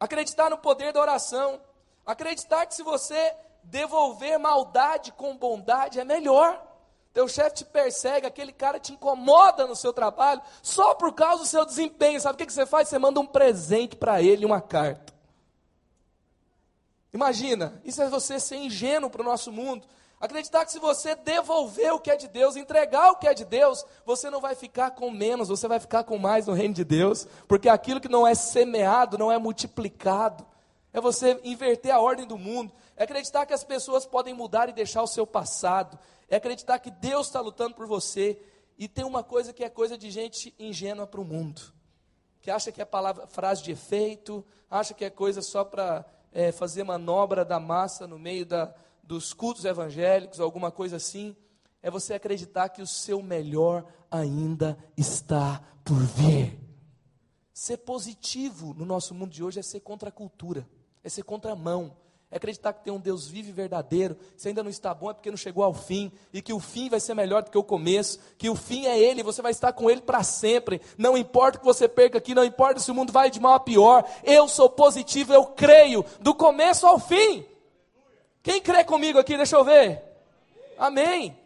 Acreditar 0.00 0.48
no 0.48 0.56
poder 0.56 0.92
da 0.92 1.00
oração. 1.00 1.60
Acreditar 2.06 2.64
que 2.64 2.74
se 2.74 2.82
você 2.82 3.34
devolver 3.62 4.38
maldade 4.38 5.12
com 5.12 5.36
bondade 5.36 6.00
é 6.00 6.04
melhor. 6.04 6.66
Teu 7.12 7.28
chefe 7.28 7.56
te 7.56 7.64
persegue, 7.64 8.26
aquele 8.26 8.52
cara 8.52 8.78
te 8.78 8.92
incomoda 8.92 9.66
no 9.66 9.74
seu 9.74 9.92
trabalho, 9.92 10.40
só 10.62 10.94
por 10.94 11.12
causa 11.12 11.42
do 11.42 11.48
seu 11.48 11.66
desempenho. 11.66 12.20
Sabe 12.20 12.34
o 12.34 12.46
que, 12.46 12.52
você 12.52 12.64
faz? 12.64 12.88
Você 12.88 12.98
manda 12.98 13.18
um 13.18 13.26
presente 13.26 13.96
para 13.96 14.22
ele, 14.22 14.46
uma 14.46 14.60
carta. 14.60 15.12
Imagina, 17.12 17.80
isso 17.84 18.00
é 18.00 18.08
você 18.08 18.38
ser 18.38 18.56
ingênuo 18.56 19.10
para 19.10 19.22
o 19.22 19.24
nosso 19.24 19.50
mundo. 19.50 19.86
Acreditar 20.20 20.66
que 20.66 20.72
se 20.72 20.78
você 20.78 21.14
devolver 21.14 21.94
o 21.94 21.98
que 21.98 22.10
é 22.10 22.16
de 22.16 22.28
Deus, 22.28 22.54
entregar 22.54 23.10
o 23.10 23.16
que 23.16 23.26
é 23.26 23.32
de 23.32 23.46
Deus, 23.46 23.82
você 24.04 24.28
não 24.28 24.38
vai 24.38 24.54
ficar 24.54 24.90
com 24.90 25.10
menos, 25.10 25.48
você 25.48 25.66
vai 25.66 25.80
ficar 25.80 26.04
com 26.04 26.18
mais 26.18 26.46
no 26.46 26.52
reino 26.52 26.74
de 26.74 26.84
Deus, 26.84 27.26
porque 27.48 27.70
aquilo 27.70 28.02
que 28.02 28.08
não 28.08 28.26
é 28.26 28.34
semeado 28.34 29.16
não 29.16 29.32
é 29.32 29.38
multiplicado. 29.38 30.46
É 30.92 31.00
você 31.00 31.40
inverter 31.42 31.94
a 31.94 32.00
ordem 32.00 32.26
do 32.26 32.36
mundo, 32.36 32.70
é 32.96 33.04
acreditar 33.04 33.46
que 33.46 33.54
as 33.54 33.64
pessoas 33.64 34.04
podem 34.04 34.34
mudar 34.34 34.68
e 34.68 34.72
deixar 34.72 35.02
o 35.02 35.06
seu 35.06 35.26
passado, 35.26 35.98
é 36.28 36.36
acreditar 36.36 36.78
que 36.80 36.90
Deus 36.90 37.28
está 37.28 37.40
lutando 37.40 37.74
por 37.74 37.86
você. 37.86 38.38
E 38.76 38.88
tem 38.88 39.04
uma 39.04 39.22
coisa 39.22 39.54
que 39.54 39.64
é 39.64 39.70
coisa 39.70 39.96
de 39.96 40.10
gente 40.10 40.54
ingênua 40.58 41.06
para 41.06 41.20
o 41.20 41.24
mundo, 41.24 41.62
que 42.42 42.50
acha 42.50 42.70
que 42.70 42.82
é 42.82 42.84
palavra, 42.84 43.26
frase 43.26 43.62
de 43.62 43.72
efeito, 43.72 44.44
acha 44.70 44.92
que 44.92 45.04
é 45.04 45.10
coisa 45.10 45.40
só 45.40 45.64
para 45.64 46.04
é, 46.32 46.52
fazer 46.52 46.84
manobra 46.84 47.42
da 47.42 47.58
massa 47.58 48.06
no 48.06 48.18
meio 48.18 48.44
da, 48.44 48.74
dos 49.10 49.32
cultos 49.32 49.64
evangélicos, 49.64 50.38
alguma 50.38 50.70
coisa 50.70 50.94
assim, 50.94 51.34
é 51.82 51.90
você 51.90 52.14
acreditar 52.14 52.68
que 52.68 52.80
o 52.80 52.86
seu 52.86 53.20
melhor 53.20 53.84
ainda 54.08 54.78
está 54.96 55.60
por 55.82 55.98
vir. 55.98 56.56
Ser 57.52 57.78
positivo 57.78 58.72
no 58.72 58.86
nosso 58.86 59.12
mundo 59.12 59.32
de 59.32 59.42
hoje 59.42 59.58
é 59.58 59.62
ser 59.62 59.80
contra 59.80 60.10
a 60.10 60.12
cultura, 60.12 60.64
é 61.02 61.08
ser 61.08 61.24
contra 61.24 61.50
a 61.50 61.56
mão, 61.56 61.96
é 62.30 62.36
acreditar 62.36 62.72
que 62.72 62.84
tem 62.84 62.92
um 62.92 63.00
Deus 63.00 63.26
vivo 63.26 63.48
e 63.48 63.52
verdadeiro. 63.52 64.16
Se 64.36 64.46
ainda 64.46 64.62
não 64.62 64.70
está 64.70 64.94
bom 64.94 65.10
é 65.10 65.14
porque 65.14 65.28
não 65.28 65.36
chegou 65.36 65.64
ao 65.64 65.74
fim. 65.74 66.12
E 66.32 66.40
que 66.40 66.52
o 66.52 66.60
fim 66.60 66.88
vai 66.88 67.00
ser 67.00 67.14
melhor 67.14 67.42
do 67.42 67.50
que 67.50 67.58
o 67.58 67.64
começo. 67.64 68.20
Que 68.38 68.48
o 68.48 68.54
fim 68.54 68.86
é 68.86 68.96
Ele, 68.96 69.24
você 69.24 69.42
vai 69.42 69.50
estar 69.50 69.72
com 69.72 69.90
Ele 69.90 70.00
para 70.00 70.22
sempre. 70.22 70.80
Não 70.96 71.18
importa 71.18 71.58
que 71.58 71.64
você 71.64 71.88
perca 71.88 72.18
aqui, 72.18 72.32
não 72.32 72.44
importa 72.44 72.78
se 72.78 72.88
o 72.88 72.94
mundo 72.94 73.12
vai 73.12 73.28
de 73.28 73.40
mal 73.40 73.54
a 73.54 73.60
pior. 73.60 74.08
Eu 74.22 74.46
sou 74.46 74.70
positivo, 74.70 75.32
eu 75.32 75.44
creio, 75.46 76.04
do 76.20 76.32
começo 76.32 76.86
ao 76.86 77.00
fim. 77.00 77.44
Quem 78.42 78.60
crê 78.60 78.84
comigo 78.84 79.18
aqui? 79.18 79.36
Deixa 79.36 79.56
eu 79.56 79.64
ver. 79.64 80.02
Amém. 80.78 81.38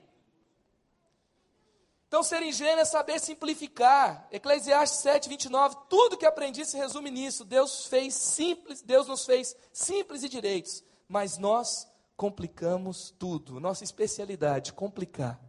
Então, 2.07 2.23
ser 2.23 2.43
ingênuo 2.43 2.79
é 2.81 2.85
saber 2.85 3.19
simplificar. 3.19 4.29
Eclesiastes 4.31 5.01
7, 5.01 5.29
29, 5.29 5.77
tudo 5.89 6.17
que 6.17 6.25
aprendi 6.25 6.65
se 6.65 6.77
resume 6.77 7.11
nisso. 7.11 7.45
Deus 7.45 7.87
fez 7.87 8.15
simples, 8.15 8.83
Deus 8.83 9.09
nos 9.09 9.25
fez 9.25 9.57
simples 9.73 10.23
e 10.23 10.29
direitos, 10.29 10.85
mas 11.09 11.39
nós 11.39 11.89
complicamos 12.17 13.13
tudo. 13.19 13.59
Nossa 13.59 13.83
especialidade, 13.83 14.73
complicar. 14.73 15.41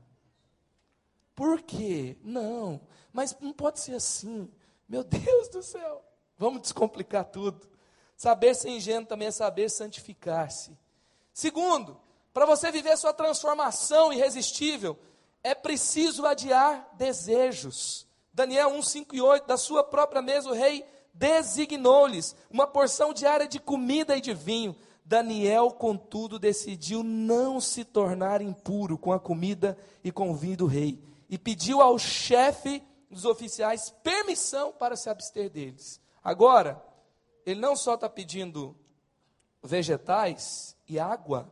Por 1.36 1.62
quê? 1.62 2.18
Não, 2.24 2.82
mas 3.14 3.38
não 3.40 3.54
pode 3.54 3.80
ser 3.80 3.94
assim. 3.94 4.52
Meu 4.90 5.04
Deus 5.04 5.50
do 5.50 5.62
céu. 5.62 6.04
Vamos 6.36 6.64
descomplicar 6.64 7.26
tudo. 7.26 7.70
Saber 8.18 8.56
ser 8.56 8.70
ingênuo 8.70 9.06
também 9.06 9.28
é 9.28 9.32
saber 9.32 9.70
santificar-se. 9.70 10.76
Segundo, 11.36 12.00
para 12.34 12.46
você 12.46 12.72
viver 12.72 12.96
sua 12.96 13.12
transformação 13.12 14.14
irresistível, 14.14 14.98
é 15.44 15.54
preciso 15.54 16.26
adiar 16.26 16.90
desejos. 16.94 18.08
Daniel 18.34 18.70
1, 18.70 18.82
5 18.82 19.16
e 19.18 19.22
8, 19.22 19.46
da 19.46 19.58
sua 19.58 19.84
própria 19.84 20.22
mesa 20.22 20.50
o 20.50 20.54
rei 20.54 20.86
designou-lhes 21.14 22.34
uma 22.50 22.66
porção 22.66 23.14
diária 23.14 23.50
de 23.50 23.60
comida 23.60 24.16
e 24.16 24.22
de 24.22 24.34
vinho. 24.34 24.78
Daniel, 25.04 25.72
contudo, 25.72 26.40
decidiu 26.40 27.04
não 27.04 27.60
se 27.60 27.84
tornar 27.84 28.42
impuro 28.42 28.98
com 28.98 29.12
a 29.12 29.20
comida 29.20 29.78
e 30.06 30.14
com 30.14 30.32
o 30.32 30.36
vinho 30.36 30.56
do 30.56 30.66
rei, 30.68 31.04
e 31.30 31.38
pediu 31.38 31.82
ao 31.82 32.00
chefe 32.00 32.82
dos 33.12 33.26
oficiais 33.26 33.94
permissão 34.02 34.72
para 34.72 34.96
se 34.96 35.10
abster 35.10 35.50
deles. 35.50 36.00
Agora, 36.24 36.82
ele 37.46 37.60
não 37.60 37.76
só 37.76 37.96
está 37.96 38.10
pedindo 38.10 38.74
vegetais, 39.62 40.75
e 40.88 41.00
água. 41.00 41.52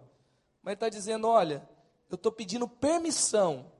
Mas 0.61 0.75
está 0.75 0.89
dizendo: 0.89 1.27
olha, 1.27 1.67
eu 2.09 2.15
estou 2.15 2.31
pedindo 2.31 2.67
permissão. 2.67 3.71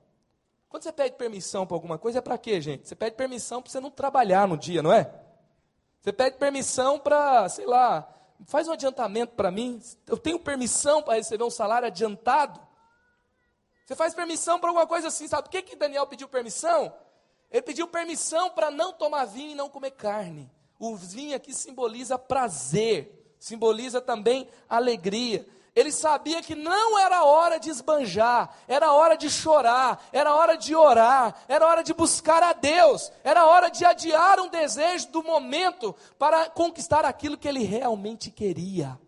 Quando 0.68 0.82
você 0.82 0.92
pede 0.92 1.16
permissão 1.16 1.66
para 1.66 1.76
alguma 1.76 1.98
coisa, 1.98 2.18
é 2.18 2.20
para 2.20 2.36
quê, 2.36 2.60
gente? 2.60 2.88
Você 2.88 2.96
pede 2.96 3.16
permissão 3.16 3.62
para 3.62 3.70
você 3.70 3.80
não 3.80 3.90
trabalhar 3.90 4.48
no 4.48 4.56
dia, 4.56 4.82
não 4.82 4.92
é? 4.92 5.08
Você 6.02 6.12
pede 6.12 6.36
permissão 6.36 6.98
para, 6.98 7.48
sei 7.48 7.64
lá, 7.64 8.06
faz 8.46 8.68
um 8.68 8.72
adiantamento 8.72 9.34
para 9.34 9.50
mim. 9.50 9.80
Eu 10.06 10.18
tenho 10.18 10.38
permissão 10.38 11.02
para 11.02 11.14
receber 11.14 11.44
um 11.44 11.50
salário 11.50 11.86
adiantado. 11.86 12.60
Você 13.86 13.94
faz 13.94 14.14
permissão 14.14 14.58
para 14.58 14.70
alguma 14.70 14.86
coisa 14.86 15.08
assim, 15.08 15.28
sabe? 15.28 15.44
Por 15.44 15.50
que, 15.50 15.62
que 15.62 15.76
Daniel 15.76 16.06
pediu 16.06 16.28
permissão? 16.28 16.92
Ele 17.50 17.62
pediu 17.62 17.86
permissão 17.86 18.50
para 18.50 18.70
não 18.70 18.92
tomar 18.92 19.26
vinho 19.26 19.52
e 19.52 19.54
não 19.54 19.70
comer 19.70 19.92
carne. 19.92 20.50
O 20.78 20.96
vinho 20.96 21.36
aqui 21.36 21.54
simboliza 21.54 22.18
prazer 22.18 23.23
simboliza 23.44 24.00
também 24.00 24.48
alegria. 24.66 25.46
Ele 25.74 25.92
sabia 25.92 26.42
que 26.42 26.54
não 26.54 26.98
era 26.98 27.24
hora 27.24 27.58
de 27.58 27.68
esbanjar, 27.68 28.56
era 28.66 28.90
hora 28.90 29.16
de 29.16 29.28
chorar, 29.28 30.02
era 30.12 30.34
hora 30.34 30.56
de 30.56 30.74
orar, 30.74 31.44
era 31.46 31.66
hora 31.66 31.84
de 31.84 31.92
buscar 31.92 32.42
a 32.42 32.54
Deus, 32.54 33.12
era 33.22 33.44
hora 33.44 33.68
de 33.68 33.84
adiar 33.84 34.40
um 34.40 34.48
desejo 34.48 35.08
do 35.08 35.22
momento 35.22 35.94
para 36.18 36.48
conquistar 36.48 37.04
aquilo 37.04 37.36
que 37.36 37.46
ele 37.46 37.64
realmente 37.64 38.30
queria. 38.30 38.98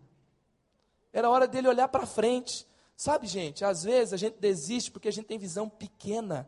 Era 1.11 1.31
hora 1.31 1.47
dele 1.47 1.67
olhar 1.67 1.87
para 1.87 2.05
frente. 2.05 2.67
Sabe, 2.95 3.25
gente, 3.25 3.65
às 3.65 3.83
vezes 3.83 4.13
a 4.13 4.17
gente 4.17 4.37
desiste 4.39 4.91
porque 4.91 5.07
a 5.07 5.11
gente 5.11 5.25
tem 5.25 5.39
visão 5.39 5.67
pequena. 5.67 6.47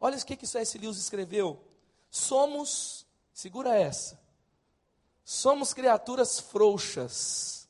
Olha 0.00 0.16
o 0.16 0.24
que, 0.24 0.36
que 0.36 0.46
C.S. 0.46 0.78
Lewis 0.78 0.96
escreveu. 0.96 1.62
Somos, 2.08 3.06
segura 3.34 3.76
essa, 3.76 4.18
Somos 5.24 5.72
criaturas 5.72 6.40
frouxas, 6.40 7.68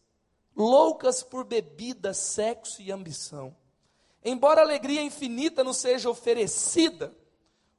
loucas 0.56 1.22
por 1.22 1.44
bebida, 1.44 2.14
sexo 2.14 2.80
e 2.80 2.90
ambição. 2.90 3.54
Embora 4.24 4.60
a 4.60 4.64
alegria 4.64 5.02
infinita 5.02 5.62
nos 5.62 5.76
seja 5.76 6.08
oferecida, 6.08 7.14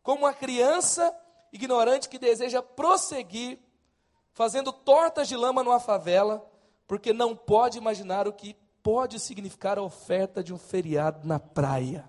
como 0.04 0.26
uma 0.26 0.34
criança 0.34 1.16
ignorante 1.52 2.10
que 2.10 2.20
deseja 2.20 2.62
prosseguir, 2.62 3.60
fazendo 4.32 4.72
tortas 4.72 5.28
de 5.28 5.36
lama 5.36 5.64
numa 5.64 5.80
favela, 5.80 6.46
porque 6.88 7.14
não 7.14 7.36
pode 7.36 7.78
imaginar 7.78 8.28
o 8.28 8.34
que 8.34 8.56
pode 8.84 9.20
significar 9.20 9.80
a 9.80 9.84
oferta 9.84 10.44
de 10.44 10.54
um 10.54 10.58
feriado 10.58 11.26
na 11.28 11.40
praia. 11.40 12.08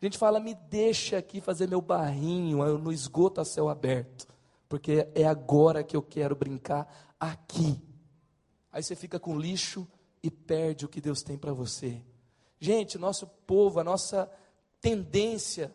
A 0.00 0.04
gente 0.04 0.16
fala, 0.16 0.40
me 0.40 0.54
deixa 0.54 1.18
aqui 1.18 1.40
fazer 1.40 1.68
meu 1.68 1.80
barrinho 1.80 2.78
no 2.78 2.92
esgoto 2.92 3.40
a 3.40 3.44
céu 3.44 3.68
aberto 3.68 4.31
porque 4.72 5.06
é 5.14 5.26
agora 5.26 5.84
que 5.84 5.94
eu 5.94 6.00
quero 6.00 6.34
brincar 6.34 6.88
aqui. 7.20 7.78
Aí 8.72 8.82
você 8.82 8.96
fica 8.96 9.20
com 9.20 9.38
lixo 9.38 9.86
e 10.22 10.30
perde 10.30 10.86
o 10.86 10.88
que 10.88 10.98
Deus 10.98 11.20
tem 11.20 11.36
para 11.36 11.52
você. 11.52 12.02
Gente, 12.58 12.96
nosso 12.96 13.26
povo, 13.26 13.80
a 13.80 13.84
nossa 13.84 14.32
tendência 14.80 15.70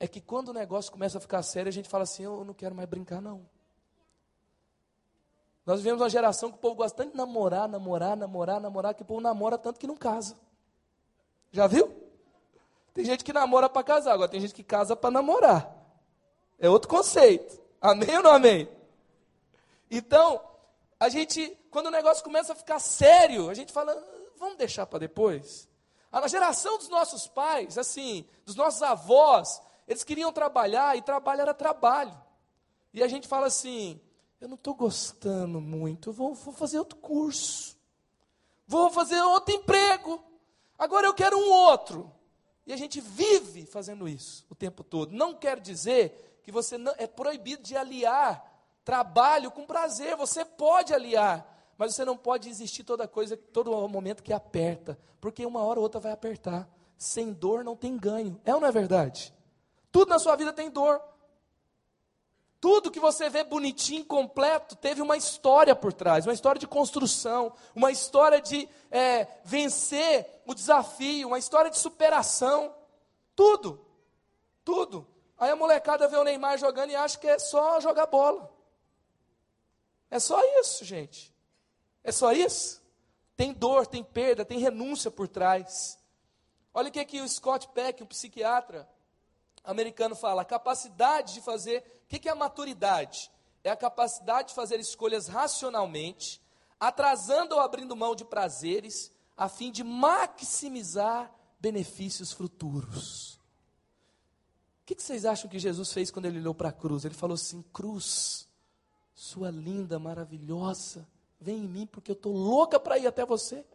é 0.00 0.08
que 0.08 0.18
quando 0.18 0.48
o 0.48 0.54
negócio 0.54 0.90
começa 0.90 1.18
a 1.18 1.20
ficar 1.20 1.42
sério, 1.42 1.68
a 1.68 1.72
gente 1.72 1.90
fala 1.90 2.04
assim: 2.04 2.22
eu 2.22 2.42
não 2.42 2.54
quero 2.54 2.74
mais 2.74 2.88
brincar, 2.88 3.20
não. 3.20 3.46
Nós 5.66 5.80
vivemos 5.80 6.00
uma 6.00 6.08
geração 6.08 6.50
que 6.50 6.56
o 6.56 6.60
povo 6.60 6.76
gosta 6.76 6.96
tanto 6.96 7.10
de 7.10 7.18
namorar, 7.18 7.68
namorar, 7.68 8.16
namorar, 8.16 8.58
namorar, 8.62 8.94
que 8.94 9.02
o 9.02 9.04
povo 9.04 9.20
namora 9.20 9.58
tanto 9.58 9.78
que 9.78 9.86
não 9.86 9.94
casa. 9.94 10.38
Já 11.52 11.66
viu? 11.66 11.94
Tem 12.94 13.04
gente 13.04 13.22
que 13.22 13.32
namora 13.34 13.68
para 13.68 13.84
casar, 13.84 14.14
agora 14.14 14.30
tem 14.30 14.40
gente 14.40 14.54
que 14.54 14.64
casa 14.64 14.96
para 14.96 15.10
namorar. 15.10 15.70
É 16.58 16.70
outro 16.70 16.88
conceito. 16.88 17.67
Amém 17.80 18.16
ou 18.16 18.22
não 18.22 18.32
amém? 18.32 18.68
Então, 19.90 20.40
a 20.98 21.08
gente, 21.08 21.56
quando 21.70 21.86
o 21.86 21.90
negócio 21.90 22.24
começa 22.24 22.52
a 22.52 22.56
ficar 22.56 22.78
sério, 22.78 23.48
a 23.48 23.54
gente 23.54 23.72
fala, 23.72 23.96
vamos 24.36 24.56
deixar 24.56 24.86
para 24.86 24.98
depois. 24.98 25.68
A 26.10 26.26
geração 26.26 26.78
dos 26.78 26.88
nossos 26.88 27.26
pais, 27.26 27.76
assim, 27.76 28.26
dos 28.44 28.56
nossos 28.56 28.82
avós, 28.82 29.60
eles 29.86 30.04
queriam 30.04 30.32
trabalhar 30.32 30.96
e 30.96 31.02
trabalho 31.02 31.42
era 31.42 31.54
trabalho. 31.54 32.18
E 32.92 33.02
a 33.02 33.08
gente 33.08 33.28
fala 33.28 33.46
assim: 33.46 34.00
eu 34.40 34.48
não 34.48 34.54
estou 34.54 34.74
gostando 34.74 35.60
muito, 35.60 36.12
vou, 36.12 36.34
vou 36.34 36.54
fazer 36.54 36.78
outro 36.78 36.98
curso, 36.98 37.76
vou 38.66 38.90
fazer 38.90 39.20
outro 39.20 39.54
emprego, 39.54 40.22
agora 40.78 41.06
eu 41.06 41.14
quero 41.14 41.38
um 41.38 41.50
outro. 41.50 42.10
E 42.66 42.72
a 42.72 42.76
gente 42.76 43.00
vive 43.00 43.64
fazendo 43.64 44.06
isso 44.06 44.44
o 44.50 44.54
tempo 44.54 44.84
todo. 44.84 45.12
Não 45.12 45.34
quer 45.34 45.58
dizer 45.58 46.27
que 46.48 46.52
você 46.52 46.78
não, 46.78 46.94
é 46.96 47.06
proibido 47.06 47.62
de 47.62 47.76
aliar 47.76 48.42
trabalho 48.82 49.50
com 49.50 49.66
prazer. 49.66 50.16
Você 50.16 50.46
pode 50.46 50.94
aliar, 50.94 51.46
mas 51.76 51.94
você 51.94 52.06
não 52.06 52.16
pode 52.16 52.48
existir 52.48 52.84
toda 52.84 53.06
coisa, 53.06 53.36
todo 53.36 53.86
momento 53.86 54.22
que 54.22 54.32
aperta, 54.32 54.98
porque 55.20 55.44
uma 55.44 55.60
hora 55.60 55.78
ou 55.78 55.82
outra 55.82 56.00
vai 56.00 56.10
apertar. 56.10 56.66
Sem 56.96 57.34
dor 57.34 57.62
não 57.62 57.76
tem 57.76 57.98
ganho. 57.98 58.40
É 58.46 58.54
ou 58.54 58.62
não 58.62 58.66
é 58.66 58.72
verdade? 58.72 59.34
Tudo 59.92 60.08
na 60.08 60.18
sua 60.18 60.36
vida 60.36 60.50
tem 60.50 60.70
dor. 60.70 61.02
Tudo 62.58 62.90
que 62.90 62.98
você 62.98 63.28
vê 63.28 63.44
bonitinho, 63.44 64.06
completo, 64.06 64.74
teve 64.74 65.02
uma 65.02 65.18
história 65.18 65.76
por 65.76 65.92
trás, 65.92 66.26
uma 66.26 66.32
história 66.32 66.58
de 66.58 66.66
construção, 66.66 67.52
uma 67.74 67.92
história 67.92 68.40
de 68.40 68.66
é, 68.90 69.28
vencer 69.44 70.40
o 70.46 70.54
desafio, 70.54 71.28
uma 71.28 71.38
história 71.38 71.70
de 71.70 71.76
superação. 71.76 72.74
Tudo, 73.36 73.84
tudo. 74.64 75.06
Aí 75.38 75.50
a 75.50 75.56
molecada 75.56 76.08
vê 76.08 76.16
o 76.16 76.24
Neymar 76.24 76.58
jogando 76.58 76.90
e 76.90 76.96
acha 76.96 77.18
que 77.18 77.28
é 77.28 77.38
só 77.38 77.80
jogar 77.80 78.06
bola. 78.06 78.52
É 80.10 80.18
só 80.18 80.40
isso, 80.60 80.84
gente. 80.84 81.34
É 82.02 82.10
só 82.10 82.32
isso? 82.32 82.82
Tem 83.36 83.52
dor, 83.52 83.86
tem 83.86 84.02
perda, 84.02 84.44
tem 84.44 84.58
renúncia 84.58 85.10
por 85.10 85.28
trás. 85.28 85.98
Olha 86.74 86.88
o 86.88 86.92
que, 86.92 87.04
que 87.04 87.20
o 87.20 87.28
Scott 87.28 87.68
Peck, 87.68 88.02
um 88.02 88.06
psiquiatra 88.06 88.88
americano, 89.62 90.16
fala: 90.16 90.42
a 90.42 90.44
capacidade 90.44 91.34
de 91.34 91.40
fazer. 91.40 92.02
O 92.04 92.08
que, 92.08 92.18
que 92.18 92.28
é 92.28 92.32
a 92.32 92.36
maturidade? 92.36 93.30
É 93.62 93.70
a 93.70 93.76
capacidade 93.76 94.48
de 94.48 94.54
fazer 94.54 94.80
escolhas 94.80 95.28
racionalmente, 95.28 96.40
atrasando 96.80 97.54
ou 97.54 97.60
abrindo 97.60 97.94
mão 97.94 98.14
de 98.14 98.24
prazeres, 98.24 99.12
a 99.36 99.48
fim 99.48 99.70
de 99.70 99.84
maximizar 99.84 101.32
benefícios 101.60 102.32
futuros. 102.32 103.37
Que, 104.88 104.94
que 104.94 105.02
vocês 105.02 105.26
acham 105.26 105.50
que 105.50 105.58
Jesus 105.58 105.92
fez 105.92 106.10
quando 106.10 106.24
ele 106.24 106.38
olhou 106.38 106.54
para 106.54 106.70
a 106.70 106.72
cruz? 106.72 107.04
Ele 107.04 107.12
falou 107.12 107.34
assim: 107.34 107.62
Cruz, 107.74 108.48
sua 109.14 109.50
linda, 109.50 109.98
maravilhosa 109.98 111.06
Vem 111.38 111.58
em 111.58 111.68
mim 111.68 111.86
porque 111.86 112.10
eu 112.10 112.14
estou 112.14 112.32
louca 112.32 112.80
para 112.80 112.96
ir 112.96 113.06
até 113.06 113.22
você. 113.22 113.66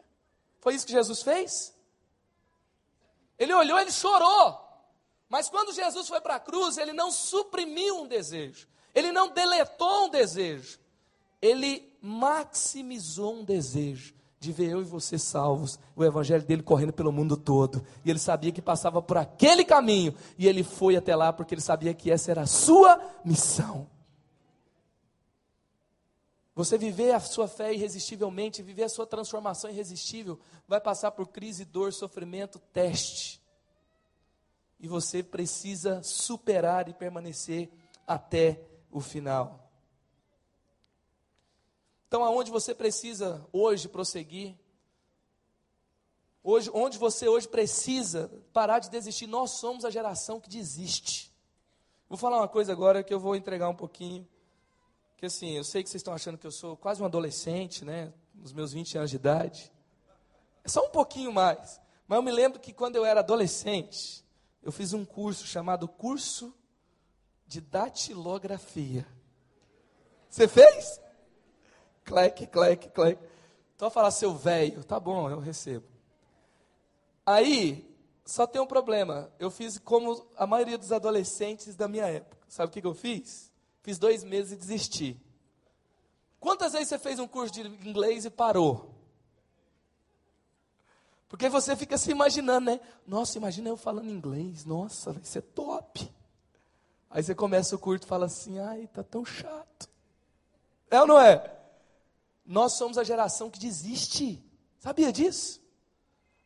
Foi 0.60 0.74
isso 0.74 0.88
que 0.88 0.92
Jesus 0.92 1.22
fez? 1.22 1.72
Ele 3.38 3.54
olhou, 3.54 3.78
ele 3.78 3.92
chorou. 3.92 4.60
Mas 5.30 5.50
quando 5.50 5.72
Jesus 5.72 6.08
foi 6.08 6.20
para 6.20 6.38
a 6.38 6.40
cruz, 6.40 6.80
ele 6.80 6.94
não 6.94 7.12
suprimiu 7.12 8.02
um 8.02 8.08
desejo. 8.08 8.68
Ele 8.96 9.12
não 9.12 9.30
deletou 9.30 10.06
um 10.06 10.10
desejo. 10.10 10.80
Ele 11.40 11.96
maximizou 12.02 13.36
um 13.36 13.44
desejo 13.44 14.16
de 14.44 14.52
ver 14.52 14.72
eu 14.72 14.82
e 14.82 14.84
você 14.84 15.18
salvos, 15.18 15.80
o 15.96 16.04
evangelho 16.04 16.44
dele 16.44 16.62
correndo 16.62 16.92
pelo 16.92 17.12
mundo 17.12 17.38
todo. 17.38 17.84
E 18.04 18.10
ele 18.10 18.20
sabia 18.20 18.52
que 18.52 18.62
passava 18.62 19.02
por 19.02 19.18
aquele 19.18 19.64
caminho, 19.64 20.14
e 20.38 20.48
ele 20.48 20.64
foi 20.64 20.98
até 20.98 21.16
lá 21.16 21.32
porque 21.32 21.54
ele 21.54 21.62
sabia 21.62 21.94
que 21.94 22.12
essa 22.12 22.30
era 22.30 22.42
a 22.42 22.48
sua 22.48 23.00
missão. 23.24 23.88
Você 26.54 26.78
viver 26.78 27.14
a 27.14 27.20
sua 27.20 27.48
fé 27.48 27.74
irresistivelmente, 27.74 28.62
viver 28.62 28.84
a 28.84 28.90
sua 28.90 29.08
transformação 29.08 29.70
irresistível, 29.70 30.38
vai 30.68 30.80
passar 30.80 31.12
por 31.12 31.30
crise, 31.30 31.66
dor, 31.66 31.94
sofrimento, 31.94 32.60
teste. 32.60 33.42
E 34.80 34.88
você 34.88 35.24
precisa 35.24 36.04
superar 36.04 36.90
e 36.90 36.94
permanecer 36.94 37.72
até 38.06 38.62
o 38.92 39.00
final. 39.00 39.63
Então, 42.14 42.24
aonde 42.24 42.52
você 42.52 42.76
precisa 42.76 43.44
hoje 43.52 43.90
prosseguir, 43.90 44.56
hoje, 46.44 46.70
onde 46.72 46.96
você 46.96 47.28
hoje 47.28 47.48
precisa 47.48 48.32
parar 48.54 48.78
de 48.78 48.88
desistir, 48.92 49.26
nós 49.26 49.50
somos 49.54 49.84
a 49.84 49.90
geração 49.90 50.40
que 50.40 50.48
desiste. 50.48 51.34
Vou 52.08 52.16
falar 52.16 52.38
uma 52.38 52.48
coisa 52.48 52.72
agora 52.72 53.02
que 53.02 53.12
eu 53.12 53.20
vou 53.20 53.36
entregar 53.36 53.68
um 53.68 53.76
pouquinho 53.76 54.28
que 55.18 55.26
assim, 55.26 55.58
eu 55.58 55.64
sei 55.64 55.82
que 55.82 55.90
vocês 55.90 56.02
estão 56.02 56.14
achando 56.14 56.38
que 56.38 56.46
eu 56.46 56.52
sou 56.52 56.78
quase 56.78 57.02
um 57.02 57.06
adolescente, 57.08 57.84
né? 57.84 58.14
Nos 58.36 58.54
meus 58.54 58.74
20 58.74 58.96
anos 58.96 59.10
de 59.10 59.16
idade. 59.16 59.72
É 60.64 60.70
só 60.70 60.86
um 60.86 60.92
pouquinho 60.92 61.34
mais. 61.34 61.82
Mas 62.08 62.18
eu 62.18 62.22
me 62.22 62.32
lembro 62.32 62.60
que 62.60 62.72
quando 62.72 62.96
eu 62.96 63.06
era 63.06 63.22
adolescente, 63.22 64.24
eu 64.62 64.72
fiz 64.72 64.94
um 64.94 65.04
curso 65.04 65.48
chamado 65.48 65.88
Curso 65.88 66.54
de 67.48 67.60
Datilografia. 67.60 69.04
Você 70.30 70.48
fez? 70.48 71.02
Clec, 72.04 72.48
clec, 72.48 72.90
clec. 72.90 73.20
Então 73.76 73.90
falar 73.90 74.12
seu 74.12 74.34
velho, 74.34 74.84
tá 74.84 75.00
bom, 75.00 75.30
eu 75.30 75.40
recebo. 75.40 75.86
Aí, 77.26 77.90
só 78.26 78.46
tem 78.46 78.62
um 78.62 78.66
problema. 78.66 79.32
Eu 79.40 79.50
fiz 79.50 79.78
como 79.78 80.26
a 80.38 80.46
maioria 80.46 80.78
dos 80.78 80.92
adolescentes 80.92 81.76
da 81.76 81.88
minha 81.88 82.06
época. 82.06 82.46
Sabe 82.48 82.70
o 82.70 82.72
que, 82.72 82.82
que 82.82 82.88
eu 82.88 82.94
fiz? 82.94 83.52
Fiz 83.82 83.98
dois 83.98 84.24
meses 84.24 84.54
e 84.54 84.56
desisti. 84.56 85.20
Quantas 86.40 86.74
vezes 86.74 86.90
você 86.90 87.00
fez 87.00 87.20
um 87.20 87.28
curso 87.28 87.54
de 87.54 87.62
inglês 87.62 88.26
e 88.26 88.30
parou? 88.30 88.94
Porque 91.28 91.50
você 91.50 91.76
fica 91.76 91.98
se 91.98 92.12
imaginando, 92.12 92.72
né? 92.72 92.80
Nossa, 93.08 93.38
imagina 93.38 93.70
eu 93.70 93.78
falando 93.78 94.10
inglês. 94.10 94.66
Nossa, 94.66 95.14
vai 95.14 95.24
ser 95.24 95.42
top. 95.42 96.10
Aí 97.10 97.24
você 97.24 97.34
começa 97.34 97.76
o 97.76 97.80
curso 97.80 98.06
e 98.06 98.08
fala 98.08 98.28
assim: 98.28 98.60
ai, 98.60 98.88
tá 98.94 99.04
tão 99.04 99.26
chato. 99.26 99.90
É 100.92 101.02
ou 101.02 101.08
não 101.08 101.20
é? 101.20 101.63
Nós 102.46 102.74
somos 102.74 102.98
a 102.98 103.04
geração 103.04 103.50
que 103.50 103.60
desiste. 103.60 104.44
Sabia 104.80 105.12
disso? 105.12 105.62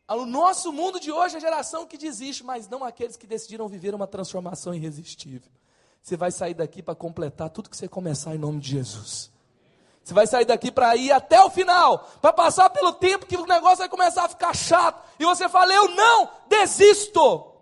O 0.08 0.24
nosso 0.24 0.72
mundo 0.72 0.98
de 0.98 1.12
hoje 1.12 1.34
é 1.34 1.38
a 1.38 1.40
geração 1.40 1.86
que 1.86 1.98
desiste, 1.98 2.42
mas 2.42 2.68
não 2.68 2.82
aqueles 2.82 3.16
que 3.16 3.26
decidiram 3.26 3.68
viver 3.68 3.94
uma 3.94 4.06
transformação 4.06 4.74
irresistível. 4.74 5.50
Você 6.00 6.16
vai 6.16 6.30
sair 6.30 6.54
daqui 6.54 6.82
para 6.82 6.94
completar 6.94 7.50
tudo 7.50 7.68
que 7.68 7.76
você 7.76 7.86
começar 7.86 8.34
em 8.34 8.38
nome 8.38 8.60
de 8.60 8.70
Jesus. 8.70 9.30
Você 10.02 10.14
vai 10.14 10.26
sair 10.26 10.46
daqui 10.46 10.72
para 10.72 10.96
ir 10.96 11.12
até 11.12 11.42
o 11.42 11.50
final, 11.50 11.98
para 12.22 12.32
passar 12.32 12.70
pelo 12.70 12.94
tempo 12.94 13.26
que 13.26 13.36
o 13.36 13.44
negócio 13.44 13.78
vai 13.78 13.88
começar 13.90 14.24
a 14.24 14.28
ficar 14.28 14.54
chato. 14.54 15.06
E 15.18 15.24
você 15.26 15.46
fala, 15.50 15.74
eu 15.74 15.90
não 15.90 16.30
desisto. 16.48 17.52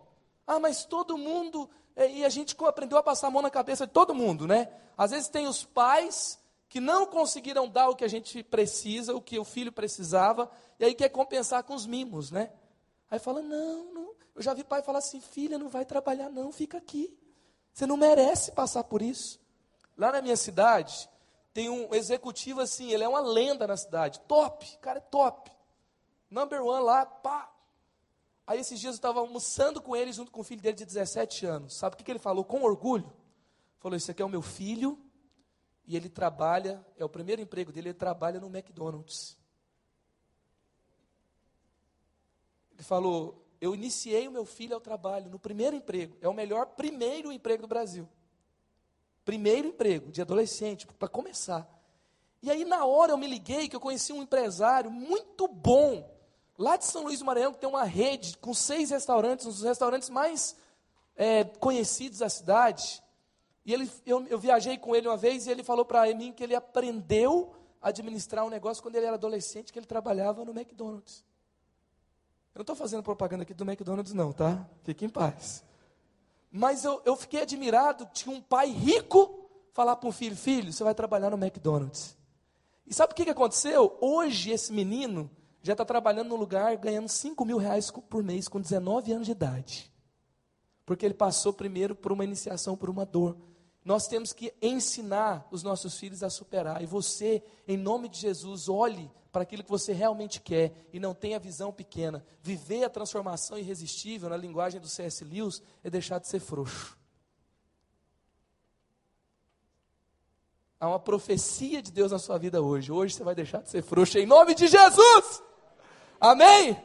Ah, 0.46 0.60
mas 0.60 0.84
todo 0.84 1.18
mundo. 1.18 1.68
É, 1.96 2.08
e 2.08 2.24
a 2.24 2.28
gente 2.28 2.54
aprendeu 2.64 2.98
a 2.98 3.02
passar 3.02 3.26
a 3.26 3.30
mão 3.30 3.42
na 3.42 3.50
cabeça 3.50 3.84
de 3.84 3.92
todo 3.92 4.14
mundo, 4.14 4.46
né? 4.46 4.68
Às 4.96 5.10
vezes 5.10 5.28
tem 5.28 5.48
os 5.48 5.64
pais 5.64 6.38
que 6.68 6.80
não 6.80 7.06
conseguiram 7.06 7.68
dar 7.68 7.88
o 7.88 7.96
que 7.96 8.04
a 8.04 8.08
gente 8.08 8.42
precisa, 8.42 9.14
o 9.14 9.20
que 9.20 9.38
o 9.38 9.44
filho 9.44 9.72
precisava, 9.72 10.50
e 10.78 10.84
aí 10.84 10.94
quer 10.94 11.08
compensar 11.08 11.62
com 11.62 11.74
os 11.74 11.86
mimos, 11.86 12.30
né? 12.30 12.50
Aí 13.10 13.18
fala, 13.18 13.40
não, 13.40 13.92
não. 13.92 14.14
Eu 14.34 14.42
já 14.42 14.52
vi 14.52 14.64
pai 14.64 14.82
falar 14.82 14.98
assim, 14.98 15.20
filha, 15.20 15.58
não 15.58 15.68
vai 15.68 15.84
trabalhar 15.84 16.28
não, 16.28 16.52
fica 16.52 16.76
aqui. 16.78 17.16
Você 17.72 17.86
não 17.86 17.96
merece 17.96 18.52
passar 18.52 18.84
por 18.84 19.00
isso. 19.00 19.40
Lá 19.96 20.12
na 20.12 20.20
minha 20.20 20.36
cidade, 20.36 21.08
tem 21.54 21.70
um 21.70 21.94
executivo 21.94 22.60
assim, 22.60 22.90
ele 22.90 23.04
é 23.04 23.08
uma 23.08 23.20
lenda 23.20 23.66
na 23.66 23.76
cidade. 23.76 24.20
Top, 24.20 24.76
cara 24.78 24.98
é 24.98 25.00
top. 25.00 25.50
Number 26.30 26.62
one 26.62 26.84
lá, 26.84 27.06
pá. 27.06 27.50
Aí 28.46 28.60
esses 28.60 28.78
dias 28.78 28.94
eu 28.94 28.96
estava 28.96 29.20
almoçando 29.20 29.80
com 29.80 29.96
ele 29.96 30.12
junto 30.12 30.30
com 30.30 30.40
o 30.40 30.44
filho 30.44 30.60
dele 30.60 30.76
de 30.76 30.84
17 30.84 31.46
anos. 31.46 31.76
Sabe 31.76 31.94
o 31.94 31.96
que, 31.96 32.04
que 32.04 32.10
ele 32.10 32.18
falou 32.18 32.44
com 32.44 32.62
orgulho? 32.62 33.10
Falou: 33.78 33.96
Isso 33.96 34.10
aqui 34.10 34.20
é 34.20 34.24
o 34.24 34.28
meu 34.28 34.42
filho 34.42 34.98
e 35.86 35.96
ele 35.96 36.08
trabalha, 36.08 36.84
é 36.96 37.04
o 37.04 37.08
primeiro 37.08 37.40
emprego 37.40 37.72
dele, 37.72 37.88
ele 37.90 37.98
trabalha 37.98 38.40
no 38.40 38.48
McDonald's. 38.48 39.36
Ele 42.72 42.82
falou: 42.82 43.46
eu 43.60 43.74
iniciei 43.74 44.28
o 44.28 44.30
meu 44.30 44.44
filho 44.44 44.74
ao 44.74 44.80
trabalho 44.80 45.30
no 45.30 45.38
primeiro 45.38 45.76
emprego. 45.76 46.16
É 46.20 46.28
o 46.28 46.34
melhor 46.34 46.66
primeiro 46.66 47.32
emprego 47.32 47.62
do 47.62 47.68
Brasil. 47.68 48.08
Primeiro 49.24 49.68
emprego, 49.68 50.12
de 50.12 50.20
adolescente, 50.20 50.86
para 50.86 51.08
começar. 51.08 51.68
E 52.42 52.50
aí, 52.50 52.64
na 52.64 52.84
hora, 52.84 53.12
eu 53.12 53.18
me 53.18 53.26
liguei 53.26 53.68
que 53.68 53.74
eu 53.74 53.80
conheci 53.80 54.12
um 54.12 54.22
empresário 54.22 54.90
muito 54.90 55.48
bom, 55.48 56.08
lá 56.56 56.76
de 56.76 56.84
São 56.84 57.02
Luís 57.02 57.18
do 57.18 57.24
Maranhão, 57.24 57.52
que 57.52 57.58
tem 57.58 57.68
uma 57.68 57.84
rede 57.84 58.36
com 58.38 58.54
seis 58.54 58.90
restaurantes, 58.90 59.46
um 59.46 59.50
dos 59.50 59.62
restaurantes 59.62 60.08
mais 60.10 60.54
é, 61.16 61.44
conhecidos 61.44 62.20
da 62.20 62.28
cidade. 62.28 63.02
E 63.66 63.74
ele, 63.74 63.90
eu, 64.06 64.24
eu 64.28 64.38
viajei 64.38 64.78
com 64.78 64.94
ele 64.94 65.08
uma 65.08 65.16
vez 65.16 65.46
e 65.46 65.50
ele 65.50 65.64
falou 65.64 65.84
para 65.84 66.06
mim 66.14 66.32
que 66.32 66.44
ele 66.44 66.54
aprendeu 66.54 67.52
a 67.82 67.88
administrar 67.88 68.46
um 68.46 68.48
negócio 68.48 68.80
quando 68.80 68.94
ele 68.94 69.06
era 69.06 69.16
adolescente, 69.16 69.72
que 69.72 69.78
ele 69.78 69.86
trabalhava 69.86 70.44
no 70.44 70.52
McDonald's. 70.52 71.24
Eu 72.54 72.60
não 72.60 72.62
estou 72.62 72.76
fazendo 72.76 73.02
propaganda 73.02 73.42
aqui 73.42 73.52
do 73.52 73.64
McDonald's, 73.64 74.14
não, 74.14 74.32
tá? 74.32 74.64
Fique 74.84 75.04
em 75.04 75.08
paz. 75.08 75.64
Mas 76.48 76.84
eu, 76.84 77.02
eu 77.04 77.16
fiquei 77.16 77.42
admirado, 77.42 78.08
tinha 78.14 78.34
um 78.34 78.40
pai 78.40 78.68
rico 78.70 79.50
falar 79.72 79.96
para 79.96 80.08
um 80.08 80.12
filho, 80.12 80.36
filho, 80.36 80.72
você 80.72 80.84
vai 80.84 80.94
trabalhar 80.94 81.28
no 81.28 81.36
McDonald's. 81.36 82.16
E 82.86 82.94
sabe 82.94 83.12
o 83.12 83.16
que, 83.16 83.24
que 83.24 83.30
aconteceu? 83.30 83.98
Hoje 84.00 84.52
esse 84.52 84.72
menino 84.72 85.28
já 85.60 85.72
está 85.72 85.84
trabalhando 85.84 86.28
no 86.28 86.36
lugar 86.36 86.76
ganhando 86.76 87.08
5 87.08 87.44
mil 87.44 87.58
reais 87.58 87.90
por 87.90 88.22
mês 88.22 88.46
com 88.46 88.60
19 88.60 89.12
anos 89.12 89.26
de 89.26 89.32
idade. 89.32 89.92
Porque 90.86 91.04
ele 91.04 91.14
passou 91.14 91.52
primeiro 91.52 91.96
por 91.96 92.12
uma 92.12 92.22
iniciação, 92.22 92.76
por 92.76 92.88
uma 92.88 93.04
dor. 93.04 93.36
Nós 93.86 94.08
temos 94.08 94.32
que 94.32 94.52
ensinar 94.60 95.46
os 95.48 95.62
nossos 95.62 95.96
filhos 95.96 96.24
a 96.24 96.28
superar. 96.28 96.82
E 96.82 96.86
você, 96.86 97.40
em 97.68 97.76
nome 97.76 98.08
de 98.08 98.18
Jesus, 98.18 98.68
olhe 98.68 99.08
para 99.30 99.44
aquilo 99.44 99.62
que 99.62 99.70
você 99.70 99.92
realmente 99.92 100.40
quer 100.40 100.88
e 100.92 100.98
não 100.98 101.14
tenha 101.14 101.38
visão 101.38 101.72
pequena. 101.72 102.26
Viver 102.42 102.82
a 102.82 102.90
transformação 102.90 103.56
irresistível, 103.56 104.28
na 104.28 104.36
linguagem 104.36 104.80
do 104.80 104.88
C.S. 104.88 105.22
Lewis, 105.22 105.62
é 105.84 105.88
deixar 105.88 106.18
de 106.18 106.26
ser 106.26 106.40
frouxo. 106.40 106.98
Há 110.80 110.88
uma 110.88 110.98
profecia 110.98 111.80
de 111.80 111.92
Deus 111.92 112.10
na 112.10 112.18
sua 112.18 112.38
vida 112.38 112.60
hoje. 112.60 112.90
Hoje 112.90 113.14
você 113.14 113.22
vai 113.22 113.36
deixar 113.36 113.62
de 113.62 113.70
ser 113.70 113.82
frouxo 113.82 114.18
em 114.18 114.26
nome 114.26 114.56
de 114.56 114.66
Jesus. 114.66 115.40
Amém? 116.20 116.76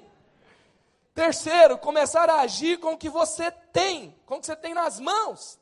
Terceiro, 1.16 1.80
começar 1.80 2.30
a 2.30 2.42
agir 2.42 2.80
com 2.80 2.94
o 2.94 2.98
que 2.98 3.10
você 3.10 3.50
tem, 3.50 4.16
com 4.28 4.36
o 4.36 4.40
que 4.40 4.46
você 4.46 4.56
tem 4.56 4.76
nas 4.76 5.00
mãos. 5.00 5.60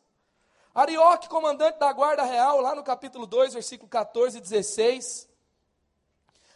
Arioque, 0.74 1.28
comandante 1.28 1.80
da 1.80 1.92
guarda 1.92 2.24
real, 2.24 2.62
lá 2.62 2.76
no 2.76 2.84
capítulo 2.84 3.26
2, 3.26 3.54
versículo 3.54 3.90
14 3.90 4.38
e 4.38 4.42
16. 4.42 5.28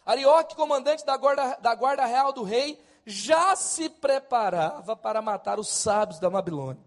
Arioque, 0.05 0.55
comandante 0.55 1.05
da 1.05 1.17
guarda, 1.17 1.57
da 1.61 1.73
guarda 1.73 2.05
real 2.05 2.31
do 2.31 2.43
rei, 2.43 2.79
já 3.05 3.55
se 3.55 3.89
preparava 3.89 4.95
para 4.95 5.21
matar 5.21 5.59
os 5.59 5.67
sábios 5.69 6.19
da 6.19 6.29
Babilônia. 6.29 6.81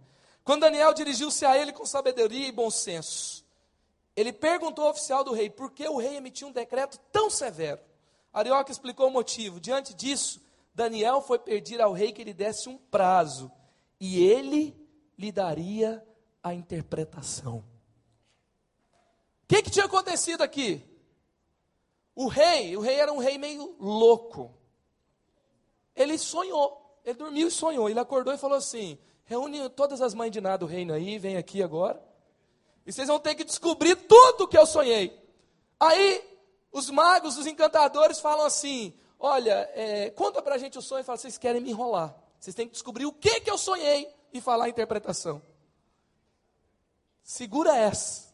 Quando 0.45 0.61
Daniel 0.61 0.95
dirigiu-se 0.95 1.45
a 1.45 1.59
ele 1.59 1.73
com 1.73 1.85
sabedoria 1.85 2.47
e 2.47 2.53
bom 2.53 2.71
senso, 2.71 3.45
ele 4.15 4.33
perguntou 4.33 4.85
ao 4.85 4.93
oficial 4.93 5.25
do 5.25 5.33
rei 5.33 5.51
por 5.51 5.73
que 5.73 5.89
o 5.89 5.97
rei 5.97 6.17
emitiu 6.17 6.49
um 6.49 6.53
decreto 6.53 6.99
tão 7.11 7.29
severo. 7.29 7.81
Arioque 8.33 8.71
explicou 8.71 9.09
o 9.09 9.11
motivo. 9.11 9.59
Diante 9.59 9.93
disso, 9.93 10.41
Daniel 10.75 11.21
foi 11.21 11.39
pedir 11.39 11.81
ao 11.81 11.93
rei 11.93 12.13
que 12.13 12.23
lhe 12.23 12.33
desse 12.33 12.69
um 12.69 12.79
prazo 12.79 13.51
e 13.99 14.25
ele 14.25 14.77
lhe 15.19 15.33
daria 15.33 16.06
a 16.47 16.55
interpretação. 16.55 17.65
O 19.43 19.49
que, 19.49 19.63
que 19.63 19.71
tinha 19.71 19.85
acontecido 19.85 20.43
aqui? 20.43 20.81
O 22.15 22.29
rei, 22.29 22.77
o 22.77 22.81
rei 22.81 23.01
era 23.01 23.13
um 23.13 23.19
rei 23.19 23.37
meio 23.37 23.75
louco. 23.81 24.55
Ele 25.95 26.17
sonhou, 26.17 27.01
ele 27.05 27.19
dormiu 27.19 27.49
e 27.49 27.51
sonhou. 27.51 27.91
Ele 27.91 27.99
acordou 27.99 28.33
e 28.33 28.39
falou 28.39 28.57
assim: 28.57 28.97
reúne 29.25 29.69
todas 29.71 30.01
as 30.01 30.15
mães 30.15 30.31
de 30.31 30.41
nada 30.41 30.59
do 30.59 30.67
reino 30.67 30.95
aí, 30.95 31.19
vem 31.19 31.37
aqui 31.37 31.65
agora. 31.65 32.01
E 32.87 32.93
vocês 32.93 33.09
vão 33.09 33.19
ter 33.19 33.35
que 33.35 33.43
descobrir 33.43 33.97
tudo 33.97 34.47
que 34.47 34.57
eu 34.57 34.67
sonhei. 34.67 35.21
Aí 35.81 36.25
os 36.71 36.89
magos, 36.91 37.37
os 37.37 37.47
encantadores 37.47 38.21
falam 38.21 38.47
assim: 38.47 38.95
olha, 39.19 39.69
é, 39.75 40.11
conta 40.11 40.41
pra 40.41 40.59
gente 40.59 40.79
o 40.79 40.83
sonho 40.83 41.01
e 41.01 41.05
fala, 41.05 41.19
vocês 41.19 41.39
querem 41.39 41.61
me 41.61 41.71
enrolar. 41.71 42.15
Vocês 42.39 42.55
têm 42.55 42.69
que 42.69 42.73
descobrir 42.73 43.05
o 43.05 43.13
que, 43.13 43.41
que 43.41 43.51
eu 43.51 43.59
sonhei 43.59 44.09
e 44.33 44.41
falar 44.41 44.67
a 44.67 44.69
interpretação. 44.69 45.43
Segura 47.27 47.77
essa. 47.77 48.33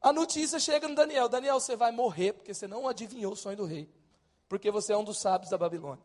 A 0.00 0.12
notícia 0.12 0.60
chega 0.60 0.86
no 0.86 0.94
Daniel: 0.94 1.28
Daniel, 1.28 1.58
você 1.58 1.74
vai 1.74 1.90
morrer 1.90 2.34
porque 2.34 2.54
você 2.54 2.68
não 2.68 2.86
adivinhou 2.88 3.32
o 3.32 3.36
sonho 3.36 3.56
do 3.56 3.64
rei. 3.64 3.90
Porque 4.48 4.70
você 4.70 4.92
é 4.92 4.96
um 4.96 5.02
dos 5.02 5.18
sábios 5.18 5.50
da 5.50 5.58
Babilônia. 5.58 6.04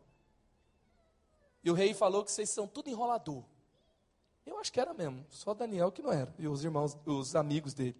E 1.63 1.69
o 1.69 1.73
rei 1.75 1.93
falou 1.93 2.23
que 2.23 2.31
vocês 2.31 2.49
são 2.49 2.67
tudo 2.67 2.89
enrolador. 2.89 3.43
Eu 4.45 4.57
acho 4.57 4.73
que 4.73 4.79
era 4.79 4.93
mesmo, 4.93 5.23
só 5.29 5.53
Daniel 5.53 5.91
que 5.91 6.01
não 6.01 6.11
era, 6.11 6.33
e 6.39 6.47
os 6.47 6.63
irmãos, 6.63 6.97
os 7.05 7.35
amigos 7.35 7.73
dele. 7.75 7.95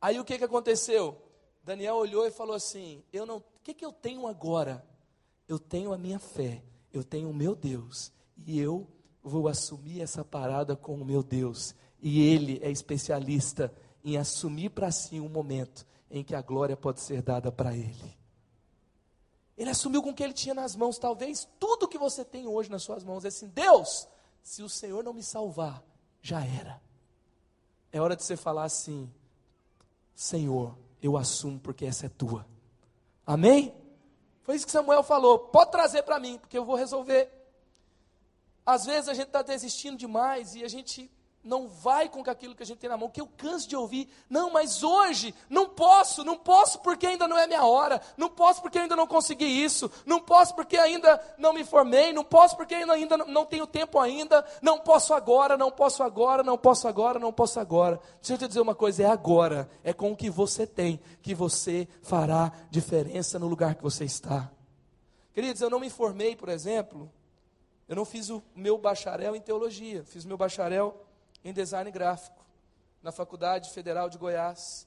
Aí 0.00 0.18
o 0.18 0.24
que, 0.24 0.36
que 0.36 0.44
aconteceu? 0.44 1.16
Daniel 1.62 1.94
olhou 1.94 2.26
e 2.26 2.30
falou 2.32 2.56
assim: 2.56 3.04
Eu 3.12 3.24
não, 3.24 3.36
o 3.36 3.44
que, 3.62 3.72
que 3.72 3.84
eu 3.84 3.92
tenho 3.92 4.26
agora? 4.26 4.84
eu 5.48 5.58
tenho 5.58 5.92
a 5.94 5.98
minha 5.98 6.18
fé, 6.18 6.62
eu 6.92 7.02
tenho 7.02 7.30
o 7.30 7.34
meu 7.34 7.56
Deus, 7.56 8.12
e 8.46 8.60
eu 8.60 8.86
vou 9.22 9.48
assumir 9.48 10.02
essa 10.02 10.22
parada 10.22 10.76
com 10.76 10.94
o 10.94 11.04
meu 11.04 11.22
Deus. 11.22 11.74
E 12.00 12.22
Ele 12.22 12.60
é 12.62 12.70
especialista 12.70 13.72
em 14.04 14.16
assumir 14.16 14.70
para 14.70 14.90
si 14.90 15.20
um 15.20 15.28
momento 15.28 15.86
em 16.10 16.22
que 16.22 16.34
a 16.34 16.42
glória 16.42 16.76
pode 16.76 17.00
ser 17.00 17.22
dada 17.22 17.50
para 17.50 17.74
Ele. 17.74 18.18
Ele 19.58 19.70
assumiu 19.70 20.00
com 20.00 20.10
o 20.10 20.14
que 20.14 20.22
ele 20.22 20.32
tinha 20.32 20.54
nas 20.54 20.76
mãos, 20.76 20.98
talvez 20.98 21.48
tudo 21.58 21.88
que 21.88 21.98
você 21.98 22.24
tem 22.24 22.46
hoje 22.46 22.70
nas 22.70 22.84
suas 22.84 23.02
mãos. 23.02 23.24
É 23.24 23.28
assim: 23.28 23.48
Deus, 23.48 24.06
se 24.40 24.62
o 24.62 24.68
Senhor 24.68 25.02
não 25.02 25.12
me 25.12 25.22
salvar, 25.22 25.82
já 26.22 26.44
era. 26.44 26.80
É 27.90 28.00
hora 28.00 28.14
de 28.14 28.22
você 28.22 28.36
falar 28.36 28.64
assim: 28.64 29.12
Senhor, 30.14 30.78
eu 31.02 31.16
assumo 31.16 31.58
porque 31.58 31.84
essa 31.84 32.06
é 32.06 32.08
tua. 32.08 32.46
Amém? 33.26 33.74
Foi 34.42 34.54
isso 34.54 34.64
que 34.64 34.70
Samuel 34.70 35.02
falou. 35.02 35.40
Pode 35.40 35.72
trazer 35.72 36.04
para 36.04 36.20
mim, 36.20 36.38
porque 36.38 36.56
eu 36.56 36.64
vou 36.64 36.76
resolver. 36.76 37.28
Às 38.64 38.86
vezes 38.86 39.08
a 39.08 39.14
gente 39.14 39.26
está 39.26 39.42
desistindo 39.42 39.96
demais 39.96 40.54
e 40.54 40.62
a 40.62 40.68
gente 40.68 41.10
não 41.42 41.68
vai 41.68 42.08
com 42.08 42.20
aquilo 42.28 42.54
que 42.54 42.62
a 42.62 42.66
gente 42.66 42.78
tem 42.78 42.90
na 42.90 42.96
mão, 42.96 43.08
que 43.08 43.20
eu 43.20 43.26
canso 43.26 43.68
de 43.68 43.76
ouvir. 43.76 44.08
Não, 44.28 44.50
mas 44.50 44.82
hoje 44.82 45.34
não 45.48 45.68
posso, 45.68 46.24
não 46.24 46.36
posso 46.36 46.80
porque 46.80 47.06
ainda 47.06 47.28
não 47.28 47.38
é 47.38 47.46
minha 47.46 47.64
hora, 47.64 48.00
não 48.16 48.28
posso 48.28 48.60
porque 48.60 48.78
ainda 48.78 48.96
não 48.96 49.06
consegui 49.06 49.46
isso, 49.46 49.90
não 50.04 50.20
posso 50.20 50.54
porque 50.54 50.76
ainda 50.76 51.20
não 51.38 51.52
me 51.52 51.64
formei, 51.64 52.12
não 52.12 52.24
posso 52.24 52.56
porque 52.56 52.74
ainda, 52.74 52.92
ainda 52.92 53.16
não 53.16 53.46
tenho 53.46 53.66
tempo 53.66 53.98
ainda, 53.98 54.44
não 54.60 54.78
posso 54.78 55.14
agora, 55.14 55.56
não 55.56 55.70
posso 55.70 56.02
agora, 56.02 56.42
não 56.42 56.58
posso 56.58 56.88
agora, 56.88 57.18
não 57.18 57.32
posso 57.32 57.60
agora. 57.60 58.00
Deixa 58.20 58.34
eu 58.34 58.38
te 58.38 58.48
dizer 58.48 58.60
uma 58.60 58.74
coisa, 58.74 59.04
é 59.04 59.06
agora, 59.06 59.70
é 59.82 59.92
com 59.92 60.12
o 60.12 60.16
que 60.16 60.28
você 60.28 60.66
tem 60.66 61.00
que 61.22 61.34
você 61.34 61.88
fará 62.02 62.52
diferença 62.70 63.38
no 63.38 63.46
lugar 63.46 63.74
que 63.74 63.82
você 63.82 64.04
está. 64.04 64.50
Queridos, 65.32 65.62
eu 65.62 65.70
não 65.70 65.80
me 65.80 65.88
formei, 65.88 66.34
por 66.34 66.48
exemplo, 66.48 67.10
eu 67.88 67.96
não 67.96 68.04
fiz 68.04 68.28
o 68.28 68.42
meu 68.54 68.76
bacharel 68.76 69.36
em 69.36 69.40
teologia, 69.40 70.04
fiz 70.04 70.24
o 70.24 70.28
meu 70.28 70.36
bacharel 70.36 71.07
em 71.44 71.52
design 71.52 71.90
gráfico 71.90 72.44
na 73.02 73.12
Faculdade 73.12 73.70
Federal 73.70 74.08
de 74.08 74.18
Goiás. 74.18 74.86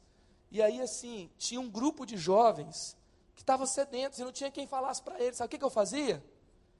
E 0.52 0.62
aí, 0.62 0.82
assim, 0.82 1.30
tinha 1.38 1.60
um 1.60 1.70
grupo 1.70 2.06
de 2.06 2.18
jovens 2.18 2.98
que 3.34 3.42
estavam 3.42 3.66
sedentos 3.66 4.20
e 4.20 4.24
não 4.24 4.32
tinha 4.32 4.52
quem 4.52 4.68
falasse 4.68 5.02
para 5.02 5.20
eles. 5.20 5.38
Sabe 5.38 5.48
o 5.48 5.50
que, 5.50 5.58
que 5.58 5.66
eu 5.66 5.70
fazia? 5.70 6.24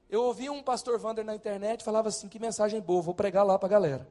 Eu 0.08 0.24
ouvia 0.24 0.52
um 0.52 0.62
pastor 0.62 0.98
Vander 0.98 1.24
na 1.24 1.34
internet 1.34 1.82
falava 1.82 2.08
assim: 2.08 2.28
que 2.28 2.38
mensagem 2.38 2.80
boa, 2.80 3.00
vou 3.00 3.14
pregar 3.14 3.44
lá 3.44 3.58
para 3.58 3.66
a 3.66 3.70
galera. 3.70 4.08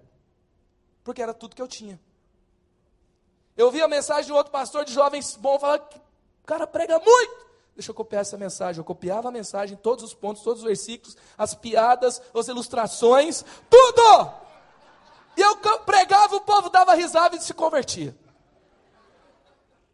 Porque 1.03 1.21
era 1.21 1.33
tudo 1.33 1.55
que 1.55 1.61
eu 1.61 1.67
tinha. 1.67 1.99
Eu 3.55 3.67
ouvi 3.67 3.81
a 3.81 3.87
mensagem 3.87 4.25
de 4.25 4.33
outro 4.33 4.51
pastor 4.51 4.83
de 4.83 4.93
jovens 4.93 5.35
bom 5.35 5.59
falar 5.59 5.87
o 6.41 6.45
cara 6.45 6.65
prega 6.65 6.97
muito. 6.99 7.51
Deixa 7.75 7.91
eu 7.91 7.95
copiar 7.95 8.21
essa 8.21 8.37
mensagem. 8.37 8.79
Eu 8.79 8.83
copiava 8.83 9.29
a 9.29 9.31
mensagem, 9.31 9.77
todos 9.77 10.03
os 10.03 10.13
pontos, 10.13 10.43
todos 10.43 10.61
os 10.61 10.67
versículos, 10.67 11.15
as 11.37 11.53
piadas, 11.53 12.21
as 12.33 12.47
ilustrações, 12.47 13.45
tudo! 13.69 14.40
E 15.35 15.41
eu 15.41 15.57
pregava, 15.85 16.35
o 16.35 16.41
povo 16.41 16.69
dava 16.69 16.93
risada 16.93 17.35
e 17.35 17.41
se 17.41 17.53
convertia. 17.53 18.15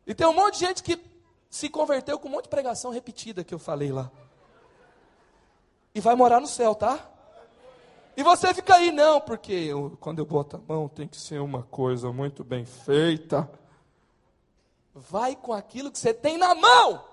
E 0.05 0.15
tem 0.15 0.25
um 0.25 0.33
monte 0.33 0.55
de 0.55 0.59
gente 0.59 0.83
que 0.83 0.99
se 1.49 1.69
converteu 1.69 2.17
com 2.17 2.27
um 2.27 2.31
monte 2.31 2.43
de 2.43 2.49
pregação 2.49 2.91
repetida 2.91 3.43
que 3.43 3.53
eu 3.53 3.59
falei 3.59 3.91
lá. 3.91 4.11
E 5.93 5.99
vai 5.99 6.15
morar 6.15 6.39
no 6.39 6.47
céu, 6.47 6.73
tá? 6.73 7.05
E 8.15 8.23
você 8.23 8.53
fica 8.53 8.75
aí, 8.75 8.91
não, 8.91 9.21
porque 9.21 9.53
eu, 9.53 9.95
quando 9.99 10.19
eu 10.19 10.25
boto 10.25 10.55
a 10.55 10.59
mão 10.59 10.87
tem 10.87 11.07
que 11.07 11.17
ser 11.17 11.39
uma 11.39 11.63
coisa 11.63 12.11
muito 12.11 12.43
bem 12.43 12.65
feita. 12.65 13.49
Vai 14.93 15.35
com 15.35 15.53
aquilo 15.53 15.91
que 15.91 15.99
você 15.99 16.13
tem 16.13 16.37
na 16.37 16.55
mão. 16.55 17.03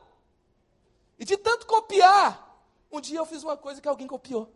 E 1.18 1.25
de 1.25 1.37
tanto 1.37 1.66
copiar, 1.66 2.59
um 2.91 3.01
dia 3.01 3.18
eu 3.18 3.27
fiz 3.27 3.43
uma 3.43 3.57
coisa 3.57 3.81
que 3.81 3.89
alguém 3.89 4.07
copiou. 4.07 4.51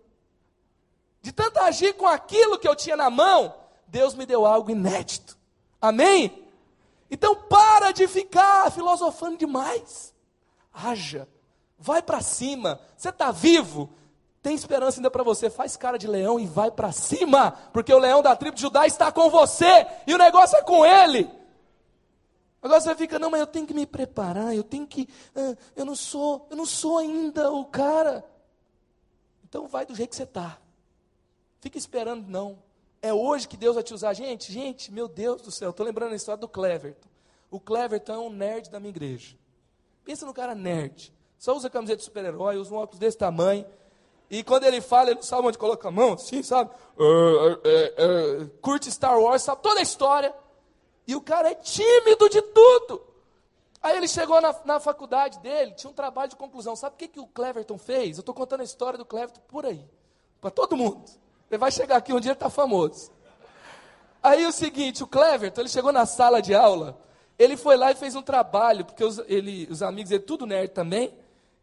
De 1.21 1.33
tanto 1.33 1.59
agir 1.61 1.95
com 1.95 2.07
aquilo 2.07 2.59
que 2.59 2.69
eu 2.69 2.77
tinha 2.77 2.97
na 2.97 3.11
mão, 3.11 3.55
Deus 3.87 4.14
me 4.14 4.25
deu 4.25 4.47
algo 4.47 4.71
inédito. 4.71 5.37
Amém? 5.81 6.47
Então 7.11 7.35
para 7.35 7.93
de 7.93 8.07
ficar 8.07 8.71
filosofando 8.71 9.37
demais. 9.37 10.14
Haja. 10.73 11.29
Vai 11.79 12.03
para 12.03 12.21
cima. 12.21 12.81
Você 12.97 13.09
está 13.09 13.31
vivo 13.31 13.91
tem 14.43 14.55
esperança 14.55 14.99
ainda 14.99 15.11
para 15.11 15.23
você. 15.23 15.51
Faz 15.51 15.77
cara 15.77 15.99
de 15.99 16.07
leão 16.07 16.39
e 16.39 16.47
vai 16.47 16.71
para 16.71 16.93
cima, 16.93 17.53
porque 17.73 17.93
o 17.93 17.99
leão 17.99 18.23
da 18.23 18.35
tribo 18.37 18.55
de 18.55 18.62
Judá 18.62 18.87
está 18.87 19.11
com 19.12 19.29
você 19.29 19.87
e 20.07 20.14
o 20.14 20.19
negócio 20.19 20.57
é 20.57 20.62
com 20.62 20.85
ele. 20.85 21.31
Agora 22.62 22.81
você 22.81 22.95
fica, 22.95 23.19
não, 23.19 23.31
mas 23.31 23.41
eu 23.41 23.47
tenho 23.47 23.66
que 23.66 23.75
me 23.75 23.87
preparar, 23.87 24.55
eu 24.55 24.64
tenho 24.64 24.87
que, 24.87 25.09
eu 25.77 25.85
não 25.85 25.95
sou, 25.95 26.47
eu 26.51 26.57
não 26.57 26.66
sou 26.66 26.99
ainda 26.99 27.53
o 27.53 27.64
cara. 27.66 28.25
Então 29.45 29.69
vai 29.69 29.87
do 29.87 29.95
jeito 29.95 30.11
que 30.11 30.16
você 30.16 30.25
está. 30.25 30.59
Fica 31.61 31.79
esperando 31.79 32.27
não. 32.29 32.59
É 33.01 33.13
hoje 33.13 33.47
que 33.47 33.57
Deus 33.57 33.75
vai 33.75 33.85
te 33.85 33.95
usar. 33.95 34.13
Gente, 34.13 34.53
gente, 34.53 34.93
meu 34.93 35.09
Deus 35.09 35.41
do 35.43 35.51
céu, 35.51 35.71
estou 35.71 35.87
lembrando 35.87 36.13
a 36.13 36.17
história 36.17 36.41
do 36.41 36.49
Cleverton. 36.49 37.09
O 37.51 37.61
Cleverton 37.61 38.13
é 38.13 38.19
um 38.19 38.31
nerd 38.31 38.71
da 38.71 38.79
minha 38.81 38.91
igreja. 38.91 39.37
Pensa 40.05 40.27
no 40.27 40.35
cara 40.35 40.55
nerd. 40.55 41.13
Só 41.39 41.57
usa 41.57 41.71
camiseta 41.71 41.99
de 41.99 42.05
super-herói, 42.05 42.57
usa 42.57 42.75
um 42.75 42.79
óculos 42.79 42.99
desse 42.99 43.17
tamanho 43.17 43.65
E 44.29 44.43
quando 44.43 44.65
ele 44.65 44.81
fala, 44.81 45.11
ele 45.11 45.17
não 45.17 45.23
sabe 45.23 45.47
onde 45.47 45.57
coloca 45.57 45.89
a 45.89 45.91
mão, 45.91 46.15
assim, 46.15 46.43
sabe? 46.43 46.71
Uh, 46.99 47.05
uh, 47.05 48.43
uh, 48.43 48.49
curte 48.61 48.91
Star 48.91 49.19
Wars, 49.19 49.43
sabe 49.43 49.63
toda 49.63 49.81
a 49.81 49.83
história. 49.83 50.35
E 51.07 51.15
o 51.15 51.21
cara 51.21 51.51
é 51.51 51.55
tímido 51.55 52.29
de 52.29 52.43
tudo. 52.43 53.03
Aí 53.81 53.97
ele 53.97 54.09
chegou 54.09 54.41
na, 54.41 54.55
na 54.65 54.81
faculdade 54.81 55.39
dele, 55.39 55.73
tinha 55.73 55.91
um 55.91 55.95
trabalho 55.95 56.29
de 56.29 56.37
conclusão. 56.37 56.75
Sabe 56.77 56.97
o 56.97 56.99
que, 56.99 57.09
que 57.09 57.21
o 57.21 57.27
Cleverton 57.27 57.79
fez? 57.79 58.19
Eu 58.19 58.21
estou 58.21 58.35
contando 58.35 58.61
a 58.61 58.65
história 58.65 58.99
do 58.99 59.05
Cleverton 59.05 59.41
por 59.49 59.65
aí. 59.65 59.83
Para 60.41 60.51
todo 60.51 60.77
mundo. 60.77 61.05
Ele 61.51 61.59
vai 61.59 61.71
chegar 61.71 61.97
aqui 61.97 62.13
um 62.13 62.21
dia 62.21 62.31
ele 62.31 62.37
está 62.37 62.51
famoso. 62.51 63.11
Aí 64.23 64.45
o 64.47 64.53
seguinte, 64.53 65.03
o 65.03 65.07
Cleverton, 65.07 65.61
ele 65.61 65.69
chegou 65.69 65.93
na 65.93 66.05
sala 66.05 66.43
de 66.43 66.55
aula, 66.55 66.99
ele 67.39 67.57
foi 67.57 67.77
lá 67.77 67.93
e 67.93 67.95
fez 67.95 68.15
um 68.15 68.23
trabalho, 68.23 68.85
porque 68.85 69.03
os, 69.05 69.19
ele, 69.27 69.69
os 69.71 69.83
amigos 69.83 70.11
dele, 70.11 70.23
tudo 70.23 70.45
nerd 70.45 70.71
também, 70.73 71.15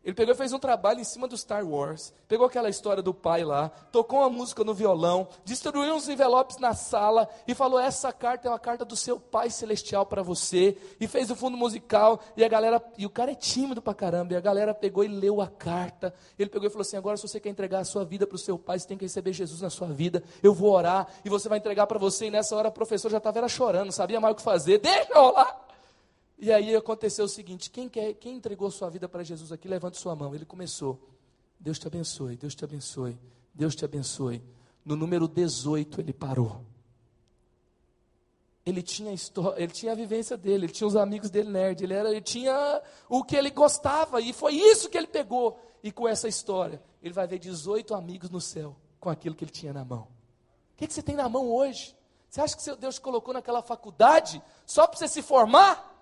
ele 0.06 0.14
pegou 0.14 0.36
e 0.36 0.38
fez 0.38 0.54
um 0.54 0.60
trabalho 0.60 1.00
em 1.00 1.04
cima 1.04 1.28
do 1.28 1.36
Star 1.36 1.66
Wars. 1.66 2.14
Pegou 2.28 2.46
aquela 2.46 2.70
história 2.70 3.02
do 3.02 3.12
pai 3.12 3.44
lá, 3.44 3.70
tocou 3.92 4.20
uma 4.20 4.30
música 4.30 4.64
no 4.64 4.72
violão, 4.72 5.28
distribuiu 5.44 5.96
uns 5.96 6.08
envelopes 6.08 6.60
na 6.60 6.76
sala 6.76 7.28
e 7.48 7.56
falou: 7.56 7.80
Essa 7.80 8.14
carta 8.14 8.48
é 8.48 8.52
uma 8.52 8.60
carta 8.60 8.86
do 8.86 8.96
seu 8.96 9.20
pai 9.20 9.50
celestial 9.50 10.06
para 10.06 10.22
você. 10.22 10.78
E 11.00 11.08
fez 11.08 11.32
o 11.32 11.36
fundo 11.36 11.58
musical. 11.58 12.20
E 12.38 12.44
a 12.44 12.48
galera, 12.48 12.80
e 13.00 13.06
o 13.08 13.10
cara 13.10 13.32
é 13.32 13.36
tímido 13.36 13.82
pra 13.82 13.96
caramba. 13.96 14.34
E 14.34 14.38
a 14.38 14.42
galera 14.42 14.76
pegou 14.76 15.04
e 15.04 15.08
leu 15.08 15.42
a 15.42 15.48
carta. 15.48 16.14
Ele 16.38 16.52
pegou 16.52 16.68
e 16.68 16.70
falou 16.70 16.84
assim: 16.84 16.98
Agora, 16.98 17.18
se 17.18 17.28
você 17.28 17.40
quer 17.40 17.50
entregar 17.50 17.80
a 17.80 17.86
sua 17.86 18.06
vida 18.06 18.28
para 18.28 18.36
o 18.36 18.40
seu 18.40 18.60
pai, 18.60 18.78
você 18.78 18.88
tem 18.88 18.98
que 18.98 19.06
receber 19.06 19.34
Jesus 19.34 19.62
na 19.62 19.72
sua 19.72 19.88
vida. 19.88 20.24
Eu 20.44 20.54
vou 20.54 20.72
orar 20.72 21.08
e 21.26 21.30
você 21.30 21.50
vai 21.50 21.58
entregar 21.58 21.88
para 21.88 21.98
você. 21.98 22.28
E 22.28 22.32
nessa 22.32 22.56
hora, 22.56 22.70
o 22.70 22.72
professor 22.72 23.10
já 23.10 23.18
estava 23.18 23.48
chorando, 23.50 23.86
não 23.86 23.92
sabia 23.92 24.20
mais 24.20 24.34
o 24.34 24.36
que 24.36 24.44
fazer. 24.44 24.78
Deixa 24.78 25.12
eu 25.14 25.20
rolar. 25.20 25.65
E 26.38 26.52
aí 26.52 26.76
aconteceu 26.76 27.26
o 27.26 27.30
seguinte: 27.30 27.70
quem, 27.70 27.88
quer, 27.88 28.14
quem 28.14 28.36
entregou 28.36 28.70
sua 28.70 28.90
vida 28.90 29.08
para 29.08 29.24
Jesus 29.24 29.52
aqui, 29.52 29.68
levante 29.68 29.98
sua 29.98 30.16
mão. 30.16 30.36
Ele 30.36 30.46
começou. 30.46 31.00
Deus 31.60 31.80
te 31.80 31.88
abençoe, 31.88 32.36
Deus 32.36 32.54
te 32.54 32.64
abençoe, 32.64 33.18
Deus 33.54 33.76
te 33.76 33.86
abençoe. 33.86 34.44
No 34.84 34.96
número 34.96 35.28
18 35.28 36.02
ele 36.02 36.14
parou. 36.14 36.62
Ele 38.66 38.82
tinha, 38.82 39.14
história, 39.14 39.62
ele 39.62 39.72
tinha 39.72 39.92
a 39.92 39.96
vivência 39.96 40.36
dele, 40.36 40.66
ele 40.66 40.74
tinha 40.74 40.88
os 40.88 40.96
amigos 40.96 41.30
dele 41.30 41.50
nerd, 41.50 41.84
ele, 41.84 41.94
era, 41.94 42.10
ele 42.10 42.22
tinha 42.22 42.82
o 43.08 43.24
que 43.24 43.36
ele 43.36 43.52
gostava, 43.52 44.20
e 44.20 44.34
foi 44.34 44.56
isso 44.56 44.90
que 44.90 44.98
ele 44.98 45.06
pegou. 45.06 45.60
E 45.84 45.92
com 45.92 46.08
essa 46.08 46.28
história, 46.28 46.82
ele 47.02 47.14
vai 47.14 47.28
ver 47.28 47.38
18 47.38 47.94
amigos 47.94 48.32
no 48.32 48.42
céu 48.42 48.76
com 49.00 49.08
aquilo 49.08 49.36
que 49.36 49.44
ele 49.44 49.52
tinha 49.52 49.72
na 49.72 49.86
mão. 49.86 50.08
O 50.74 50.78
que, 50.78 50.88
que 50.88 50.94
você 50.94 51.04
tem 51.04 51.16
na 51.16 51.30
mão 51.30 51.48
hoje? 51.48 51.96
Você 52.28 52.42
acha 52.42 52.58
que 52.58 52.76
Deus 52.76 52.98
colocou 52.98 53.34
naquela 53.34 53.62
faculdade 53.62 54.42
só 54.66 54.88
para 54.88 54.98
você 54.98 55.08
se 55.08 55.22
formar? 55.22 55.95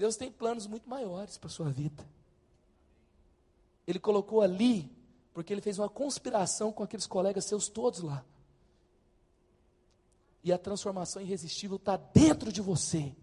Deus 0.00 0.16
tem 0.16 0.32
planos 0.32 0.66
muito 0.66 0.88
maiores 0.88 1.36
para 1.36 1.48
a 1.48 1.52
sua 1.52 1.68
vida. 1.68 2.02
Ele 3.86 3.98
colocou 3.98 4.40
ali, 4.40 4.90
porque 5.34 5.52
ele 5.52 5.60
fez 5.60 5.78
uma 5.78 5.90
conspiração 5.90 6.72
com 6.72 6.82
aqueles 6.82 7.06
colegas 7.06 7.44
seus 7.44 7.68
todos 7.68 8.00
lá. 8.00 8.24
E 10.42 10.54
a 10.54 10.56
transformação 10.56 11.20
irresistível 11.20 11.76
está 11.76 11.98
dentro 11.98 12.50
de 12.50 12.62
você. 12.62 13.14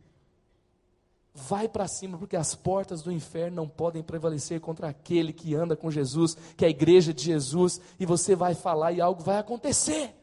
Vai 1.34 1.68
para 1.68 1.88
cima, 1.88 2.16
porque 2.16 2.36
as 2.36 2.54
portas 2.54 3.02
do 3.02 3.12
inferno 3.12 3.56
não 3.56 3.68
podem 3.68 4.04
prevalecer 4.04 4.62
contra 4.62 4.88
aquele 4.88 5.34
que 5.34 5.56
anda 5.56 5.76
com 5.76 5.90
Jesus, 5.90 6.38
que 6.56 6.64
é 6.64 6.68
a 6.68 6.70
igreja 6.70 7.12
de 7.12 7.24
Jesus, 7.24 7.82
e 8.00 8.06
você 8.06 8.36
vai 8.36 8.54
falar 8.54 8.92
e 8.92 9.02
algo 9.02 9.24
vai 9.24 9.40
acontecer. 9.40 10.14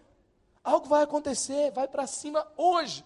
Algo 0.63 0.87
vai 0.87 1.03
acontecer, 1.03 1.73
vai 1.73 1.89
para 1.89 2.07
cima 2.07 2.47
hoje. 2.57 3.05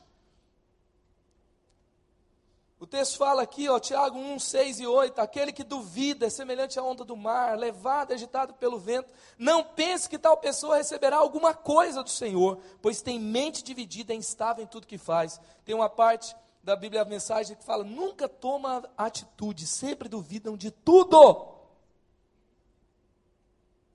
O 2.80 2.86
texto 2.86 3.18
fala 3.18 3.42
aqui, 3.42 3.68
ó, 3.68 3.80
Tiago 3.80 4.16
1, 4.16 4.38
6 4.38 4.80
e 4.80 4.86
8: 4.86 5.18
aquele 5.20 5.52
que 5.52 5.64
duvida 5.64 6.26
é 6.26 6.30
semelhante 6.30 6.78
à 6.78 6.82
onda 6.82 7.04
do 7.04 7.16
mar, 7.16 7.58
levado, 7.58 8.12
agitado 8.12 8.54
pelo 8.54 8.78
vento. 8.78 9.08
Não 9.36 9.64
pense 9.64 10.08
que 10.08 10.16
tal 10.16 10.36
pessoa 10.36 10.76
receberá 10.76 11.16
alguma 11.16 11.52
coisa 11.52 12.04
do 12.04 12.10
Senhor, 12.10 12.60
pois 12.80 13.02
tem 13.02 13.18
mente 13.18 13.64
dividida, 13.64 14.12
é 14.12 14.16
instável 14.16 14.62
em 14.62 14.66
tudo 14.66 14.86
que 14.86 14.96
faz. 14.96 15.40
Tem 15.64 15.74
uma 15.74 15.88
parte 15.88 16.36
da 16.62 16.76
Bíblia, 16.76 17.02
a 17.02 17.04
mensagem 17.04 17.56
que 17.56 17.64
fala: 17.64 17.82
nunca 17.82 18.28
toma 18.28 18.88
atitude, 18.96 19.66
sempre 19.66 20.08
duvidam 20.08 20.56
de 20.56 20.70
tudo. 20.70 21.48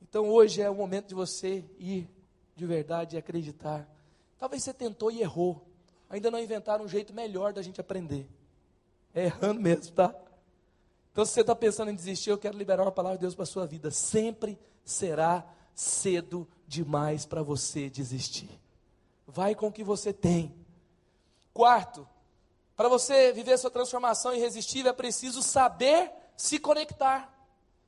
Então 0.01 0.29
hoje 0.29 0.61
é 0.61 0.69
o 0.69 0.75
momento 0.75 1.07
de 1.07 1.15
você 1.15 1.63
ir 1.79 2.09
de 2.53 2.65
verdade 2.65 3.15
e 3.15 3.19
acreditar. 3.19 3.87
Talvez 4.37 4.61
você 4.61 4.73
tentou 4.73 5.09
e 5.09 5.21
errou. 5.21 5.65
Ainda 6.09 6.29
não 6.29 6.37
inventaram 6.37 6.83
um 6.83 6.87
jeito 6.87 7.13
melhor 7.13 7.53
da 7.53 7.61
gente 7.61 7.79
aprender. 7.79 8.27
É 9.13 9.25
errando 9.25 9.61
mesmo, 9.61 9.93
tá? 9.93 10.13
Então, 11.11 11.23
se 11.25 11.33
você 11.33 11.41
está 11.41 11.55
pensando 11.55 11.91
em 11.91 11.95
desistir, 11.95 12.31
eu 12.31 12.37
quero 12.37 12.57
liberar 12.57 12.83
uma 12.83 12.91
palavra 12.91 13.17
de 13.17 13.21
Deus 13.21 13.35
para 13.35 13.43
a 13.43 13.47
sua 13.47 13.67
vida. 13.67 13.91
Sempre 13.91 14.59
será 14.83 15.45
cedo 15.75 16.47
demais 16.67 17.25
para 17.25 17.43
você 17.43 17.89
desistir. 17.89 18.49
Vai 19.27 19.53
com 19.53 19.67
o 19.67 19.71
que 19.71 19.83
você 19.83 20.11
tem. 20.11 20.55
Quarto, 21.53 22.07
para 22.75 22.89
você 22.89 23.31
viver 23.31 23.57
sua 23.59 23.69
transformação 23.69 24.33
irresistível, 24.33 24.89
é 24.89 24.95
preciso 24.95 25.43
saber 25.43 26.11
se 26.35 26.57
conectar. 26.57 27.31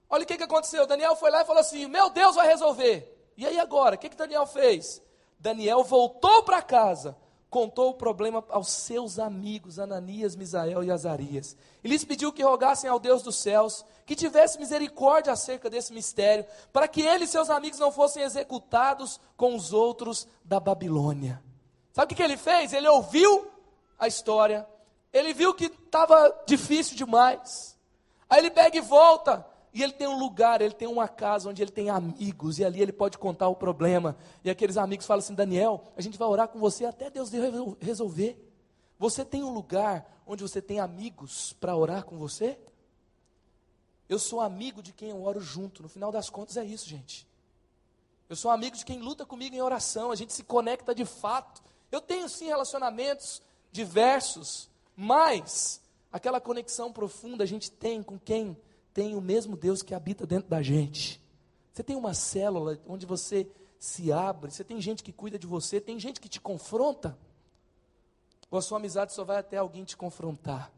Olha 0.07 0.23
o 0.23 0.28
que, 0.28 0.38
que 0.38 0.43
aconteceu. 0.43 0.86
Daniel 0.86 1.15
foi 1.15 1.32
lá 1.32 1.41
e 1.41 1.45
falou 1.45 1.61
assim: 1.61 1.88
Meu 1.88 2.11
Deus 2.11 2.36
vai 2.36 2.47
resolver. 2.47 3.11
E 3.36 3.45
aí 3.45 3.59
agora? 3.59 3.95
O 3.95 3.97
que, 3.97 4.09
que 4.09 4.15
Daniel 4.15 4.45
fez? 4.45 5.01
Daniel 5.39 5.84
voltou 5.84 6.43
para 6.43 6.61
casa 6.61 7.17
contou 7.49 7.91
o 7.91 7.93
problema 7.93 8.43
aos 8.49 8.69
seus 8.69 9.17
amigos, 9.17 9.79
Ananias, 9.79 10.35
Misael 10.35 10.83
e 10.83 10.91
Azarias. 10.91 11.55
E 11.83 11.87
lhes 11.87 12.03
pediu 12.03 12.33
que 12.33 12.43
rogassem 12.43 12.89
ao 12.89 12.99
Deus 12.99 13.21
dos 13.21 13.37
céus, 13.37 13.85
que 14.05 14.15
tivesse 14.15 14.59
misericórdia 14.59 15.33
acerca 15.33 15.69
desse 15.69 15.93
mistério, 15.93 16.45
para 16.73 16.87
que 16.87 17.01
ele 17.01 17.23
e 17.23 17.27
seus 17.27 17.49
amigos 17.49 17.79
não 17.79 17.91
fossem 17.91 18.23
executados 18.23 19.19
com 19.37 19.55
os 19.55 19.71
outros 19.71 20.27
da 20.43 20.59
Babilônia. 20.59 21.41
Sabe 21.93 22.13
o 22.13 22.15
que, 22.15 22.21
ele 22.21 22.35
fez? 22.35 22.73
Ele 22.73 22.87
ouviu 22.89 23.49
a 23.97 24.07
história, 24.07 24.67
ele 25.13 25.33
viu 25.33 25.53
que 25.53 25.65
estava 25.65 26.43
difícil 26.45 26.97
demais. 26.97 27.77
Aí 28.29 28.39
ele 28.39 28.51
pega 28.51 28.77
e 28.77 28.81
volta 28.81 29.45
e 29.76 29.84
ele 29.84 29.91
tem 29.91 30.07
um 30.07 30.17
lugar, 30.17 30.61
ele 30.61 30.73
tem 30.73 30.88
uma 30.88 31.05
casa 31.05 31.49
onde 31.49 31.61
ele 31.61 31.69
tem 31.69 31.89
amigos, 31.89 32.59
e 32.59 32.63
ali 32.63 32.82
ele 32.82 32.93
pode 32.93 33.17
contar 33.17 33.49
o 33.49 33.55
problema. 33.57 34.15
E 34.41 34.49
aqueles 34.49 34.78
amigos 34.78 35.05
falam 35.05 35.19
assim: 35.19 35.36
Daniel, 35.36 35.84
a 35.97 36.01
gente 36.01 36.17
vai 36.17 36.26
orar 36.30 36.47
com 36.47 36.57
você 36.57 36.86
até 36.86 37.09
Deus 37.09 37.30
resolver. 37.82 38.41
Você 38.97 39.26
tem 39.26 39.43
um 39.43 39.53
lugar 39.53 40.23
onde 40.26 40.41
você 40.41 40.61
tem 40.61 40.80
amigos 40.80 41.51
para 41.59 41.76
orar 41.76 42.05
com 42.05 42.17
você? 42.17 42.57
Eu 44.07 44.17
sou 44.17 44.39
amigo 44.39 44.82
de 44.82 44.93
quem 44.93 45.09
eu 45.09 45.21
oro 45.21 45.41
junto. 45.41 45.84
No 45.84 45.89
final 45.89 46.09
das 46.09 46.30
contas 46.30 46.55
é 46.55 46.63
isso, 46.63 46.88
gente. 46.88 47.28
Eu 48.30 48.38
sou 48.38 48.51
amigo 48.51 48.78
de 48.78 48.86
quem 48.86 49.01
luta 49.01 49.26
comigo 49.26 49.57
em 49.57 49.61
oração. 49.61 50.09
A 50.09 50.15
gente 50.15 50.32
se 50.32 50.43
conecta 50.45 50.95
de 50.95 51.03
fato. 51.03 51.61
Eu 51.91 51.99
tenho 51.99 52.30
sim 52.30 52.45
relacionamentos 52.45 53.41
diversos, 53.73 54.69
mas 54.95 55.82
aquela 56.13 56.39
conexão 56.39 56.93
profunda 56.93 57.43
a 57.43 57.47
gente 57.47 57.69
tem 57.69 58.01
com 58.01 58.17
quem 58.17 58.55
tem 58.95 59.13
o 59.13 59.19
mesmo 59.19 59.57
Deus 59.57 59.83
que 59.83 59.93
habita 59.93 60.25
dentro 60.25 60.49
da 60.49 60.61
gente. 60.61 61.21
Você 61.73 61.83
tem 61.83 61.97
uma 61.97 62.13
célula 62.13 62.79
onde 62.87 63.05
você 63.05 63.45
se 63.77 64.09
abre, 64.09 64.49
você 64.49 64.63
tem 64.63 64.79
gente 64.79 65.03
que 65.03 65.11
cuida 65.11 65.37
de 65.37 65.45
você, 65.45 65.81
tem 65.81 65.99
gente 65.99 66.21
que 66.21 66.29
te 66.29 66.39
confronta. 66.39 67.19
Ou 68.49 68.57
a 68.57 68.61
sua 68.61 68.77
amizade 68.77 69.11
só 69.11 69.25
vai 69.25 69.35
até 69.35 69.57
alguém 69.57 69.83
te 69.83 69.97
confrontar. 69.97 70.71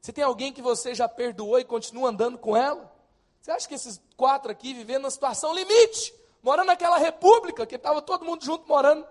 Você 0.00 0.12
tem 0.12 0.22
alguém 0.22 0.52
que 0.52 0.62
você 0.62 0.94
já 0.94 1.08
perdoou 1.08 1.58
e 1.58 1.64
continua 1.64 2.10
andando 2.10 2.38
com 2.38 2.56
ela? 2.56 2.94
Você 3.40 3.50
acha 3.50 3.66
que 3.66 3.74
esses 3.74 4.00
quatro 4.16 4.48
aqui 4.48 4.72
vivendo 4.72 5.02
numa 5.02 5.10
situação 5.10 5.52
limite, 5.52 6.14
morando 6.44 6.68
naquela 6.68 6.96
república 6.96 7.66
que 7.66 7.74
estava 7.74 8.00
todo 8.00 8.24
mundo 8.24 8.44
junto 8.44 8.68
morando 8.68 9.04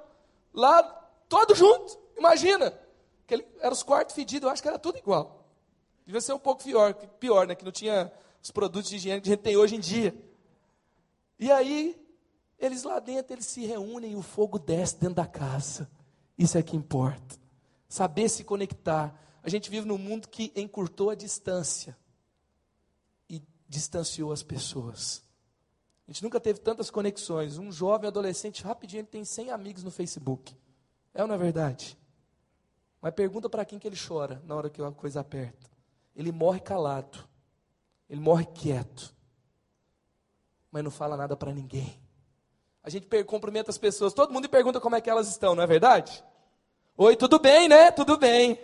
lá, 0.54 0.82
todo 1.28 1.54
junto? 1.54 2.00
Imagina, 2.18 2.72
que 3.28 3.34
ele, 3.34 3.48
era 3.60 3.74
os 3.74 3.84
quartos 3.84 4.16
fedidos, 4.16 4.48
eu 4.48 4.54
acho 4.54 4.62
que 4.62 4.70
era 4.70 4.80
tudo 4.80 4.98
igual. 4.98 5.45
Devia 6.06 6.22
ser 6.22 6.34
um 6.34 6.40
pouco 6.40 6.64
pior, 6.64 6.94
pior, 6.94 7.48
né? 7.48 7.56
Que 7.56 7.66
não 7.66 7.72
tinha 7.72 8.12
os 8.42 8.52
produtos 8.52 8.90
de 8.90 8.98
higiene 8.98 9.22
que 9.22 9.30
a 9.30 9.32
gente 9.34 9.42
tem 9.42 9.58
hoje 9.58 9.76
em 9.76 9.80
dia. 9.80 10.16
E 11.40 11.52
aí, 11.52 12.00
eles 12.60 12.84
lá 12.84 13.00
dentro, 13.00 13.34
eles 13.34 13.48
se 13.48 13.66
reúnem 13.66 14.12
e 14.12 14.16
o 14.16 14.22
fogo 14.22 14.60
desce 14.60 15.00
dentro 15.00 15.16
da 15.16 15.26
casa. 15.26 15.90
Isso 16.38 16.58
é 16.58 16.64
que 16.64 16.76
importa. 16.76 17.38
Saber 17.90 18.30
se 18.30 18.44
conectar. 18.44 19.20
A 19.42 19.50
gente 19.50 19.70
vive 19.70 19.88
num 19.88 19.98
mundo 19.98 20.28
que 20.28 20.52
encurtou 20.56 21.10
a 21.10 21.16
distância 21.16 21.98
e 23.28 23.42
distanciou 23.68 24.32
as 24.32 24.44
pessoas. 24.44 25.24
A 26.08 26.12
gente 26.12 26.24
nunca 26.24 26.40
teve 26.40 26.60
tantas 26.60 26.92
conexões. 26.92 27.58
Um 27.58 27.72
jovem 27.72 28.08
adolescente, 28.08 28.64
rapidinho, 28.64 29.02
ele 29.02 29.08
tem 29.08 29.26
100 29.26 29.50
amigos 29.50 29.84
no 29.84 29.90
Facebook. 29.90 30.56
É 31.16 31.24
ou 31.24 31.28
não 31.28 31.34
é 31.34 31.38
verdade? 31.38 31.98
Mas 33.02 33.14
pergunta 33.14 33.50
para 33.50 33.66
quem 33.66 33.80
que 33.80 33.88
ele 33.88 33.98
chora 33.98 34.40
na 34.46 34.56
hora 34.56 34.70
que 34.70 34.82
a 34.82 34.92
coisa 34.92 35.22
aperta 35.22 35.75
ele 36.16 36.32
morre 36.32 36.60
calado, 36.60 37.28
ele 38.10 38.22
morre 38.22 38.46
quieto, 38.46 39.14
mas 40.72 40.84
não 40.84 40.92
fala 40.92 41.18
nada 41.18 41.36
para 41.36 41.54
ninguém. 41.54 42.00
A 42.84 42.90
gente 42.90 43.08
cumprimenta 43.24 43.72
as 43.72 43.78
pessoas, 43.78 44.14
todo 44.14 44.32
mundo 44.32 44.48
pergunta 44.48 44.80
como 44.80 44.96
é 44.96 45.02
que 45.02 45.10
elas 45.10 45.28
estão, 45.28 45.56
não 45.56 45.64
é 45.64 45.68
verdade? 45.68 46.24
Oi, 46.98 47.16
tudo 47.16 47.40
bem, 47.40 47.68
né? 47.68 47.92
Tudo 47.92 48.18
bem. 48.18 48.60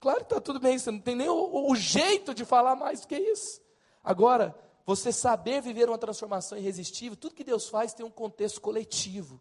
Claro 0.00 0.18
que 0.18 0.26
está 0.26 0.40
tudo 0.40 0.60
bem, 0.60 0.78
você 0.78 0.90
não 0.90 1.00
tem 1.00 1.16
nem 1.16 1.28
o, 1.28 1.70
o 1.70 1.74
jeito 1.74 2.32
de 2.32 2.44
falar 2.44 2.76
mais 2.76 3.00
do 3.00 3.08
que 3.08 3.16
isso. 3.16 3.60
Agora, 4.04 4.54
você 4.84 5.10
saber 5.10 5.60
viver 5.60 5.88
uma 5.88 5.98
transformação 5.98 6.56
irresistível, 6.56 7.16
tudo 7.16 7.34
que 7.34 7.42
Deus 7.42 7.68
faz 7.68 7.92
tem 7.92 8.06
um 8.06 8.10
contexto 8.10 8.60
coletivo. 8.60 9.40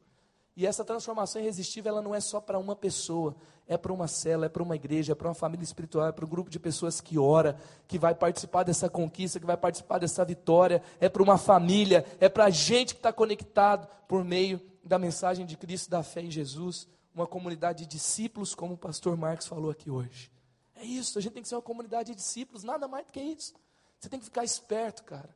E 0.55 0.65
essa 0.65 0.85
transformação 0.85 1.41
irresistível, 1.41 1.91
ela 1.91 2.01
não 2.01 2.15
é 2.15 2.21
só 2.21 2.39
para 2.39 2.57
uma 2.57 2.77
pessoa, 2.77 3.35
é 3.67 3.77
para 3.77 3.91
uma 3.91 4.07
cela, 4.07 4.45
é 4.45 4.49
para 4.49 4.63
uma 4.63 4.75
igreja, 4.75 5.11
é 5.11 5.15
para 5.15 5.27
uma 5.27 5.33
família 5.33 5.65
espiritual, 5.65 6.07
é 6.07 6.13
para 6.13 6.25
um 6.25 6.29
grupo 6.29 6.49
de 6.49 6.57
pessoas 6.57 7.01
que 7.01 7.19
ora, 7.19 7.59
que 7.87 7.99
vai 7.99 8.15
participar 8.15 8.63
dessa 8.63 8.89
conquista, 8.89 9.37
que 9.37 9.45
vai 9.45 9.57
participar 9.57 9.99
dessa 9.99 10.23
vitória, 10.23 10.81
é 10.97 11.09
para 11.09 11.21
uma 11.21 11.37
família, 11.37 12.05
é 12.21 12.29
para 12.29 12.45
a 12.45 12.49
gente 12.49 12.93
que 12.93 12.99
está 12.99 13.11
conectado 13.11 13.85
por 14.07 14.23
meio 14.23 14.61
da 14.81 14.97
mensagem 14.97 15.45
de 15.45 15.57
Cristo, 15.57 15.89
da 15.89 16.01
fé 16.01 16.21
em 16.21 16.31
Jesus, 16.31 16.87
uma 17.13 17.27
comunidade 17.27 17.79
de 17.79 17.89
discípulos, 17.89 18.55
como 18.55 18.75
o 18.75 18.77
pastor 18.77 19.17
Marcos 19.17 19.47
falou 19.47 19.71
aqui 19.71 19.89
hoje. 19.89 20.31
É 20.75 20.85
isso, 20.85 21.19
a 21.19 21.21
gente 21.21 21.33
tem 21.33 21.43
que 21.43 21.49
ser 21.49 21.55
uma 21.55 21.61
comunidade 21.61 22.11
de 22.11 22.15
discípulos, 22.15 22.63
nada 22.63 22.87
mais 22.87 23.05
do 23.05 23.11
que 23.11 23.19
isso. 23.19 23.53
Você 23.99 24.07
tem 24.07 24.19
que 24.19 24.25
ficar 24.25 24.43
esperto, 24.45 25.03
cara. 25.03 25.35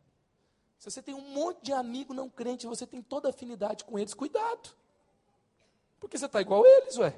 Se 0.78 0.90
você 0.90 1.02
tem 1.02 1.14
um 1.14 1.34
monte 1.34 1.64
de 1.64 1.74
amigo 1.74 2.14
não 2.14 2.30
crente, 2.30 2.66
você 2.68 2.88
tem 2.88 3.02
toda 3.02 3.30
afinidade 3.30 3.84
com 3.84 4.00
eles, 4.00 4.14
cuidado. 4.14 4.70
Porque 6.00 6.18
você 6.18 6.26
está 6.26 6.42
igual 6.42 6.64
a 6.64 6.68
eles, 6.68 6.98
ué. 6.98 7.16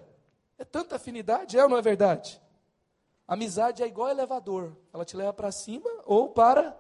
É 0.58 0.66
tanta 0.66 0.96
afinidade, 0.96 1.58
é 1.58 1.64
ou 1.64 1.70
não 1.70 1.78
é 1.78 1.82
verdade? 1.82 2.42
Amizade 3.28 3.82
é 3.82 3.88
igual 3.88 4.10
elevador. 4.10 4.76
Ela 4.94 5.06
te 5.06 5.16
leva 5.16 5.32
para 5.32 5.52
cima 5.52 5.90
ou 6.06 6.30
para 6.30 6.78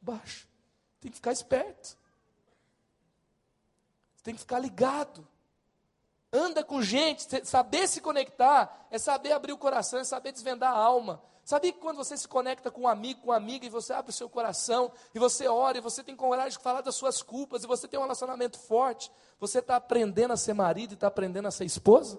baixo. 0.00 0.46
Tem 1.00 1.10
que 1.10 1.16
ficar 1.16 1.32
esperto. 1.32 1.96
Tem 4.22 4.34
que 4.34 4.40
ficar 4.40 4.58
ligado. 4.58 5.26
Anda 6.32 6.64
com 6.64 6.80
gente, 6.80 7.46
saber 7.46 7.86
se 7.86 8.00
conectar 8.00 8.86
é 8.90 8.98
saber 8.98 9.32
abrir 9.32 9.52
o 9.52 9.58
coração, 9.58 10.00
é 10.00 10.04
saber 10.04 10.32
desvendar 10.32 10.72
a 10.72 10.78
alma. 10.78 11.22
Sabia 11.44 11.72
que 11.72 11.80
quando 11.80 11.96
você 11.96 12.16
se 12.16 12.26
conecta 12.26 12.70
com 12.70 12.82
um 12.82 12.88
amigo, 12.88 13.20
com 13.20 13.28
uma 13.28 13.36
amiga, 13.36 13.66
e 13.66 13.68
você 13.68 13.92
abre 13.92 14.10
o 14.10 14.14
seu 14.14 14.30
coração, 14.30 14.92
e 15.14 15.18
você 15.18 15.48
ora, 15.48 15.76
e 15.76 15.80
você 15.80 16.02
tem 16.02 16.14
coragem 16.14 16.56
de 16.56 16.62
falar 16.62 16.80
das 16.80 16.94
suas 16.94 17.20
culpas, 17.20 17.64
e 17.64 17.66
você 17.66 17.88
tem 17.88 17.98
um 17.98 18.02
relacionamento 18.02 18.58
forte, 18.58 19.10
você 19.38 19.58
está 19.58 19.76
aprendendo 19.76 20.32
a 20.32 20.36
ser 20.36 20.54
marido 20.54 20.92
e 20.92 20.94
está 20.94 21.08
aprendendo 21.08 21.48
a 21.48 21.50
ser 21.50 21.64
esposa? 21.64 22.18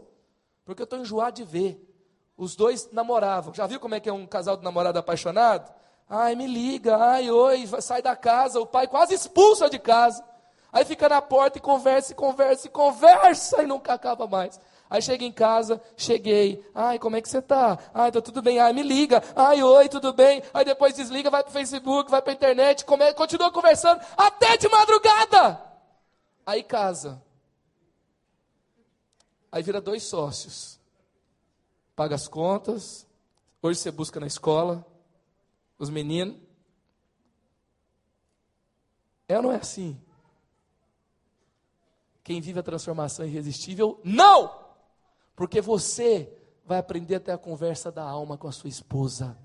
Porque 0.66 0.82
eu 0.82 0.86
estou 0.86 1.00
enjoado 1.00 1.38
de 1.38 1.44
ver. 1.44 1.90
Os 2.38 2.56
dois 2.56 2.92
namoravam. 2.92 3.54
Já 3.54 3.66
viu 3.66 3.80
como 3.80 3.96
é 3.96 4.00
que 4.00 4.10
é 4.10 4.14
um 4.14 4.28
casal 4.28 4.58
de 4.58 4.64
namorado 4.64 5.00
apaixonado? 5.00 5.74
Ai, 6.08 6.36
me 6.36 6.46
liga, 6.46 6.98
ai, 6.98 7.32
oi, 7.32 7.66
sai 7.82 8.02
da 8.02 8.16
casa, 8.16 8.60
o 8.60 8.66
pai 8.66 8.88
quase 8.88 9.14
expulsa 9.14 9.70
de 9.70 9.80
casa. 9.80 10.24
Aí 10.74 10.84
fica 10.84 11.08
na 11.08 11.22
porta 11.22 11.60
e 11.60 11.62
conversa, 11.62 12.12
e 12.12 12.16
conversa, 12.16 12.68
e 12.68 12.70
conversa, 12.72 13.62
e 13.62 13.68
nunca 13.68 13.94
acaba 13.94 14.26
mais. 14.26 14.60
Aí 14.90 15.02
chega 15.02 15.24
em 15.24 15.32
casa, 15.32 15.80
cheguei. 15.96 16.68
Ai, 16.74 16.98
como 16.98 17.16
é 17.16 17.22
que 17.22 17.30
você 17.30 17.38
está? 17.38 17.78
Ai, 17.94 18.12
tá 18.12 18.22
tudo 18.22 18.42
bem. 18.42 18.60
Ai, 18.60 18.74
me 18.74 18.82
liga. 18.82 19.24
Ai, 19.36 19.62
oi, 19.62 19.88
tudo 19.88 20.12
bem? 20.12 20.42
Aí 20.54 20.66
depois 20.66 20.96
desliga, 20.96 21.30
vai 21.30 21.44
para 21.44 21.52
o 21.52 21.54
Facebook, 21.54 22.10
vai 22.10 22.22
para 22.22 22.32
a 22.32 22.36
internet, 22.36 22.84
come, 22.86 23.14
continua 23.14 23.52
conversando 23.52 24.02
até 24.18 24.58
de 24.58 24.68
madrugada. 24.68 25.62
Aí 26.46 26.64
casa. 26.64 27.22
Aí 29.52 29.62
vira 29.62 29.80
dois 29.80 30.04
sócios. 30.04 30.80
Paga 31.96 32.16
as 32.16 32.28
contas. 32.28 33.08
Hoje 33.62 33.80
você 33.80 33.92
busca 33.92 34.20
na 34.20 34.28
escola 34.28 34.84
os 35.78 35.90
meninos. 35.90 36.36
É 39.28 39.38
ou 39.38 39.44
não 39.44 39.52
é 39.52 39.58
assim? 39.58 40.03
Quem 42.24 42.40
vive 42.40 42.60
a 42.60 42.64
transformação 42.64 43.26
irresistível, 43.26 44.00
não! 44.04 44.64
Porque 45.36 45.60
você 45.60 46.32
vai 46.66 46.78
aprender 46.78 47.16
até 47.16 47.34
a 47.34 47.38
conversa 47.38 47.92
da 47.92 48.04
alma 48.04 48.38
com 48.38 48.48
a 48.48 48.52
sua 48.52 48.70
esposa. 48.70 49.38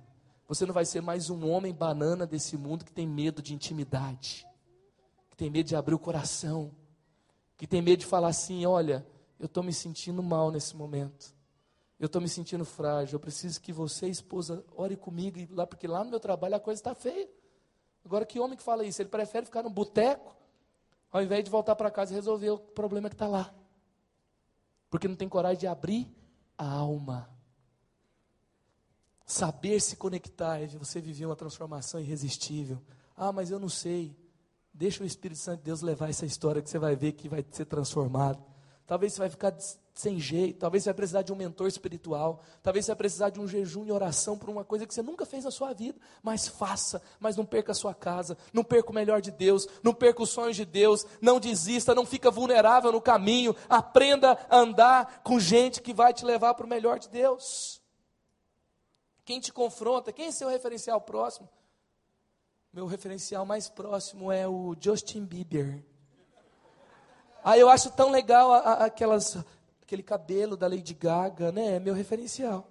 Você 0.46 0.64
não 0.64 0.72
vai 0.72 0.84
ser 0.84 1.02
mais 1.02 1.28
um 1.28 1.50
homem 1.50 1.74
banana 1.74 2.26
desse 2.26 2.56
mundo 2.56 2.84
que 2.84 2.92
tem 2.92 3.06
medo 3.06 3.42
de 3.42 3.52
intimidade, 3.52 4.46
que 5.28 5.36
tem 5.36 5.50
medo 5.50 5.66
de 5.66 5.76
abrir 5.76 5.94
o 5.94 5.98
coração, 5.98 6.70
que 7.56 7.66
tem 7.66 7.82
medo 7.82 8.00
de 8.00 8.06
falar 8.06 8.28
assim: 8.28 8.64
olha, 8.64 9.06
eu 9.38 9.46
estou 9.46 9.62
me 9.62 9.72
sentindo 9.72 10.22
mal 10.22 10.50
nesse 10.50 10.76
momento, 10.76 11.34
eu 11.98 12.06
estou 12.06 12.22
me 12.22 12.28
sentindo 12.28 12.64
frágil, 12.64 13.16
eu 13.16 13.20
preciso 13.20 13.60
que 13.60 13.72
você, 13.72 14.08
esposa, 14.08 14.64
ore 14.76 14.96
comigo, 14.96 15.38
lá, 15.50 15.66
porque 15.66 15.86
lá 15.86 16.04
no 16.04 16.10
meu 16.10 16.20
trabalho 16.20 16.54
a 16.54 16.60
coisa 16.60 16.80
está 16.80 16.94
feia. 16.94 17.28
Agora, 18.04 18.24
que 18.24 18.38
homem 18.38 18.56
que 18.56 18.62
fala 18.62 18.84
isso? 18.84 19.02
Ele 19.02 19.08
prefere 19.08 19.44
ficar 19.44 19.62
no 19.62 19.68
boteco, 19.68 20.34
ao 21.10 21.22
invés 21.22 21.44
de 21.44 21.50
voltar 21.50 21.76
para 21.76 21.90
casa 21.90 22.12
e 22.12 22.14
resolver 22.14 22.50
o 22.50 22.58
problema 22.58 23.08
que 23.08 23.14
está 23.14 23.26
lá. 23.26 23.54
Porque 24.90 25.08
não 25.08 25.16
tem 25.16 25.28
coragem 25.28 25.58
de 25.58 25.66
abrir 25.66 26.06
a 26.56 26.68
alma. 26.68 27.30
Saber 29.26 29.80
se 29.80 29.96
conectar 29.96 30.58
é 30.58 30.66
você 30.66 31.00
viver 31.00 31.26
uma 31.26 31.36
transformação 31.36 32.00
irresistível. 32.00 32.82
Ah, 33.16 33.32
mas 33.32 33.50
eu 33.50 33.58
não 33.58 33.68
sei. 33.68 34.16
Deixa 34.72 35.02
o 35.02 35.06
Espírito 35.06 35.38
Santo 35.38 35.58
de 35.58 35.64
Deus 35.64 35.82
levar 35.82 36.08
essa 36.08 36.24
história 36.24 36.62
que 36.62 36.70
você 36.70 36.78
vai 36.78 36.96
ver 36.96 37.12
que 37.12 37.28
vai 37.28 37.44
ser 37.50 37.66
transformado. 37.66 38.42
Talvez 38.88 39.12
você 39.12 39.18
vai 39.18 39.28
ficar 39.28 39.54
sem 39.92 40.18
jeito, 40.18 40.60
talvez 40.60 40.82
você 40.82 40.88
vai 40.88 40.94
precisar 40.94 41.20
de 41.20 41.30
um 41.30 41.36
mentor 41.36 41.68
espiritual, 41.68 42.40
talvez 42.62 42.86
você 42.86 42.92
vai 42.92 42.96
precisar 42.96 43.28
de 43.28 43.38
um 43.38 43.46
jejum 43.46 43.84
e 43.84 43.92
oração 43.92 44.38
por 44.38 44.48
uma 44.48 44.64
coisa 44.64 44.86
que 44.86 44.94
você 44.94 45.02
nunca 45.02 45.26
fez 45.26 45.44
na 45.44 45.50
sua 45.50 45.74
vida, 45.74 46.00
mas 46.22 46.48
faça, 46.48 47.02
mas 47.20 47.36
não 47.36 47.44
perca 47.44 47.72
a 47.72 47.74
sua 47.74 47.92
casa, 47.92 48.38
não 48.50 48.64
perca 48.64 48.90
o 48.90 48.94
melhor 48.94 49.20
de 49.20 49.30
Deus, 49.30 49.68
não 49.82 49.92
perca 49.92 50.22
os 50.22 50.30
sonhos 50.30 50.56
de 50.56 50.64
Deus, 50.64 51.04
não 51.20 51.38
desista, 51.38 51.94
não 51.94 52.06
fica 52.06 52.30
vulnerável 52.30 52.90
no 52.90 53.00
caminho, 53.00 53.54
aprenda 53.68 54.38
a 54.48 54.56
andar 54.56 55.20
com 55.22 55.38
gente 55.38 55.82
que 55.82 55.92
vai 55.92 56.14
te 56.14 56.24
levar 56.24 56.54
para 56.54 56.64
o 56.64 56.68
melhor 56.68 56.98
de 56.98 57.10
Deus. 57.10 57.82
Quem 59.22 59.38
te 59.38 59.52
confronta, 59.52 60.14
quem 60.14 60.28
é 60.28 60.32
seu 60.32 60.48
referencial 60.48 60.98
próximo? 61.02 61.46
Meu 62.72 62.86
referencial 62.86 63.44
mais 63.44 63.68
próximo 63.68 64.32
é 64.32 64.48
o 64.48 64.74
Justin 64.80 65.26
Bieber. 65.26 65.84
Ah, 67.42 67.56
eu 67.56 67.68
acho 67.68 67.90
tão 67.90 68.10
legal 68.10 68.52
a, 68.52 68.58
a, 68.58 68.84
aquelas 68.86 69.36
aquele 69.82 70.02
cabelo 70.02 70.56
da 70.56 70.68
Lady 70.68 70.92
Gaga, 70.92 71.50
né? 71.50 71.76
É 71.76 71.80
meu 71.80 71.94
referencial. 71.94 72.68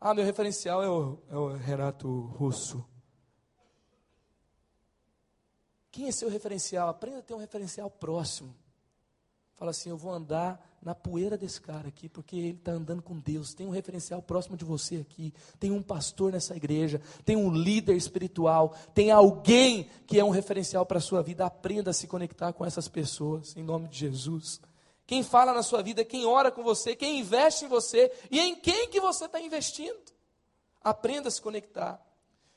Ah, 0.00 0.14
meu 0.14 0.24
referencial 0.24 0.82
é 0.82 0.88
o, 0.88 1.18
é 1.28 1.36
o 1.36 1.56
Renato 1.56 2.20
Russo. 2.36 2.84
Quem 5.90 6.06
é 6.06 6.12
seu 6.12 6.28
referencial? 6.28 6.88
Aprenda 6.88 7.18
a 7.18 7.22
ter 7.22 7.34
um 7.34 7.38
referencial 7.38 7.90
próximo. 7.90 8.54
Fala 9.56 9.72
assim: 9.72 9.90
eu 9.90 9.96
vou 9.96 10.12
andar 10.12 10.69
na 10.82 10.94
poeira 10.94 11.36
desse 11.36 11.60
cara 11.60 11.88
aqui, 11.88 12.08
porque 12.08 12.36
ele 12.36 12.50
está 12.50 12.72
andando 12.72 13.02
com 13.02 13.18
Deus. 13.18 13.52
Tem 13.52 13.66
um 13.66 13.70
referencial 13.70 14.22
próximo 14.22 14.56
de 14.56 14.64
você 14.64 14.96
aqui. 14.96 15.32
Tem 15.58 15.70
um 15.70 15.82
pastor 15.82 16.32
nessa 16.32 16.56
igreja. 16.56 17.00
Tem 17.24 17.36
um 17.36 17.52
líder 17.52 17.96
espiritual. 17.96 18.74
Tem 18.94 19.10
alguém 19.10 19.88
que 20.06 20.18
é 20.18 20.24
um 20.24 20.30
referencial 20.30 20.86
para 20.86 20.98
a 20.98 21.02
sua 21.02 21.22
vida. 21.22 21.44
Aprenda 21.44 21.90
a 21.90 21.94
se 21.94 22.06
conectar 22.06 22.52
com 22.52 22.64
essas 22.64 22.88
pessoas, 22.88 23.56
em 23.56 23.62
nome 23.62 23.88
de 23.88 23.98
Jesus 23.98 24.60
quem 25.10 25.24
fala 25.24 25.52
na 25.52 25.64
sua 25.64 25.82
vida, 25.82 26.04
quem 26.04 26.24
ora 26.24 26.52
com 26.52 26.62
você, 26.62 26.94
quem 26.94 27.18
investe 27.18 27.64
em 27.64 27.68
você 27.68 28.12
e 28.30 28.38
em 28.38 28.54
quem 28.54 28.88
que 28.88 29.00
você 29.00 29.24
está 29.24 29.40
investindo. 29.40 30.00
Aprenda 30.80 31.26
a 31.26 31.32
se 31.32 31.42
conectar. 31.42 32.00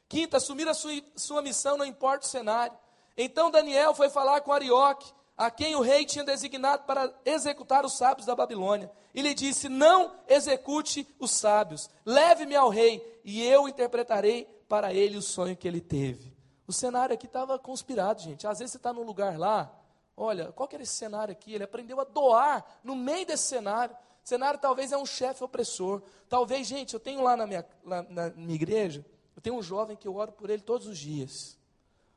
Quinta, 0.08 0.38
assumir 0.38 0.68
a 0.68 0.76
sua, 0.76 0.92
sua 1.16 1.42
missão, 1.42 1.78
não 1.78 1.86
importa 1.86 2.28
o 2.28 2.30
cenário. 2.30 2.78
Então 3.18 3.50
Daniel 3.50 3.96
foi 3.96 4.08
falar 4.08 4.42
com 4.42 4.52
Arioque, 4.52 5.12
a 5.38 5.50
quem 5.50 5.76
o 5.76 5.82
rei 5.82 6.06
tinha 6.06 6.24
designado 6.24 6.84
para 6.84 7.14
executar 7.26 7.86
os 7.86 7.98
sábios 7.98 8.26
da 8.26 8.36
Babilônia. 8.36 8.92
E 9.14 9.22
lhe 9.22 9.34
disse: 9.34 9.70
Não 9.70 10.16
execute 10.28 11.08
os 11.20 11.32
sábios, 11.32 11.90
leve-me 12.06 12.56
ao 12.56 12.70
rei, 12.70 13.22
e 13.24 13.44
eu 13.44 13.68
interpretarei 13.68 14.46
para 14.68 14.94
ele 14.94 15.18
o 15.18 15.22
sonho 15.22 15.58
que 15.58 15.68
ele 15.68 15.82
teve. 15.82 16.34
O 16.68 16.74
cenário 16.74 17.14
aqui 17.14 17.26
estava 17.26 17.60
conspirado, 17.60 18.22
gente. 18.22 18.48
Às 18.48 18.60
vezes 18.60 18.72
você 18.72 18.78
está 18.78 18.94
num 18.94 19.04
lugar 19.04 19.38
lá, 19.38 19.72
Olha, 20.16 20.52
qual 20.52 20.68
que 20.68 20.76
era 20.76 20.84
esse 20.84 20.94
cenário 20.94 21.32
aqui? 21.32 21.54
Ele 21.54 21.64
aprendeu 21.64 22.00
a 22.00 22.04
doar 22.04 22.64
no 22.84 22.96
meio 22.96 23.26
desse 23.26 23.44
cenário. 23.44 23.96
O 24.24 24.28
cenário 24.28 24.60
talvez 24.60 24.92
é 24.92 24.98
um 24.98 25.06
chefe 25.06 25.44
opressor. 25.44 26.02
Talvez, 26.30 26.68
gente, 26.68 26.94
eu 26.94 27.00
tenho 27.00 27.22
lá 27.22 27.36
na 27.36 27.48
minha, 27.48 27.66
lá 27.84 28.04
na 28.04 28.30
minha 28.30 28.56
igreja, 28.56 29.06
eu 29.36 29.42
tenho 29.42 29.56
um 29.56 29.64
jovem 29.64 29.98
que 29.98 30.08
eu 30.08 30.16
oro 30.16 30.32
por 30.32 30.50
ele 30.50 30.62
todos 30.62 30.88
os 30.88 30.98
dias. 30.98 31.58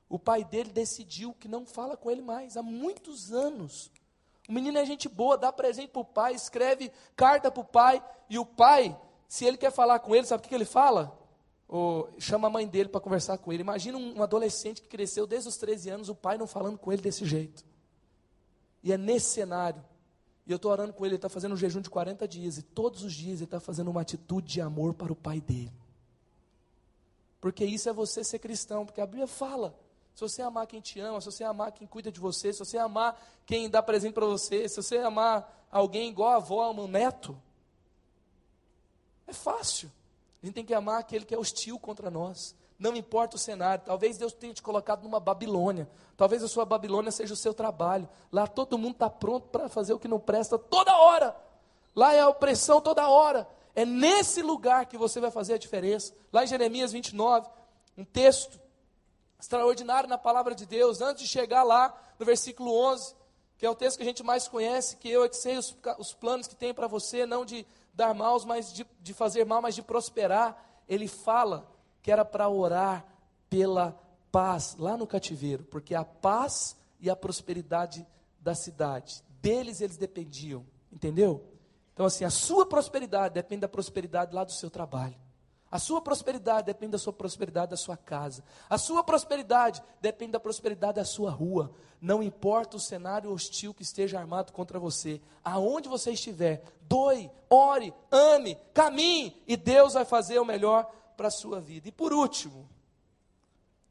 O 0.08 0.18
pai 0.18 0.44
dele 0.44 0.70
decidiu 0.70 1.34
que 1.34 1.48
não 1.48 1.66
fala 1.66 1.96
com 1.96 2.10
ele 2.10 2.22
mais, 2.22 2.56
há 2.56 2.62
muitos 2.62 3.32
anos. 3.32 3.90
O 4.48 4.52
menino 4.52 4.78
é 4.78 4.84
gente 4.84 5.08
boa, 5.08 5.36
dá 5.36 5.52
presente 5.52 5.88
para 5.88 6.02
o 6.02 6.04
pai, 6.04 6.34
escreve 6.34 6.92
carta 7.16 7.50
para 7.50 7.60
o 7.60 7.64
pai, 7.64 8.02
e 8.30 8.38
o 8.38 8.44
pai, 8.44 8.96
se 9.26 9.44
ele 9.44 9.56
quer 9.56 9.72
falar 9.72 9.98
com 9.98 10.14
ele, 10.14 10.26
sabe 10.26 10.40
o 10.40 10.42
que, 10.42 10.48
que 10.48 10.54
ele 10.54 10.64
fala? 10.64 11.18
Ou 11.68 12.08
chama 12.18 12.46
a 12.46 12.50
mãe 12.50 12.66
dele 12.66 12.88
para 12.88 13.00
conversar 13.00 13.38
com 13.38 13.52
ele. 13.52 13.62
Imagina 13.62 13.98
um, 13.98 14.22
adolescente 14.22 14.80
que 14.80 14.88
cresceu 14.88 15.26
desde 15.26 15.48
os 15.48 15.56
13 15.56 15.90
anos, 15.90 16.08
o 16.08 16.14
pai 16.14 16.38
não 16.38 16.46
falando 16.46 16.78
com 16.78 16.92
ele 16.92 17.02
desse 17.02 17.24
jeito. 17.24 17.64
E 18.82 18.92
é 18.92 18.96
nesse 18.96 19.30
cenário. 19.30 19.84
E 20.46 20.52
eu 20.52 20.56
estou 20.56 20.70
orando 20.70 20.92
com 20.92 21.04
ele, 21.04 21.14
ele 21.14 21.16
está 21.16 21.28
fazendo 21.28 21.54
um 21.54 21.56
jejum 21.56 21.80
de 21.80 21.90
40 21.90 22.28
dias. 22.28 22.56
E 22.56 22.62
todos 22.62 23.02
os 23.02 23.12
dias 23.12 23.38
ele 23.38 23.44
está 23.44 23.58
fazendo 23.58 23.90
uma 23.90 24.02
atitude 24.02 24.46
de 24.46 24.60
amor 24.60 24.94
para 24.94 25.12
o 25.12 25.16
pai 25.16 25.40
dele. 25.40 25.72
Porque 27.40 27.64
isso 27.64 27.88
é 27.88 27.92
você 27.92 28.22
ser 28.22 28.38
cristão. 28.38 28.86
Porque 28.86 29.00
a 29.00 29.06
Bíblia 29.06 29.26
fala. 29.26 29.76
Se 30.16 30.22
você 30.22 30.40
amar 30.40 30.66
quem 30.66 30.80
te 30.80 30.98
ama, 30.98 31.20
se 31.20 31.26
você 31.26 31.44
amar 31.44 31.72
quem 31.72 31.86
cuida 31.86 32.10
de 32.10 32.18
você, 32.18 32.50
se 32.50 32.58
você 32.58 32.78
amar 32.78 33.22
quem 33.44 33.68
dá 33.68 33.82
presente 33.82 34.14
para 34.14 34.24
você, 34.24 34.66
se 34.66 34.82
você 34.82 34.96
amar 34.96 35.66
alguém 35.70 36.08
igual 36.08 36.30
a 36.30 36.36
avó 36.36 36.70
um 36.70 36.88
neto, 36.88 37.38
é 39.26 39.34
fácil. 39.34 39.92
A 40.42 40.46
gente 40.46 40.54
tem 40.54 40.64
que 40.64 40.72
amar 40.72 41.00
aquele 41.00 41.26
que 41.26 41.34
é 41.34 41.38
hostil 41.38 41.78
contra 41.78 42.10
nós. 42.10 42.56
Não 42.78 42.96
importa 42.96 43.36
o 43.36 43.38
cenário, 43.38 43.84
talvez 43.84 44.16
Deus 44.16 44.32
tenha 44.32 44.54
te 44.54 44.62
colocado 44.62 45.02
numa 45.02 45.20
Babilônia. 45.20 45.86
Talvez 46.16 46.42
a 46.42 46.48
sua 46.48 46.64
Babilônia 46.64 47.12
seja 47.12 47.34
o 47.34 47.36
seu 47.36 47.52
trabalho. 47.52 48.08
Lá 48.32 48.46
todo 48.46 48.78
mundo 48.78 48.92
está 48.92 49.10
pronto 49.10 49.48
para 49.48 49.68
fazer 49.68 49.92
o 49.92 49.98
que 49.98 50.08
não 50.08 50.18
presta 50.18 50.58
toda 50.58 50.96
hora. 50.96 51.36
Lá 51.94 52.14
é 52.14 52.20
a 52.20 52.28
opressão 52.28 52.80
toda 52.80 53.06
hora. 53.06 53.46
É 53.74 53.84
nesse 53.84 54.40
lugar 54.40 54.86
que 54.86 54.96
você 54.96 55.20
vai 55.20 55.30
fazer 55.30 55.52
a 55.52 55.58
diferença. 55.58 56.14
Lá 56.32 56.42
em 56.42 56.46
Jeremias 56.46 56.90
29, 56.90 57.50
um 57.98 58.04
texto 58.04 58.64
extraordinário 59.46 60.08
na 60.08 60.18
palavra 60.18 60.56
de 60.56 60.66
Deus, 60.66 61.00
antes 61.00 61.22
de 61.22 61.28
chegar 61.28 61.62
lá 61.62 61.96
no 62.18 62.26
versículo 62.26 62.74
11, 62.74 63.14
que 63.56 63.64
é 63.64 63.70
o 63.70 63.76
texto 63.76 63.96
que 63.96 64.02
a 64.02 64.06
gente 64.06 64.24
mais 64.24 64.48
conhece, 64.48 64.96
que 64.96 65.08
eu 65.08 65.24
é 65.24 65.28
que 65.28 65.36
sei 65.36 65.56
os, 65.56 65.74
os 65.98 66.12
planos 66.12 66.48
que 66.48 66.56
tem 66.56 66.74
para 66.74 66.88
você, 66.88 67.24
não 67.24 67.44
de 67.44 67.64
dar 67.94 68.12
mal, 68.12 68.44
mas 68.44 68.72
de, 68.72 68.84
de 69.00 69.14
fazer 69.14 69.46
mal, 69.46 69.62
mas 69.62 69.76
de 69.76 69.82
prosperar. 69.82 70.82
Ele 70.88 71.06
fala 71.06 71.70
que 72.02 72.10
era 72.10 72.24
para 72.24 72.48
orar 72.48 73.06
pela 73.48 73.96
paz 74.32 74.74
lá 74.78 74.96
no 74.96 75.06
cativeiro, 75.06 75.64
porque 75.64 75.94
a 75.94 76.04
paz 76.04 76.76
e 77.00 77.08
a 77.08 77.14
prosperidade 77.14 78.04
da 78.40 78.54
cidade, 78.54 79.22
deles 79.40 79.80
eles 79.80 79.96
dependiam, 79.96 80.66
entendeu? 80.90 81.44
Então, 81.94 82.06
assim, 82.06 82.24
a 82.24 82.30
sua 82.30 82.66
prosperidade 82.66 83.34
depende 83.34 83.60
da 83.60 83.68
prosperidade 83.68 84.34
lá 84.34 84.42
do 84.42 84.52
seu 84.52 84.68
trabalho. 84.68 85.16
A 85.76 85.78
sua 85.78 86.00
prosperidade 86.00 86.64
depende 86.64 86.92
da 86.92 86.98
sua 86.98 87.12
prosperidade 87.12 87.72
da 87.72 87.76
sua 87.76 87.98
casa. 87.98 88.42
A 88.66 88.78
sua 88.78 89.04
prosperidade 89.04 89.82
depende 90.00 90.32
da 90.32 90.40
prosperidade 90.40 90.94
da 90.94 91.04
sua 91.04 91.30
rua. 91.30 91.70
Não 92.00 92.22
importa 92.22 92.78
o 92.78 92.80
cenário 92.80 93.30
hostil 93.30 93.74
que 93.74 93.82
esteja 93.82 94.18
armado 94.18 94.54
contra 94.54 94.78
você. 94.78 95.20
Aonde 95.44 95.86
você 95.86 96.12
estiver, 96.12 96.64
doe, 96.80 97.30
ore, 97.50 97.92
ame, 98.10 98.56
caminhe 98.72 99.36
e 99.46 99.54
Deus 99.54 99.92
vai 99.92 100.06
fazer 100.06 100.38
o 100.38 100.46
melhor 100.46 100.90
para 101.14 101.28
a 101.28 101.30
sua 101.30 101.60
vida. 101.60 101.88
E 101.88 101.92
por 101.92 102.10
último, 102.10 102.66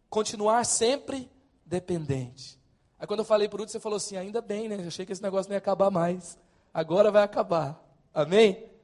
continuar 0.10 0.66
sempre 0.66 1.30
dependente. 1.64 2.60
Aí 2.98 3.06
quando 3.06 3.20
eu 3.20 3.26
falei 3.26 3.48
por 3.48 3.60
último, 3.60 3.74
você 3.74 3.80
falou 3.80 3.98
assim: 3.98 4.18
ainda 4.18 4.42
bem, 4.42 4.68
né? 4.68 4.84
Achei 4.88 5.06
que 5.06 5.12
esse 5.12 5.22
negócio 5.22 5.50
não 5.50 5.56
ia 5.56 5.60
acabar 5.60 5.92
mais. 5.92 6.36
Agora 6.74 7.12
vai 7.12 7.22
acabar. 7.22 7.80
Amém? 8.12 8.75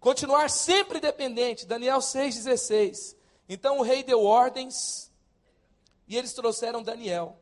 Continuar 0.00 0.48
sempre 0.50 1.00
dependente. 1.00 1.66
Daniel 1.66 1.98
6,16. 1.98 3.16
Então 3.48 3.78
o 3.78 3.82
rei 3.82 4.02
deu 4.02 4.22
ordens 4.24 5.10
e 6.06 6.16
eles 6.16 6.32
trouxeram 6.32 6.82
Daniel 6.82 7.38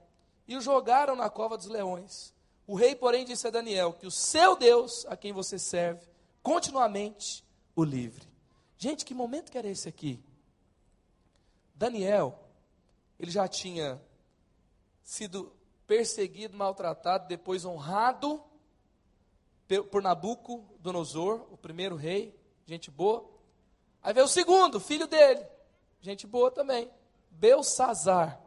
e 0.46 0.57
o 0.57 0.61
jogaram 0.61 1.16
na 1.16 1.28
cova 1.28 1.57
dos 1.57 1.66
leões. 1.66 2.34
O 2.66 2.74
rei, 2.74 2.94
porém, 2.94 3.24
disse 3.24 3.46
a 3.46 3.50
Daniel 3.50 3.92
que 3.92 4.07
o 4.07 4.11
seu 4.11 4.57
Deus, 4.57 5.07
a 5.07 5.16
quem 5.16 5.32
você 5.32 5.59
serve, 5.59 6.07
continuamente 6.42 7.44
o 7.74 7.84
livre. 7.84 8.26
Gente, 8.78 9.04
que 9.04 9.14
momento 9.14 9.50
que 9.50 9.59
era 9.59 9.68
esse 9.68 9.88
aqui? 9.88 10.22
Daniel, 11.74 12.38
ele 13.18 13.30
já 13.30 13.46
tinha 13.46 14.00
sido 15.02 15.52
perseguido, 15.86 16.57
maltratado, 16.57 17.28
depois 17.28 17.64
honrado 17.64 18.42
por 19.90 20.02
Nabucodonosor, 20.02 21.46
o 21.50 21.57
primeiro 21.57 21.96
rei, 21.96 22.34
gente 22.66 22.90
boa. 22.90 23.24
Aí 24.02 24.12
veio 24.12 24.26
o 24.26 24.28
segundo, 24.28 24.80
filho 24.80 25.06
dele, 25.06 25.44
gente 26.00 26.26
boa 26.26 26.50
também, 26.50 26.90
Belsazar. 27.30 28.40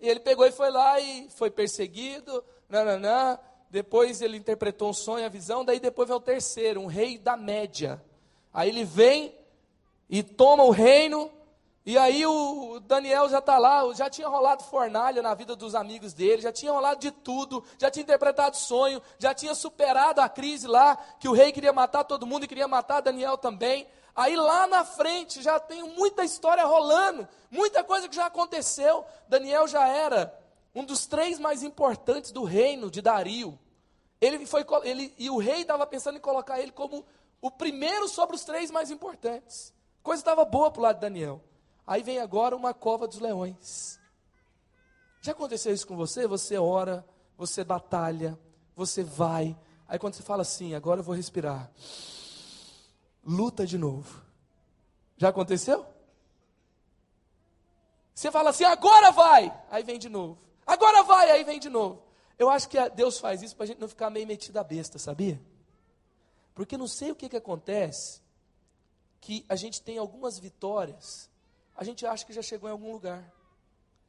E 0.00 0.08
ele 0.08 0.20
pegou 0.20 0.46
e 0.46 0.52
foi 0.52 0.70
lá 0.70 0.98
e 0.98 1.28
foi 1.30 1.50
perseguido, 1.50 2.44
nananã. 2.68 3.38
Depois 3.70 4.20
ele 4.20 4.36
interpretou 4.36 4.90
um 4.90 4.92
sonho, 4.92 5.24
a 5.24 5.28
visão, 5.28 5.64
daí 5.64 5.80
depois 5.80 6.08
vem 6.08 6.16
o 6.16 6.20
terceiro, 6.20 6.80
um 6.80 6.86
rei 6.86 7.18
da 7.18 7.36
Média. 7.36 8.02
Aí 8.52 8.68
ele 8.68 8.84
vem 8.84 9.34
e 10.08 10.22
toma 10.22 10.62
o 10.62 10.70
reino, 10.70 11.30
e 11.86 11.98
aí 11.98 12.24
o 12.24 12.80
Daniel 12.80 13.28
já 13.28 13.40
está 13.40 13.58
lá, 13.58 13.82
já 13.92 14.08
tinha 14.08 14.26
rolado 14.26 14.64
fornalha 14.64 15.20
na 15.20 15.34
vida 15.34 15.54
dos 15.54 15.74
amigos 15.74 16.14
dele, 16.14 16.40
já 16.40 16.50
tinha 16.50 16.72
rolado 16.72 16.98
de 16.98 17.10
tudo, 17.10 17.62
já 17.78 17.90
tinha 17.90 18.02
interpretado 18.02 18.56
sonho, 18.56 19.02
já 19.18 19.34
tinha 19.34 19.54
superado 19.54 20.22
a 20.22 20.28
crise 20.28 20.66
lá, 20.66 20.96
que 21.20 21.28
o 21.28 21.32
rei 21.32 21.52
queria 21.52 21.74
matar 21.74 22.04
todo 22.04 22.26
mundo 22.26 22.44
e 22.44 22.48
queria 22.48 22.66
matar 22.66 23.02
Daniel 23.02 23.36
também. 23.36 23.86
Aí 24.16 24.34
lá 24.34 24.66
na 24.66 24.82
frente 24.82 25.42
já 25.42 25.60
tem 25.60 25.82
muita 25.82 26.24
história 26.24 26.64
rolando, 26.64 27.28
muita 27.50 27.84
coisa 27.84 28.08
que 28.08 28.16
já 28.16 28.26
aconteceu. 28.26 29.04
Daniel 29.28 29.68
já 29.68 29.86
era 29.86 30.34
um 30.74 30.84
dos 30.84 31.04
três 31.06 31.38
mais 31.38 31.62
importantes 31.62 32.32
do 32.32 32.44
reino 32.44 32.90
de 32.90 33.02
Dario. 33.02 33.58
Ele 34.22 34.46
foi, 34.46 34.64
ele, 34.84 35.14
e 35.18 35.28
o 35.28 35.36
rei 35.36 35.60
estava 35.60 35.86
pensando 35.86 36.16
em 36.16 36.20
colocar 36.20 36.58
ele 36.58 36.72
como 36.72 37.04
o 37.42 37.50
primeiro 37.50 38.08
sobre 38.08 38.36
os 38.36 38.44
três 38.44 38.70
mais 38.70 38.90
importantes. 38.90 39.74
Coisa 40.02 40.22
estava 40.22 40.46
boa 40.46 40.70
para 40.70 40.80
o 40.80 40.82
lado 40.82 40.94
de 40.96 41.02
Daniel. 41.02 41.42
Aí 41.86 42.02
vem 42.02 42.18
agora 42.18 42.56
uma 42.56 42.72
cova 42.72 43.06
dos 43.06 43.18
leões. 43.18 44.00
Já 45.20 45.32
aconteceu 45.32 45.72
isso 45.72 45.86
com 45.86 45.96
você? 45.96 46.26
Você 46.26 46.56
ora, 46.56 47.04
você 47.36 47.62
batalha, 47.62 48.38
você 48.74 49.02
vai. 49.02 49.56
Aí 49.88 49.98
quando 49.98 50.14
você 50.14 50.22
fala 50.22 50.42
assim, 50.42 50.74
agora 50.74 51.00
eu 51.00 51.04
vou 51.04 51.14
respirar. 51.14 51.70
Luta 53.24 53.66
de 53.66 53.78
novo. 53.78 54.22
Já 55.16 55.28
aconteceu? 55.28 55.86
Você 58.14 58.30
fala 58.30 58.50
assim, 58.50 58.64
agora 58.64 59.10
vai. 59.10 59.52
Aí 59.70 59.82
vem 59.82 59.98
de 59.98 60.08
novo. 60.08 60.38
Agora 60.66 61.02
vai, 61.02 61.30
aí 61.30 61.44
vem 61.44 61.58
de 61.58 61.68
novo. 61.68 62.02
Eu 62.38 62.48
acho 62.48 62.68
que 62.68 62.78
Deus 62.90 63.18
faz 63.18 63.42
isso 63.42 63.54
para 63.54 63.64
a 63.64 63.66
gente 63.66 63.80
não 63.80 63.88
ficar 63.88 64.10
meio 64.10 64.26
metido 64.26 64.56
a 64.58 64.64
besta, 64.64 64.98
sabia? 64.98 65.40
Porque 66.54 66.76
não 66.76 66.88
sei 66.88 67.10
o 67.10 67.14
que, 67.14 67.28
que 67.28 67.36
acontece, 67.36 68.22
que 69.20 69.44
a 69.48 69.56
gente 69.56 69.82
tem 69.82 69.98
algumas 69.98 70.38
vitórias 70.38 71.30
a 71.76 71.84
gente 71.84 72.06
acha 72.06 72.24
que 72.24 72.32
já 72.32 72.42
chegou 72.42 72.68
em 72.68 72.72
algum 72.72 72.92
lugar. 72.92 73.18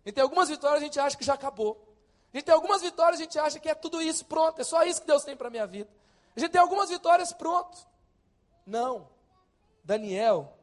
A 0.04 0.10
gente 0.10 0.16
tem 0.16 0.24
algumas 0.24 0.50
vitórias, 0.50 0.82
a 0.82 0.86
gente 0.86 1.00
acha 1.00 1.18
que 1.18 1.26
já 1.26 1.34
acabou. 1.34 1.82
A 2.34 2.38
gente 2.38 2.46
tem 2.46 2.54
algumas 2.54 2.82
vitórias, 2.82 3.20
a 3.20 3.24
gente 3.24 3.40
acha 3.40 3.60
que 3.60 3.70
é 3.70 3.74
tudo 3.74 4.02
isso, 4.02 4.26
pronto, 4.26 4.60
é 4.60 4.64
só 4.64 4.84
isso 4.84 5.02
que 5.02 5.08
Deus 5.08 5.24
tem 5.24 5.36
para 5.36 5.48
a 5.48 5.52
minha 5.52 5.66
vida. 5.66 5.90
A 6.36 6.40
gente 6.40 6.52
tem 6.52 6.62
algumas 6.62 6.90
vitórias, 6.90 7.32
pronto. 7.32 7.78
Não. 8.66 9.08
Daniel, 9.84 10.54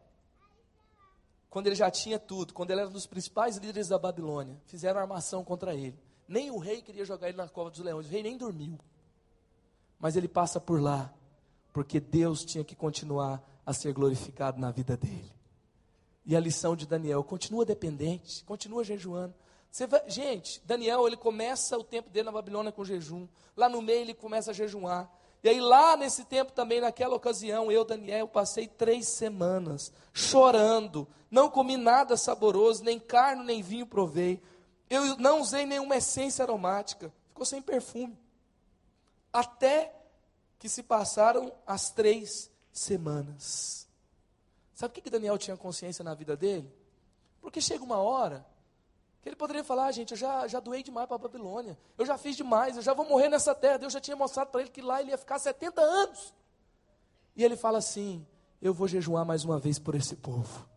quando 1.48 1.66
ele 1.66 1.76
já 1.76 1.90
tinha 1.90 2.18
tudo, 2.18 2.52
quando 2.52 2.70
ele 2.70 2.80
era 2.80 2.88
um 2.88 2.92
dos 2.92 3.06
principais 3.06 3.56
líderes 3.56 3.88
da 3.88 3.98
Babilônia, 3.98 4.60
fizeram 4.66 5.00
armação 5.00 5.42
contra 5.44 5.74
ele. 5.74 5.98
Nem 6.28 6.50
o 6.50 6.58
rei 6.58 6.82
queria 6.82 7.04
jogar 7.04 7.28
ele 7.28 7.36
na 7.36 7.48
cova 7.48 7.70
dos 7.70 7.80
leões, 7.80 8.06
o 8.06 8.10
rei 8.10 8.22
nem 8.22 8.36
dormiu. 8.36 8.78
Mas 9.98 10.14
ele 10.14 10.28
passa 10.28 10.60
por 10.60 10.80
lá, 10.80 11.12
porque 11.72 12.00
Deus 12.00 12.44
tinha 12.44 12.64
que 12.64 12.74
continuar 12.74 13.42
a 13.64 13.72
ser 13.72 13.92
glorificado 13.92 14.60
na 14.60 14.70
vida 14.70 14.96
dele. 14.96 15.32
E 16.24 16.36
a 16.36 16.40
lição 16.40 16.76
de 16.76 16.86
Daniel, 16.86 17.22
continua 17.24 17.64
dependente, 17.64 18.44
continua 18.44 18.84
jejuando. 18.84 19.34
Vai, 19.88 20.02
gente, 20.08 20.62
Daniel, 20.64 21.06
ele 21.06 21.16
começa 21.16 21.78
o 21.78 21.82
tempo 21.82 22.10
dele 22.10 22.26
na 22.26 22.32
Babilônia 22.32 22.70
com 22.70 22.84
jejum. 22.84 23.26
Lá 23.56 23.68
no 23.68 23.80
meio 23.80 24.00
ele 24.00 24.14
começa 24.14 24.50
a 24.50 24.54
jejuar. 24.54 25.10
E 25.42 25.48
aí 25.48 25.60
lá 25.60 25.96
nesse 25.96 26.24
tempo 26.24 26.52
também, 26.52 26.80
naquela 26.80 27.16
ocasião, 27.16 27.72
eu, 27.72 27.84
Daniel, 27.84 28.28
passei 28.28 28.68
três 28.68 29.08
semanas 29.08 29.92
chorando. 30.12 31.08
Não 31.30 31.50
comi 31.50 31.76
nada 31.76 32.16
saboroso, 32.16 32.84
nem 32.84 33.00
carne, 33.00 33.44
nem 33.44 33.62
vinho 33.62 33.86
provei. 33.86 34.40
Eu 34.88 35.16
não 35.16 35.40
usei 35.40 35.66
nenhuma 35.66 35.96
essência 35.96 36.44
aromática. 36.44 37.12
Ficou 37.28 37.46
sem 37.46 37.60
perfume. 37.60 38.16
Até 39.32 39.92
que 40.58 40.68
se 40.68 40.82
passaram 40.82 41.50
as 41.66 41.90
três 41.90 42.50
semanas. 42.70 43.81
Sabe 44.74 44.92
o 44.92 44.94
que, 44.94 45.00
que 45.00 45.10
Daniel 45.10 45.36
tinha 45.38 45.56
consciência 45.56 46.04
na 46.04 46.14
vida 46.14 46.36
dele? 46.36 46.72
Porque 47.40 47.60
chega 47.60 47.84
uma 47.84 47.98
hora 47.98 48.46
que 49.20 49.28
ele 49.28 49.36
poderia 49.36 49.62
falar, 49.62 49.86
ah, 49.86 49.92
gente, 49.92 50.12
eu 50.12 50.16
já, 50.16 50.48
já 50.48 50.58
doei 50.58 50.82
demais 50.82 51.06
para 51.06 51.14
a 51.16 51.18
Babilônia, 51.18 51.78
eu 51.96 52.04
já 52.04 52.18
fiz 52.18 52.36
demais, 52.36 52.76
eu 52.76 52.82
já 52.82 52.92
vou 52.92 53.08
morrer 53.08 53.28
nessa 53.28 53.54
terra. 53.54 53.78
Deus 53.78 53.92
já 53.92 54.00
tinha 54.00 54.16
mostrado 54.16 54.50
para 54.50 54.62
ele 54.62 54.70
que 54.70 54.80
lá 54.82 55.00
ele 55.00 55.10
ia 55.10 55.18
ficar 55.18 55.38
70 55.38 55.80
anos. 55.80 56.34
E 57.36 57.44
ele 57.44 57.56
fala 57.56 57.78
assim: 57.78 58.26
eu 58.60 58.72
vou 58.72 58.86
jejuar 58.88 59.24
mais 59.24 59.44
uma 59.44 59.58
vez 59.58 59.78
por 59.78 59.94
esse 59.94 60.16
povo. 60.16 60.68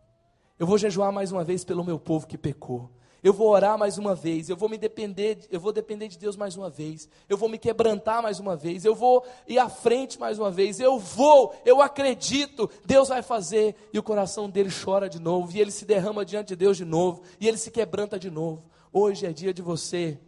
Eu 0.58 0.66
vou 0.66 0.78
jejuar 0.78 1.12
mais 1.12 1.32
uma 1.32 1.44
vez 1.44 1.64
pelo 1.64 1.84
meu 1.84 1.98
povo 1.98 2.26
que 2.26 2.38
pecou. 2.38 2.90
Eu 3.22 3.32
vou 3.32 3.48
orar 3.48 3.78
mais 3.78 3.98
uma 3.98 4.14
vez, 4.14 4.48
eu 4.48 4.56
vou 4.56 4.68
me 4.68 4.78
depender, 4.78 5.38
eu 5.50 5.58
vou 5.58 5.72
depender 5.72 6.08
de 6.08 6.18
Deus 6.18 6.36
mais 6.36 6.56
uma 6.56 6.70
vez. 6.70 7.08
Eu 7.28 7.36
vou 7.36 7.48
me 7.48 7.58
quebrantar 7.58 8.22
mais 8.22 8.38
uma 8.38 8.54
vez, 8.54 8.84
eu 8.84 8.94
vou 8.94 9.24
ir 9.48 9.58
à 9.58 9.68
frente 9.68 10.18
mais 10.20 10.38
uma 10.38 10.50
vez. 10.50 10.78
Eu 10.78 10.98
vou, 10.98 11.54
eu 11.64 11.80
acredito, 11.80 12.70
Deus 12.84 13.08
vai 13.08 13.22
fazer. 13.22 13.74
E 13.92 13.98
o 13.98 14.02
coração 14.02 14.48
dele 14.48 14.70
chora 14.70 15.08
de 15.08 15.18
novo, 15.18 15.56
e 15.56 15.60
ele 15.60 15.70
se 15.70 15.84
derrama 15.84 16.24
diante 16.24 16.48
de 16.48 16.56
Deus 16.56 16.76
de 16.76 16.84
novo, 16.84 17.22
e 17.40 17.48
ele 17.48 17.56
se 17.56 17.70
quebranta 17.70 18.18
de 18.18 18.30
novo. 18.30 18.62
Hoje 18.92 19.26
é 19.26 19.32
dia 19.32 19.52
de 19.52 19.62
você 19.62 20.18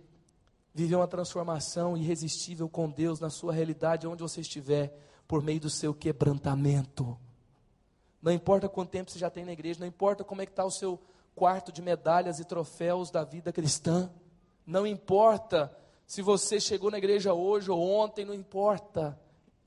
viver 0.75 0.97
uma 0.97 1.09
transformação 1.09 1.97
irresistível 1.97 2.69
com 2.69 2.89
Deus 2.89 3.19
na 3.21 3.31
sua 3.31 3.53
realidade, 3.53 4.07
onde 4.07 4.23
você 4.23 4.41
estiver, 4.41 4.97
por 5.27 5.43
meio 5.43 5.61
do 5.61 5.69
seu 5.69 5.93
quebrantamento. 5.93 7.19
Não 8.23 8.33
importa 8.33 8.69
quanto 8.69 8.91
tempo 8.91 9.11
você 9.11 9.19
já 9.19 9.31
tem 9.31 9.45
na 9.45 9.53
igreja, 9.53 9.81
não 9.81 9.87
importa 9.87 10.25
como 10.25 10.43
é 10.43 10.47
que 10.47 10.53
está 10.53 10.65
o 10.65 10.71
seu 10.71 10.99
quarto 11.39 11.71
de 11.71 11.81
medalhas 11.81 12.41
e 12.41 12.45
troféus 12.45 13.11
da 13.11 13.23
vida 13.23 13.53
cristã. 13.53 14.11
Não 14.67 14.87
importa 14.87 15.75
se 16.07 16.21
você 16.21 16.59
chegou 16.59 16.91
na 16.91 16.99
igreja 16.99 17.33
hoje 17.33 17.71
ou 17.71 17.81
ontem, 17.81 18.25
não 18.25 18.35
importa. 18.35 19.19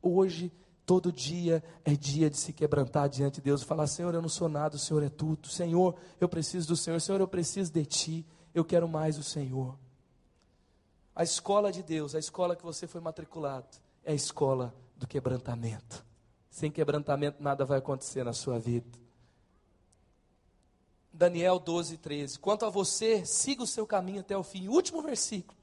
Hoje 0.02 0.52
Todo 0.92 1.10
dia 1.10 1.64
é 1.86 1.96
dia 1.96 2.30
de 2.30 2.36
se 2.36 2.52
quebrantar 2.52 3.08
diante 3.08 3.36
de 3.36 3.42
Deus 3.42 3.62
e 3.62 3.66
falar: 3.66 3.88
Senhor, 3.88 4.14
eu 4.14 4.22
não 4.22 4.28
sou 4.28 4.50
nada, 4.50 4.76
o 4.76 4.80
Senhor 4.80 5.02
é 5.02 5.08
tudo. 5.08 5.48
Senhor, 5.48 5.96
eu 6.20 6.28
preciso 6.28 6.68
do 6.68 6.76
Senhor. 6.76 7.00
Senhor, 7.00 7.22
eu 7.22 7.28
preciso 7.30 7.72
de 7.72 7.86
Ti. 7.86 8.26
Eu 8.54 8.66
quero 8.66 8.90
mais 8.90 9.18
o 9.18 9.24
Senhor. 9.24 9.80
A 11.16 11.24
escola 11.24 11.72
de 11.72 11.82
Deus, 11.82 12.14
a 12.14 12.20
escola 12.20 12.58
que 12.58 12.64
você 12.64 12.88
foi 12.88 13.00
matriculado, 13.00 13.68
é 14.04 14.12
a 14.12 14.16
escola 14.16 14.74
do 14.98 15.08
quebrantamento. 15.08 16.06
Sem 16.50 16.70
quebrantamento, 16.70 17.42
nada 17.42 17.64
vai 17.64 17.78
acontecer 17.78 18.26
na 18.26 18.34
sua 18.34 18.60
vida. 18.60 19.00
Daniel 21.22 21.60
12, 21.60 21.98
13. 21.98 22.40
Quanto 22.40 22.66
a 22.66 22.70
você, 22.72 23.24
siga 23.28 23.62
o 23.62 23.68
seu 23.68 23.86
caminho 23.86 24.22
até 24.22 24.36
o 24.36 24.42
fim. 24.42 24.68
Último 24.68 25.04
versículo 25.04 25.56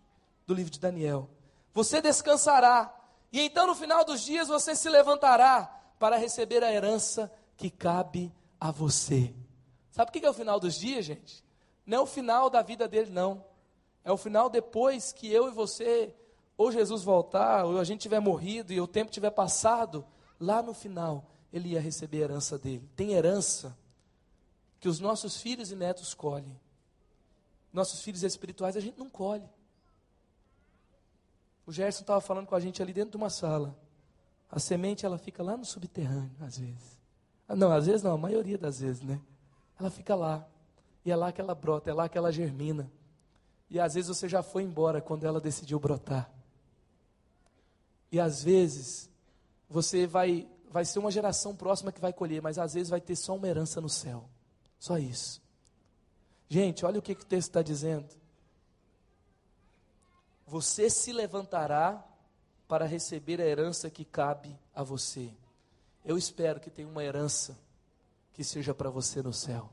do 0.47 0.55
livro 0.55 0.71
de 0.71 0.79
Daniel. 0.79 1.29
Você 1.75 2.01
descansará, 2.01 2.95
e 3.33 3.41
então 3.41 3.67
no 3.67 3.75
final 3.75 4.05
dos 4.05 4.21
dias 4.21 4.47
você 4.47 4.77
se 4.77 4.89
levantará 4.89 5.65
para 5.99 6.17
receber 6.17 6.63
a 6.63 6.73
herança 6.73 7.29
que 7.57 7.71
cabe 7.71 8.33
a 8.61 8.71
você. 8.71 9.35
Sabe 9.91 10.11
o 10.11 10.13
que 10.13 10.25
é 10.25 10.31
o 10.31 10.35
final 10.35 10.61
dos 10.61 10.77
dias, 10.77 11.05
gente? 11.05 11.45
Não 11.85 11.99
é 11.99 12.01
o 12.03 12.07
final 12.07 12.49
da 12.49 12.63
vida 12.63 12.87
dele, 12.87 13.11
não. 13.11 13.45
É 14.05 14.13
o 14.13 14.17
final 14.17 14.49
depois 14.49 15.13
que 15.13 15.29
eu 15.29 15.49
e 15.49 15.51
você, 15.51 16.15
ou 16.57 16.71
Jesus 16.71 17.03
voltar, 17.03 17.65
ou 17.65 17.81
a 17.81 17.85
gente 17.85 18.03
tiver 18.03 18.21
morrido 18.21 18.73
e 18.73 18.81
o 18.81 18.87
tempo 18.87 19.11
tiver 19.11 19.31
passado, 19.31 20.07
lá 20.39 20.63
no 20.63 20.73
final 20.73 21.25
ele 21.53 21.71
ia 21.71 21.81
receber 21.81 22.19
a 22.19 22.25
herança 22.27 22.57
dele. 22.57 22.89
Tem 22.95 23.15
herança 23.15 23.77
que 24.81 24.89
os 24.89 25.01
nossos 25.01 25.37
filhos 25.37 25.70
e 25.70 25.76
netos 25.76 26.14
colhem. 26.14 26.59
Nossos 27.72 28.03
filhos 28.03 28.22
espirituais 28.22 28.76
a 28.76 28.81
gente 28.81 28.99
não 28.99 29.11
colhe. 29.11 29.49
O 31.66 31.72
Gerson 31.72 32.01
estava 32.01 32.20
falando 32.20 32.47
com 32.47 32.55
a 32.55 32.61
gente 32.61 32.83
ali 32.83 32.93
dentro 32.93 33.11
de 33.11 33.16
uma 33.16 33.29
sala. 33.29 33.76
A 34.51 34.59
semente 34.59 35.05
ela 35.05 35.18
fica 35.18 35.43
lá 35.43 35.57
no 35.57 35.64
subterrâneo, 35.64 36.35
às 36.41 36.59
vezes. 36.59 36.99
Ah, 37.47 37.55
não, 37.55 37.70
às 37.70 37.87
vezes 37.87 38.03
não, 38.03 38.12
a 38.12 38.18
maioria 38.18 38.57
das 38.57 38.81
vezes, 38.81 39.03
né? 39.03 39.20
Ela 39.79 39.91
fica 39.91 40.14
lá. 40.14 40.47
E 41.05 41.11
é 41.11 41.16
lá 41.16 41.31
que 41.31 41.41
ela 41.41 41.55
brota, 41.55 41.91
é 41.91 41.93
lá 41.93 42.09
que 42.09 42.16
ela 42.16 42.33
germina. 42.33 42.91
E 43.70 43.79
às 43.79 43.95
vezes 43.95 44.09
você 44.09 44.29
já 44.29 44.43
foi 44.43 44.62
embora 44.62 45.01
quando 45.01 45.24
ela 45.24 45.41
decidiu 45.41 45.79
brotar. 45.79 46.31
E 48.11 48.18
às 48.18 48.43
vezes 48.43 49.11
você 49.68 50.07
vai 50.07 50.49
vai 50.70 50.85
ser 50.85 50.99
uma 50.99 51.11
geração 51.11 51.57
próxima 51.57 51.91
que 51.91 52.01
vai 52.01 52.12
colher, 52.12 52.43
mas 52.43 52.59
às 52.59 52.74
vezes 52.74 52.91
vai 52.91 53.01
ter 53.01 53.16
só 53.16 53.35
uma 53.35 53.49
herança 53.49 53.81
no 53.81 53.89
céu. 53.89 54.29
Só 54.79 54.99
isso. 54.99 55.43
Gente, 56.49 56.85
olha 56.85 56.99
o 56.99 57.03
que, 57.03 57.14
que 57.14 57.22
o 57.22 57.26
texto 57.26 57.49
está 57.49 57.62
dizendo. 57.62 58.09
Você 60.47 60.89
se 60.89 61.12
levantará 61.12 62.05
para 62.66 62.87
receber 62.87 63.41
a 63.41 63.45
herança 63.45 63.91
que 63.91 64.05
cabe 64.05 64.59
a 64.74 64.83
você. 64.83 65.31
Eu 66.05 66.16
espero 66.16 66.61
que 66.61 66.70
tenha 66.70 66.89
uma 66.89 67.05
herança 67.05 67.59
que 68.33 68.43
seja 68.43 68.74
para 68.74 68.89
você 68.89 69.20
no 69.20 69.33
céu. 69.33 69.70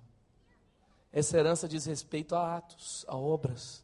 Essa 1.14 1.38
herança 1.38 1.68
diz 1.68 1.86
respeito 1.86 2.36
a 2.36 2.58
atos, 2.58 3.06
a 3.08 3.16
obras. 3.16 3.84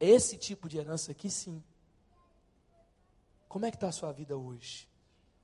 Esse 0.00 0.36
tipo 0.36 0.68
de 0.68 0.78
herança 0.78 1.12
aqui 1.12 1.30
sim. 1.30 1.62
Como 3.48 3.64
é 3.64 3.70
que 3.70 3.76
está 3.76 3.88
a 3.88 3.92
sua 3.92 4.10
vida 4.10 4.36
hoje? 4.36 4.88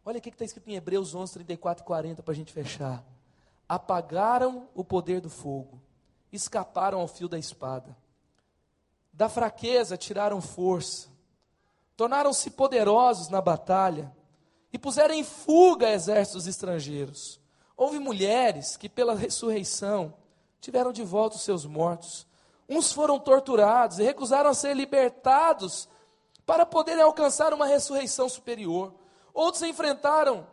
Olha 0.04 0.18
o 0.18 0.20
que 0.20 0.30
está 0.30 0.44
escrito 0.44 0.68
em 0.68 0.74
Hebreus 0.74 1.14
11, 1.14 1.34
34 1.34 1.84
e 1.84 1.86
40 1.86 2.22
para 2.22 2.32
a 2.32 2.34
gente 2.34 2.52
fechar. 2.52 3.04
Apagaram 3.68 4.68
o 4.74 4.82
poder 4.82 5.20
do 5.20 5.28
fogo, 5.28 5.80
escaparam 6.32 7.00
ao 7.00 7.08
fio 7.08 7.28
da 7.28 7.38
espada 7.38 7.96
da 9.18 9.28
fraqueza 9.28 9.96
tiraram 9.96 10.40
força, 10.40 11.08
tornaram-se 11.96 12.50
poderosos 12.50 13.28
na 13.28 13.40
batalha 13.40 14.14
e 14.72 14.78
puseram 14.78 15.12
em 15.12 15.24
fuga 15.24 15.90
exércitos 15.90 16.46
estrangeiros. 16.46 17.40
Houve 17.76 17.98
mulheres 17.98 18.76
que, 18.76 18.88
pela 18.88 19.16
ressurreição, 19.16 20.14
tiveram 20.60 20.92
de 20.92 21.02
volta 21.02 21.34
os 21.34 21.42
seus 21.42 21.66
mortos. 21.66 22.28
Uns 22.68 22.92
foram 22.92 23.18
torturados 23.18 23.98
e 23.98 24.04
recusaram 24.04 24.54
ser 24.54 24.72
libertados 24.76 25.88
para 26.46 26.64
poderem 26.64 27.02
alcançar 27.02 27.52
uma 27.52 27.66
ressurreição 27.66 28.28
superior. 28.28 28.94
Outros 29.34 29.64
enfrentaram 29.64 30.46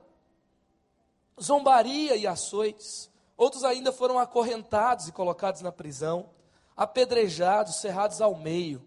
zombaria 1.41 2.15
e 2.15 2.25
açoites. 2.25 3.09
Outros 3.37 3.63
ainda 3.63 3.91
foram 3.91 4.17
acorrentados 4.17 5.07
e 5.07 5.11
colocados 5.11 5.61
na 5.61 5.71
prisão 5.71 6.29
apedrejados, 6.75 7.77
cerrados 7.77 8.19
ao 8.19 8.35
meio, 8.35 8.85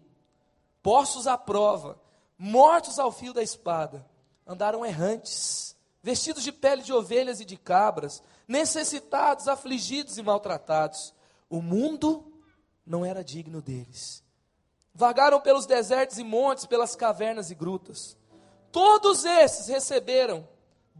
postos 0.81 1.25
à 1.25 1.37
prova, 1.37 1.99
mortos 2.37 2.99
ao 2.99 3.11
fio 3.11 3.33
da 3.33 3.41
espada, 3.41 4.05
andaram 4.45 4.85
errantes, 4.85 5.75
vestidos 6.01 6.43
de 6.43 6.51
pele 6.51 6.83
de 6.83 6.93
ovelhas 6.93 7.39
e 7.39 7.45
de 7.45 7.57
cabras, 7.57 8.21
necessitados, 8.47 9.47
afligidos 9.47 10.17
e 10.17 10.23
maltratados. 10.23 11.13
O 11.49 11.61
mundo 11.61 12.31
não 12.85 13.03
era 13.03 13.23
digno 13.23 13.61
deles. 13.61 14.23
Vagaram 14.93 15.39
pelos 15.41 15.65
desertos 15.65 16.17
e 16.17 16.23
montes, 16.23 16.65
pelas 16.65 16.95
cavernas 16.95 17.49
e 17.51 17.55
grutas. 17.55 18.17
Todos 18.71 19.25
esses 19.25 19.67
receberam 19.67 20.47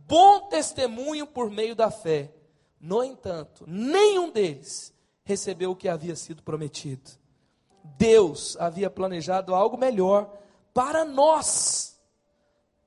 bom 0.10 0.50
testemunho 0.50 1.28
por 1.28 1.52
meio 1.52 1.76
da 1.76 1.92
fé. 1.92 2.34
No 2.82 3.04
entanto, 3.04 3.64
nenhum 3.68 4.32
deles 4.32 4.92
recebeu 5.24 5.72
o 5.72 5.76
que 5.76 5.88
havia 5.88 6.16
sido 6.16 6.42
prometido. 6.42 7.12
Deus 7.84 8.58
havia 8.58 8.90
planejado 8.90 9.54
algo 9.54 9.78
melhor 9.78 10.36
para 10.74 11.06
nós, 11.06 12.02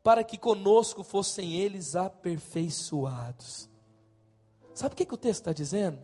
para 0.02 0.24
que 0.24 0.36
conosco 0.36 1.04
fossem 1.04 1.52
eles 1.52 1.94
aperfeiçoados. 1.94 3.70
Sabe 4.74 4.94
o 4.94 4.96
que, 4.96 5.06
que 5.06 5.14
o 5.14 5.18
texto 5.18 5.42
está 5.42 5.52
dizendo? 5.52 6.02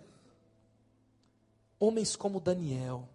Homens 1.81 2.15
como 2.15 2.41
Daniel, 2.41 3.09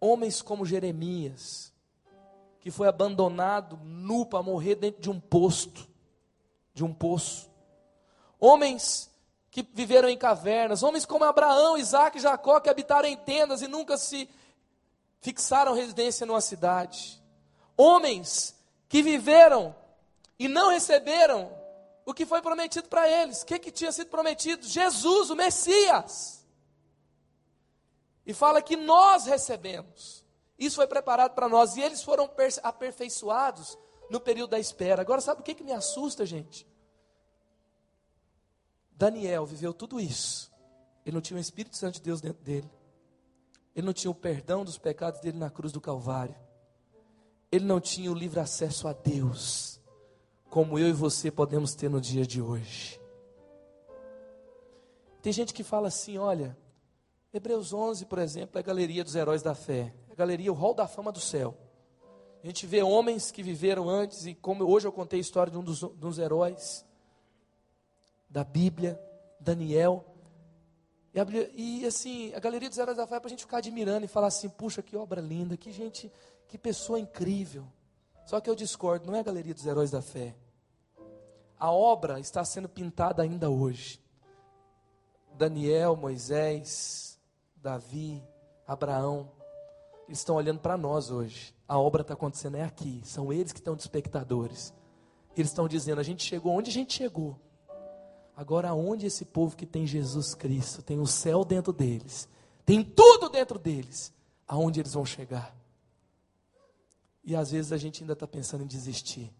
homens 0.00 0.42
como 0.42 0.66
Jeremias, 0.66 1.72
que 2.60 2.70
foi 2.70 2.88
abandonado 2.88 3.76
nu 3.84 4.26
para 4.26 4.42
morrer 4.42 4.76
dentro 4.76 5.00
de 5.00 5.10
um 5.10 5.20
posto, 5.20 5.91
de 6.74 6.84
um 6.84 6.92
poço. 6.92 7.50
Homens 8.38 9.10
que 9.50 9.62
viveram 9.74 10.08
em 10.08 10.16
cavernas, 10.16 10.82
homens 10.82 11.04
como 11.04 11.24
Abraão, 11.24 11.76
Isaac 11.76 12.16
e 12.16 12.20
Jacó, 12.20 12.58
que 12.58 12.70
habitaram 12.70 13.08
em 13.08 13.16
tendas 13.16 13.60
e 13.62 13.68
nunca 13.68 13.96
se 13.96 14.28
fixaram 15.20 15.74
residência 15.74 16.26
numa 16.26 16.40
cidade. 16.40 17.22
Homens 17.76 18.54
que 18.88 19.02
viveram 19.02 19.74
e 20.38 20.48
não 20.48 20.70
receberam 20.70 21.52
o 22.04 22.12
que 22.12 22.26
foi 22.26 22.42
prometido 22.42 22.88
para 22.88 23.08
eles. 23.08 23.42
O 23.42 23.46
que, 23.46 23.58
que 23.58 23.70
tinha 23.70 23.92
sido 23.92 24.08
prometido? 24.08 24.66
Jesus, 24.66 25.30
o 25.30 25.36
Messias. 25.36 26.44
E 28.26 28.34
fala 28.34 28.62
que 28.62 28.76
nós 28.76 29.26
recebemos. 29.26 30.24
Isso 30.58 30.76
foi 30.76 30.86
preparado 30.86 31.34
para 31.34 31.48
nós. 31.48 31.76
E 31.76 31.80
eles 31.80 32.02
foram 32.02 32.30
aperfeiçoados 32.62 33.78
no 34.10 34.20
período 34.20 34.50
da 34.50 34.58
espera. 34.58 35.02
Agora, 35.02 35.20
sabe 35.20 35.40
o 35.40 35.44
que, 35.44 35.54
que 35.54 35.64
me 35.64 35.72
assusta, 35.72 36.24
gente? 36.26 36.66
Daniel 38.92 39.44
viveu 39.46 39.72
tudo 39.72 39.98
isso. 39.98 40.52
Ele 41.04 41.14
não 41.14 41.20
tinha 41.20 41.36
o 41.36 41.40
Espírito 41.40 41.76
Santo 41.76 41.94
de 41.94 42.02
Deus 42.02 42.20
dentro 42.20 42.42
dele. 42.42 42.70
Ele 43.74 43.86
não 43.86 43.92
tinha 43.92 44.10
o 44.10 44.14
perdão 44.14 44.64
dos 44.64 44.78
pecados 44.78 45.20
dele 45.20 45.38
na 45.38 45.50
cruz 45.50 45.72
do 45.72 45.80
Calvário. 45.80 46.36
Ele 47.50 47.64
não 47.64 47.80
tinha 47.80 48.10
o 48.10 48.14
livre 48.14 48.40
acesso 48.40 48.86
a 48.86 48.92
Deus, 48.92 49.80
como 50.48 50.78
eu 50.78 50.88
e 50.88 50.92
você 50.92 51.30
podemos 51.30 51.74
ter 51.74 51.90
no 51.90 52.00
dia 52.00 52.26
de 52.26 52.40
hoje. 52.40 53.00
Tem 55.20 55.32
gente 55.32 55.52
que 55.52 55.62
fala 55.62 55.88
assim: 55.88 56.18
olha, 56.18 56.56
Hebreus 57.32 57.72
11, 57.72 58.06
por 58.06 58.18
exemplo, 58.18 58.58
é 58.58 58.60
a 58.60 58.64
galeria 58.64 59.04
dos 59.04 59.14
heróis 59.14 59.42
da 59.42 59.54
fé, 59.54 59.94
é 60.08 60.12
a 60.12 60.14
galeria, 60.14 60.52
o 60.52 60.54
hall 60.54 60.74
da 60.74 60.86
fama 60.86 61.10
do 61.10 61.20
céu. 61.20 61.56
A 62.42 62.46
gente 62.46 62.66
vê 62.66 62.82
homens 62.82 63.30
que 63.30 63.42
viveram 63.42 63.88
antes, 63.88 64.26
e 64.26 64.34
como 64.34 64.64
hoje 64.64 64.86
eu 64.86 64.92
contei 64.92 65.20
a 65.20 65.20
história 65.20 65.50
de 65.50 65.56
um 65.56 65.62
dos, 65.62 65.80
dos 65.80 66.18
heróis 66.18 66.84
da 68.28 68.42
Bíblia, 68.42 69.00
Daniel. 69.38 70.04
E, 71.14 71.20
a, 71.20 71.26
e 71.54 71.86
assim, 71.86 72.34
a 72.34 72.40
galeria 72.40 72.68
dos 72.68 72.78
heróis 72.78 72.96
da 72.96 73.06
fé 73.06 73.16
é 73.16 73.20
para 73.20 73.28
a 73.28 73.30
gente 73.30 73.44
ficar 73.44 73.58
admirando 73.58 74.04
e 74.04 74.08
falar 74.08 74.26
assim: 74.26 74.48
puxa, 74.48 74.82
que 74.82 74.96
obra 74.96 75.20
linda, 75.20 75.56
que 75.56 75.70
gente, 75.70 76.10
que 76.48 76.58
pessoa 76.58 76.98
incrível. 76.98 77.64
Só 78.26 78.40
que 78.40 78.50
eu 78.50 78.56
discordo, 78.56 79.06
não 79.06 79.14
é 79.14 79.20
a 79.20 79.24
galeria 79.24 79.54
dos 79.54 79.66
heróis 79.66 79.92
da 79.92 80.02
fé. 80.02 80.34
A 81.58 81.70
obra 81.70 82.18
está 82.18 82.44
sendo 82.44 82.68
pintada 82.68 83.22
ainda 83.22 83.48
hoje. 83.48 84.00
Daniel, 85.34 85.94
Moisés, 85.94 87.20
Davi, 87.54 88.20
Abraão, 88.66 89.30
eles 90.08 90.18
estão 90.18 90.34
olhando 90.34 90.58
para 90.58 90.76
nós 90.76 91.08
hoje. 91.08 91.51
A 91.72 91.78
obra 91.78 92.02
está 92.02 92.12
acontecendo 92.12 92.58
é 92.58 92.62
aqui. 92.62 93.00
São 93.02 93.32
eles 93.32 93.50
que 93.50 93.58
estão 93.58 93.74
de 93.74 93.80
espectadores. 93.80 94.74
Eles 95.34 95.50
estão 95.50 95.66
dizendo: 95.66 96.02
a 96.02 96.04
gente 96.04 96.22
chegou 96.22 96.52
onde 96.52 96.68
a 96.68 96.72
gente 96.72 96.92
chegou. 96.92 97.40
Agora, 98.36 98.68
aonde 98.68 99.06
esse 99.06 99.24
povo 99.24 99.56
que 99.56 99.64
tem 99.64 99.86
Jesus 99.86 100.34
Cristo, 100.34 100.82
tem 100.82 101.00
o 101.00 101.06
céu 101.06 101.46
dentro 101.46 101.72
deles, 101.72 102.28
tem 102.66 102.84
tudo 102.84 103.30
dentro 103.30 103.58
deles, 103.58 104.12
aonde 104.46 104.80
eles 104.80 104.92
vão 104.92 105.06
chegar? 105.06 105.56
E 107.24 107.34
às 107.34 107.52
vezes 107.52 107.72
a 107.72 107.78
gente 107.78 108.02
ainda 108.02 108.12
está 108.12 108.26
pensando 108.26 108.64
em 108.64 108.66
desistir. 108.66 109.32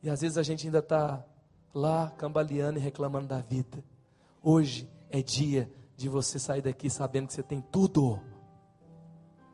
E 0.00 0.08
às 0.08 0.20
vezes 0.20 0.38
a 0.38 0.44
gente 0.44 0.64
ainda 0.64 0.78
está 0.78 1.26
lá 1.74 2.08
cambaleando 2.10 2.78
e 2.78 2.82
reclamando 2.82 3.26
da 3.26 3.40
vida. 3.40 3.82
Hoje 4.40 4.88
é 5.10 5.20
dia 5.20 5.68
de 5.96 6.08
você 6.08 6.38
sair 6.38 6.62
daqui 6.62 6.88
sabendo 6.88 7.26
que 7.26 7.34
você 7.34 7.42
tem 7.42 7.60
tudo 7.60 8.20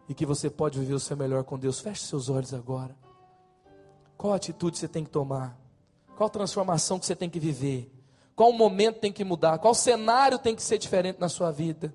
e 0.09 0.15
que 0.15 0.25
você 0.25 0.49
pode 0.49 0.79
viver 0.79 0.95
o 0.95 1.01
seu 1.01 1.17
melhor 1.17 1.45
com 1.45 1.59
Deus. 1.59 1.81
Feche 1.81 2.05
seus 2.05 2.29
olhos 2.29 2.55
agora. 2.55 2.97
Qual 4.17 4.33
atitude 4.33 4.79
você 4.79 4.89
tem 4.89 5.05
que 5.05 5.11
tomar? 5.11 5.57
Qual 6.17 6.31
transformação 6.31 6.99
que 6.99 7.07
você 7.07 7.15
tem 7.15 7.31
que 7.31 7.39
viver? 7.39 7.93
Qual 8.35 8.53
momento 8.53 9.01
tem 9.01 9.13
que 9.13 9.23
mudar? 9.23 9.59
Qual 9.59 9.75
cenário 9.75 10.39
tem 10.39 10.57
que 10.57 10.63
ser 10.63 10.79
diferente 10.79 11.21
na 11.21 11.29
sua 11.29 11.51
vida? 11.51 11.95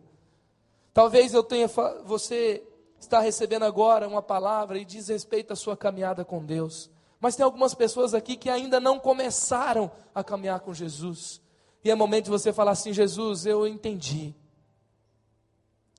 Talvez 0.93 1.33
eu 1.33 1.43
tenha 1.43 1.67
você 2.05 2.63
está 2.99 3.19
recebendo 3.19 3.63
agora 3.63 4.07
uma 4.07 4.21
palavra 4.21 4.77
e 4.77 4.85
diz 4.85 5.07
respeito 5.07 5.51
à 5.51 5.55
sua 5.55 5.75
caminhada 5.75 6.23
com 6.23 6.43
Deus. 6.43 6.89
Mas 7.19 7.35
tem 7.35 7.43
algumas 7.43 7.73
pessoas 7.73 8.13
aqui 8.13 8.35
que 8.35 8.49
ainda 8.49 8.79
não 8.79 8.99
começaram 8.99 9.91
a 10.13 10.23
caminhar 10.23 10.59
com 10.59 10.73
Jesus. 10.73 11.41
E 11.83 11.89
é 11.89 11.95
momento 11.95 12.25
de 12.25 12.31
você 12.31 12.53
falar 12.53 12.71
assim: 12.71 12.93
Jesus, 12.93 13.45
eu 13.45 13.67
entendi. 13.67 14.35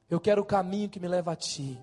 Eu 0.09 0.21
quero 0.21 0.43
o 0.43 0.45
caminho 0.45 0.89
que 0.89 1.01
me 1.01 1.09
leva 1.09 1.33
a 1.33 1.37
Ti. 1.37 1.79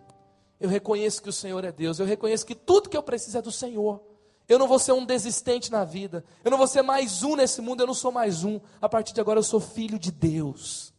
Eu 0.61 0.69
reconheço 0.69 1.23
que 1.23 1.29
o 1.29 1.33
Senhor 1.33 1.65
é 1.65 1.71
Deus. 1.71 1.97
Eu 1.97 2.05
reconheço 2.05 2.45
que 2.45 2.53
tudo 2.53 2.87
que 2.87 2.95
eu 2.95 3.01
preciso 3.01 3.35
é 3.35 3.41
do 3.41 3.51
Senhor. 3.51 3.99
Eu 4.47 4.59
não 4.59 4.67
vou 4.67 4.77
ser 4.77 4.91
um 4.91 5.03
desistente 5.03 5.71
na 5.71 5.83
vida. 5.83 6.23
Eu 6.43 6.51
não 6.51 6.57
vou 6.59 6.67
ser 6.67 6.83
mais 6.83 7.23
um 7.23 7.35
nesse 7.35 7.61
mundo. 7.61 7.81
Eu 7.81 7.87
não 7.87 7.95
sou 7.95 8.11
mais 8.11 8.43
um. 8.43 8.59
A 8.79 8.87
partir 8.87 9.11
de 9.11 9.19
agora 9.19 9.39
eu 9.39 9.43
sou 9.43 9.59
filho 9.59 9.97
de 9.97 10.11
Deus. 10.11 10.93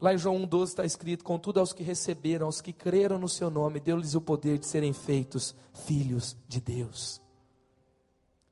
Lá 0.00 0.14
em 0.14 0.18
João 0.18 0.38
1,12 0.46 0.64
está 0.68 0.84
escrito: 0.84 1.24
Contudo, 1.24 1.58
aos 1.58 1.72
que 1.72 1.82
receberam, 1.82 2.46
aos 2.46 2.60
que 2.60 2.72
creram 2.72 3.18
no 3.18 3.28
seu 3.28 3.50
nome, 3.50 3.80
deu-lhes 3.80 4.14
o 4.14 4.20
poder 4.20 4.56
de 4.56 4.66
serem 4.66 4.92
feitos 4.92 5.52
filhos 5.72 6.36
de 6.46 6.60
Deus. 6.60 7.20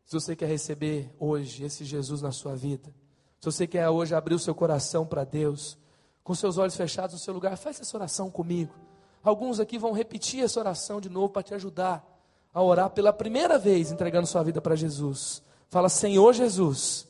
Se 0.04 0.14
você 0.14 0.34
quer 0.34 0.48
receber 0.48 1.14
hoje 1.16 1.62
esse 1.62 1.84
Jesus 1.84 2.20
na 2.20 2.32
sua 2.32 2.56
vida, 2.56 2.92
se 3.38 3.44
você 3.44 3.68
quer 3.68 3.88
hoje 3.88 4.16
abrir 4.16 4.34
o 4.34 4.38
seu 4.40 4.54
coração 4.54 5.06
para 5.06 5.22
Deus, 5.22 5.78
com 6.24 6.34
seus 6.34 6.58
olhos 6.58 6.74
fechados 6.74 7.14
no 7.14 7.20
seu 7.20 7.32
lugar, 7.32 7.56
faça 7.56 7.82
essa 7.82 7.96
oração 7.96 8.28
comigo. 8.28 8.89
Alguns 9.22 9.60
aqui 9.60 9.78
vão 9.78 9.92
repetir 9.92 10.42
essa 10.42 10.60
oração 10.60 11.00
de 11.00 11.08
novo 11.08 11.28
para 11.28 11.42
te 11.42 11.54
ajudar 11.54 12.06
a 12.52 12.62
orar 12.62 12.90
pela 12.90 13.12
primeira 13.12 13.58
vez, 13.58 13.92
entregando 13.92 14.26
sua 14.26 14.42
vida 14.42 14.60
para 14.60 14.74
Jesus. 14.74 15.42
Fala, 15.68 15.88
Senhor 15.88 16.32
Jesus, 16.32 17.06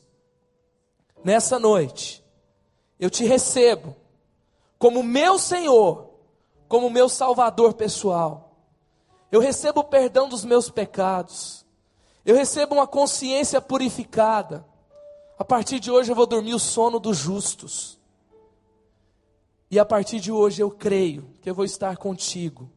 nessa 1.23 1.57
noite, 1.57 2.23
eu 2.99 3.09
te 3.09 3.25
recebo 3.25 3.95
como 4.77 5.01
meu 5.01 5.39
Senhor, 5.39 6.09
como 6.67 6.89
meu 6.89 7.07
Salvador 7.07 7.73
pessoal. 7.73 8.55
Eu 9.31 9.39
recebo 9.39 9.79
o 9.79 9.85
perdão 9.85 10.27
dos 10.27 10.43
meus 10.43 10.69
pecados. 10.69 11.65
Eu 12.25 12.35
recebo 12.35 12.75
uma 12.75 12.85
consciência 12.85 13.61
purificada. 13.61 14.65
A 15.39 15.45
partir 15.45 15.79
de 15.79 15.89
hoje 15.89 16.11
eu 16.11 16.15
vou 16.15 16.27
dormir 16.27 16.53
o 16.53 16.59
sono 16.59 16.99
dos 16.99 17.17
justos. 17.17 17.97
E 19.71 19.79
a 19.79 19.85
partir 19.85 20.19
de 20.19 20.31
hoje 20.31 20.61
eu 20.61 20.69
creio 20.69 21.30
que 21.41 21.49
eu 21.49 21.55
vou 21.55 21.65
estar 21.65 21.97
contigo 21.97 22.69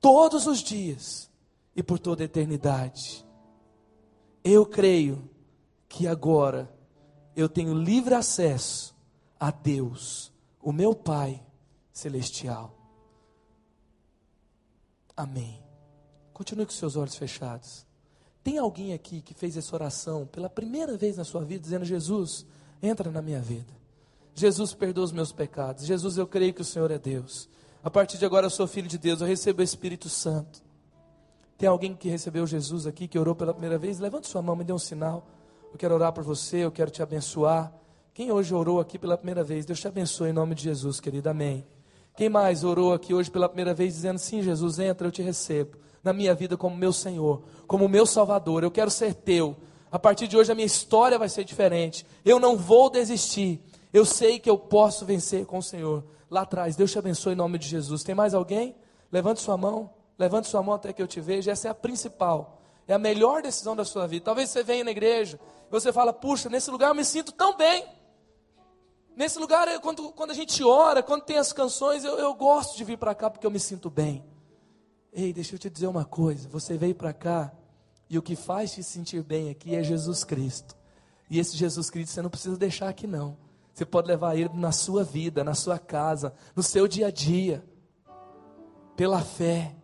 todos 0.00 0.46
os 0.46 0.60
dias 0.60 1.30
e 1.74 1.82
por 1.82 1.98
toda 1.98 2.22
a 2.22 2.26
eternidade. 2.26 3.24
Eu 4.42 4.64
creio 4.64 5.28
que 5.88 6.06
agora 6.06 6.72
eu 7.34 7.48
tenho 7.48 7.74
livre 7.74 8.14
acesso 8.14 8.94
a 9.38 9.50
Deus, 9.50 10.32
o 10.62 10.72
meu 10.72 10.94
Pai 10.94 11.42
celestial. 11.92 12.74
Amém. 15.16 15.62
Continue 16.32 16.66
com 16.66 16.72
seus 16.72 16.94
olhos 16.94 17.16
fechados. 17.16 17.84
Tem 18.44 18.58
alguém 18.58 18.92
aqui 18.92 19.20
que 19.20 19.34
fez 19.34 19.56
essa 19.56 19.74
oração 19.74 20.26
pela 20.26 20.48
primeira 20.48 20.96
vez 20.96 21.16
na 21.16 21.24
sua 21.24 21.44
vida, 21.44 21.62
dizendo: 21.62 21.84
Jesus, 21.84 22.46
entra 22.80 23.10
na 23.10 23.20
minha 23.20 23.40
vida. 23.40 23.76
Jesus, 24.34 24.72
perdoa 24.72 25.04
os 25.04 25.12
meus 25.12 25.32
pecados. 25.32 25.84
Jesus, 25.84 26.16
eu 26.16 26.26
creio 26.26 26.54
que 26.54 26.62
o 26.62 26.64
Senhor 26.64 26.90
é 26.92 26.98
Deus. 26.98 27.48
A 27.82 27.90
partir 27.90 28.18
de 28.18 28.24
agora 28.24 28.46
eu 28.46 28.50
sou 28.50 28.66
filho 28.66 28.88
de 28.88 28.98
Deus, 28.98 29.20
eu 29.20 29.26
recebo 29.26 29.60
o 29.60 29.64
Espírito 29.64 30.08
Santo. 30.08 30.60
Tem 31.56 31.68
alguém 31.68 31.94
que 31.94 32.08
recebeu 32.08 32.46
Jesus 32.46 32.86
aqui, 32.86 33.08
que 33.08 33.18
orou 33.18 33.34
pela 33.34 33.52
primeira 33.52 33.78
vez? 33.78 33.98
Levante 33.98 34.28
sua 34.28 34.42
mão, 34.42 34.56
me 34.56 34.64
dê 34.64 34.72
um 34.72 34.78
sinal. 34.78 35.26
Eu 35.72 35.78
quero 35.78 35.94
orar 35.94 36.12
por 36.12 36.24
você, 36.24 36.58
eu 36.58 36.70
quero 36.70 36.90
te 36.90 37.02
abençoar. 37.02 37.72
Quem 38.14 38.32
hoje 38.32 38.54
orou 38.54 38.80
aqui 38.80 38.98
pela 38.98 39.16
primeira 39.16 39.44
vez? 39.44 39.64
Deus 39.64 39.78
te 39.78 39.86
abençoe 39.86 40.30
em 40.30 40.32
nome 40.32 40.54
de 40.54 40.64
Jesus, 40.64 40.98
querido. 40.98 41.28
Amém. 41.28 41.64
Quem 42.16 42.28
mais 42.28 42.64
orou 42.64 42.92
aqui 42.92 43.14
hoje 43.14 43.30
pela 43.30 43.48
primeira 43.48 43.72
vez 43.72 43.94
dizendo: 43.94 44.18
Sim, 44.18 44.42
Jesus, 44.42 44.78
entra, 44.78 45.06
eu 45.06 45.12
te 45.12 45.22
recebo 45.22 45.78
na 46.02 46.12
minha 46.12 46.34
vida 46.34 46.56
como 46.56 46.76
meu 46.76 46.92
Senhor, 46.92 47.42
como 47.66 47.88
meu 47.88 48.06
Salvador. 48.06 48.64
Eu 48.64 48.70
quero 48.70 48.90
ser 48.90 49.14
teu. 49.14 49.56
A 49.90 49.98
partir 49.98 50.26
de 50.26 50.36
hoje 50.36 50.50
a 50.50 50.54
minha 50.54 50.66
história 50.66 51.18
vai 51.18 51.28
ser 51.28 51.44
diferente. 51.44 52.04
Eu 52.24 52.38
não 52.38 52.56
vou 52.56 52.90
desistir. 52.90 53.60
Eu 53.92 54.04
sei 54.04 54.38
que 54.38 54.50
eu 54.50 54.58
posso 54.58 55.04
vencer 55.04 55.46
com 55.46 55.58
o 55.58 55.62
Senhor. 55.62 56.04
Lá 56.30 56.42
atrás, 56.42 56.76
Deus 56.76 56.90
te 56.92 56.98
abençoe 56.98 57.32
em 57.32 57.36
nome 57.36 57.58
de 57.58 57.66
Jesus. 57.66 58.02
Tem 58.02 58.14
mais 58.14 58.34
alguém? 58.34 58.76
Levante 59.10 59.40
sua 59.40 59.56
mão. 59.56 59.90
Levante 60.18 60.48
sua 60.48 60.62
mão 60.62 60.74
até 60.74 60.92
que 60.92 61.00
eu 61.00 61.06
te 61.06 61.20
veja. 61.20 61.52
Essa 61.52 61.68
é 61.68 61.70
a 61.70 61.74
principal. 61.74 62.60
É 62.86 62.94
a 62.94 62.98
melhor 62.98 63.42
decisão 63.42 63.76
da 63.76 63.84
sua 63.84 64.06
vida. 64.06 64.24
Talvez 64.24 64.50
você 64.50 64.62
venha 64.62 64.84
na 64.84 64.90
igreja 64.90 65.38
e 65.68 65.70
você 65.70 65.92
fala: 65.92 66.12
Puxa, 66.12 66.48
nesse 66.48 66.70
lugar 66.70 66.88
eu 66.88 66.94
me 66.94 67.04
sinto 67.04 67.32
tão 67.32 67.56
bem. 67.56 67.86
Nesse 69.16 69.38
lugar, 69.38 69.66
quando, 69.80 70.12
quando 70.12 70.30
a 70.30 70.34
gente 70.34 70.62
ora, 70.62 71.02
quando 71.02 71.22
tem 71.22 71.38
as 71.38 71.52
canções, 71.52 72.04
eu, 72.04 72.16
eu 72.18 72.32
gosto 72.34 72.76
de 72.76 72.84
vir 72.84 72.96
para 72.96 73.14
cá 73.14 73.28
porque 73.28 73.46
eu 73.46 73.50
me 73.50 73.58
sinto 73.58 73.90
bem. 73.90 74.24
Ei, 75.12 75.32
deixa 75.32 75.54
eu 75.54 75.58
te 75.58 75.68
dizer 75.68 75.86
uma 75.86 76.04
coisa: 76.04 76.48
você 76.48 76.76
veio 76.76 76.94
para 76.94 77.12
cá 77.12 77.52
e 78.08 78.18
o 78.18 78.22
que 78.22 78.36
faz 78.36 78.72
te 78.72 78.82
sentir 78.82 79.22
bem 79.22 79.50
aqui 79.50 79.74
é 79.74 79.82
Jesus 79.82 80.24
Cristo. 80.24 80.76
E 81.30 81.38
esse 81.38 81.56
Jesus 81.56 81.90
Cristo 81.90 82.12
você 82.12 82.22
não 82.22 82.30
precisa 82.30 82.56
deixar 82.56 82.88
aqui, 82.88 83.06
não. 83.06 83.36
Você 83.78 83.86
pode 83.86 84.08
levar 84.08 84.34
ele 84.34 84.50
na 84.54 84.72
sua 84.72 85.04
vida, 85.04 85.44
na 85.44 85.54
sua 85.54 85.78
casa, 85.78 86.34
no 86.56 86.64
seu 86.64 86.88
dia 86.88 87.06
a 87.06 87.10
dia, 87.12 87.64
pela 88.96 89.20
fé. 89.20 89.76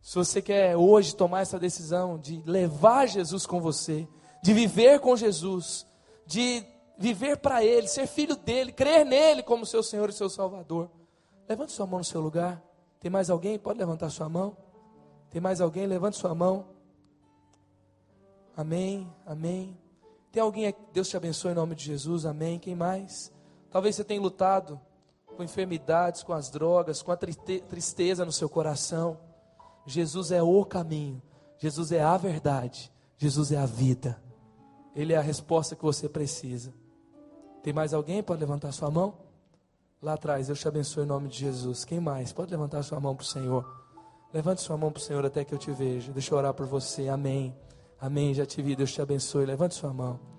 Se 0.00 0.14
você 0.14 0.40
quer 0.40 0.76
hoje 0.76 1.16
tomar 1.16 1.40
essa 1.40 1.58
decisão 1.58 2.16
de 2.16 2.40
levar 2.46 3.08
Jesus 3.08 3.44
com 3.44 3.60
você, 3.60 4.06
de 4.40 4.54
viver 4.54 5.00
com 5.00 5.16
Jesus, 5.16 5.84
de 6.26 6.64
viver 6.96 7.38
para 7.38 7.64
Ele, 7.64 7.88
ser 7.88 8.06
filho 8.06 8.36
dele, 8.36 8.70
crer 8.70 9.04
nele 9.04 9.42
como 9.42 9.66
seu 9.66 9.82
Senhor 9.82 10.08
e 10.10 10.12
seu 10.12 10.30
Salvador, 10.30 10.88
levante 11.48 11.72
sua 11.72 11.88
mão 11.88 11.98
no 11.98 12.04
seu 12.04 12.20
lugar. 12.20 12.62
Tem 13.00 13.10
mais 13.10 13.30
alguém? 13.30 13.58
Pode 13.58 13.80
levantar 13.80 14.10
sua 14.10 14.28
mão. 14.28 14.56
Tem 15.28 15.40
mais 15.40 15.60
alguém? 15.60 15.88
Levante 15.88 16.16
sua 16.16 16.36
mão. 16.36 16.68
Amém, 18.56 19.12
amém. 19.26 19.76
Tem 20.38 20.42
alguém 20.44 20.68
aqui? 20.68 20.80
Deus 20.92 21.08
te 21.08 21.16
abençoe 21.16 21.50
em 21.50 21.54
nome 21.56 21.74
de 21.74 21.84
Jesus, 21.84 22.24
amém. 22.24 22.60
Quem 22.60 22.72
mais? 22.72 23.32
Talvez 23.72 23.96
você 23.96 24.04
tenha 24.04 24.20
lutado 24.20 24.80
com 25.26 25.42
enfermidades, 25.42 26.22
com 26.22 26.32
as 26.32 26.48
drogas, 26.48 27.02
com 27.02 27.10
a 27.10 27.16
tristeza 27.16 28.24
no 28.24 28.30
seu 28.30 28.48
coração. 28.48 29.18
Jesus 29.84 30.30
é 30.30 30.40
o 30.40 30.64
caminho, 30.64 31.20
Jesus 31.58 31.90
é 31.90 32.00
a 32.00 32.16
verdade, 32.16 32.92
Jesus 33.16 33.50
é 33.50 33.56
a 33.56 33.66
vida. 33.66 34.22
Ele 34.94 35.12
é 35.12 35.16
a 35.16 35.20
resposta 35.20 35.74
que 35.74 35.82
você 35.82 36.08
precisa. 36.08 36.72
Tem 37.60 37.72
mais 37.72 37.92
alguém? 37.92 38.22
Pode 38.22 38.38
levantar 38.38 38.70
sua 38.70 38.92
mão? 38.92 39.18
Lá 40.00 40.12
atrás, 40.12 40.46
Deus 40.46 40.60
te 40.60 40.68
abençoe 40.68 41.02
em 41.02 41.08
nome 41.08 41.28
de 41.28 41.38
Jesus. 41.40 41.84
Quem 41.84 41.98
mais? 41.98 42.32
Pode 42.32 42.52
levantar 42.52 42.84
sua 42.84 43.00
mão 43.00 43.16
para 43.16 43.24
o 43.24 43.26
Senhor. 43.26 43.66
Levante 44.32 44.60
sua 44.60 44.76
mão 44.76 44.92
para 44.92 45.00
o 45.00 45.02
Senhor 45.02 45.26
até 45.26 45.44
que 45.44 45.52
eu 45.52 45.58
te 45.58 45.72
veja. 45.72 46.12
Deixa 46.12 46.32
eu 46.32 46.38
orar 46.38 46.54
por 46.54 46.66
você. 46.66 47.08
Amém. 47.08 47.56
Amém. 48.00 48.32
Já 48.32 48.46
te 48.46 48.62
vi. 48.62 48.76
Deus 48.76 48.92
te 48.92 49.02
abençoe. 49.02 49.44
Levante 49.44 49.74
sua 49.74 49.92
mão. 49.92 50.37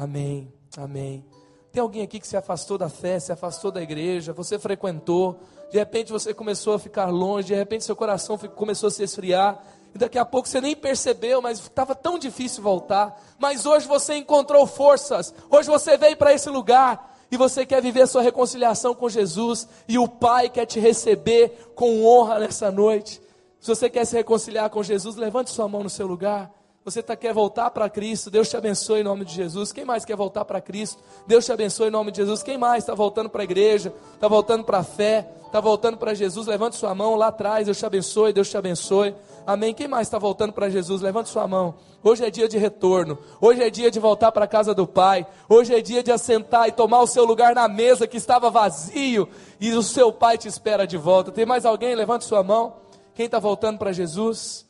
Amém. 0.00 0.50
Amém. 0.78 1.22
Tem 1.70 1.82
alguém 1.82 2.02
aqui 2.02 2.18
que 2.18 2.26
se 2.26 2.34
afastou 2.34 2.78
da 2.78 2.88
fé, 2.88 3.20
se 3.20 3.32
afastou 3.32 3.70
da 3.70 3.82
igreja, 3.82 4.32
você 4.32 4.58
frequentou, 4.58 5.38
de 5.70 5.76
repente 5.76 6.10
você 6.10 6.32
começou 6.32 6.72
a 6.72 6.78
ficar 6.78 7.10
longe, 7.10 7.48
de 7.48 7.54
repente 7.54 7.84
seu 7.84 7.94
coração 7.94 8.38
começou 8.38 8.86
a 8.86 8.90
se 8.90 9.02
esfriar, 9.02 9.62
e 9.94 9.98
daqui 9.98 10.18
a 10.18 10.24
pouco 10.24 10.48
você 10.48 10.58
nem 10.58 10.74
percebeu, 10.74 11.42
mas 11.42 11.58
estava 11.58 11.94
tão 11.94 12.18
difícil 12.18 12.62
voltar. 12.62 13.14
Mas 13.38 13.66
hoje 13.66 13.86
você 13.86 14.16
encontrou 14.16 14.66
forças, 14.66 15.34
hoje 15.50 15.68
você 15.68 15.98
veio 15.98 16.16
para 16.16 16.32
esse 16.32 16.48
lugar, 16.48 17.18
e 17.30 17.36
você 17.36 17.66
quer 17.66 17.82
viver 17.82 18.08
sua 18.08 18.22
reconciliação 18.22 18.94
com 18.94 19.06
Jesus, 19.06 19.68
e 19.86 19.98
o 19.98 20.08
Pai 20.08 20.48
quer 20.48 20.64
te 20.64 20.80
receber 20.80 21.72
com 21.74 22.06
honra 22.06 22.38
nessa 22.38 22.70
noite. 22.70 23.20
Se 23.60 23.68
você 23.68 23.90
quer 23.90 24.06
se 24.06 24.16
reconciliar 24.16 24.70
com 24.70 24.82
Jesus, 24.82 25.14
levante 25.16 25.50
sua 25.50 25.68
mão 25.68 25.82
no 25.82 25.90
seu 25.90 26.06
lugar. 26.06 26.50
Você 26.82 27.02
tá, 27.02 27.14
quer 27.14 27.34
voltar 27.34 27.70
para 27.70 27.90
Cristo, 27.90 28.30
Deus 28.30 28.48
te 28.48 28.56
abençoe 28.56 29.00
em 29.00 29.04
nome 29.04 29.22
de 29.22 29.34
Jesus. 29.34 29.70
Quem 29.70 29.84
mais 29.84 30.02
quer 30.02 30.16
voltar 30.16 30.46
para 30.46 30.62
Cristo? 30.62 31.02
Deus 31.26 31.44
te 31.44 31.52
abençoe 31.52 31.88
em 31.88 31.90
nome 31.90 32.10
de 32.10 32.16
Jesus. 32.16 32.42
Quem 32.42 32.56
mais 32.56 32.82
está 32.82 32.94
voltando 32.94 33.28
para 33.28 33.42
a 33.42 33.44
igreja? 33.44 33.92
Está 34.14 34.26
voltando 34.26 34.64
para 34.64 34.78
a 34.78 34.82
fé? 34.82 35.30
Está 35.44 35.60
voltando 35.60 35.98
para 35.98 36.14
Jesus? 36.14 36.46
Levante 36.46 36.76
sua 36.76 36.94
mão 36.94 37.16
lá 37.16 37.26
atrás. 37.26 37.66
Deus 37.66 37.76
te 37.76 37.84
abençoe, 37.84 38.32
Deus 38.32 38.48
te 38.48 38.56
abençoe. 38.56 39.14
Amém. 39.46 39.74
Quem 39.74 39.86
mais 39.86 40.06
está 40.06 40.18
voltando 40.18 40.54
para 40.54 40.70
Jesus? 40.70 41.02
Levante 41.02 41.28
sua 41.28 41.46
mão. 41.46 41.74
Hoje 42.02 42.24
é 42.24 42.30
dia 42.30 42.48
de 42.48 42.56
retorno. 42.56 43.18
Hoje 43.42 43.62
é 43.62 43.68
dia 43.68 43.90
de 43.90 44.00
voltar 44.00 44.32
para 44.32 44.46
a 44.46 44.48
casa 44.48 44.72
do 44.72 44.86
Pai. 44.86 45.26
Hoje 45.50 45.74
é 45.74 45.82
dia 45.82 46.02
de 46.02 46.10
assentar 46.10 46.66
e 46.66 46.72
tomar 46.72 47.02
o 47.02 47.06
seu 47.06 47.26
lugar 47.26 47.54
na 47.54 47.68
mesa 47.68 48.06
que 48.06 48.16
estava 48.16 48.48
vazio. 48.48 49.28
E 49.60 49.70
o 49.74 49.82
seu 49.82 50.10
Pai 50.10 50.38
te 50.38 50.48
espera 50.48 50.86
de 50.86 50.96
volta. 50.96 51.30
Tem 51.30 51.44
mais 51.44 51.66
alguém? 51.66 51.94
Levante 51.94 52.24
sua 52.24 52.42
mão. 52.42 52.76
Quem 53.14 53.26
está 53.26 53.38
voltando 53.38 53.76
para 53.76 53.92
Jesus? 53.92 54.69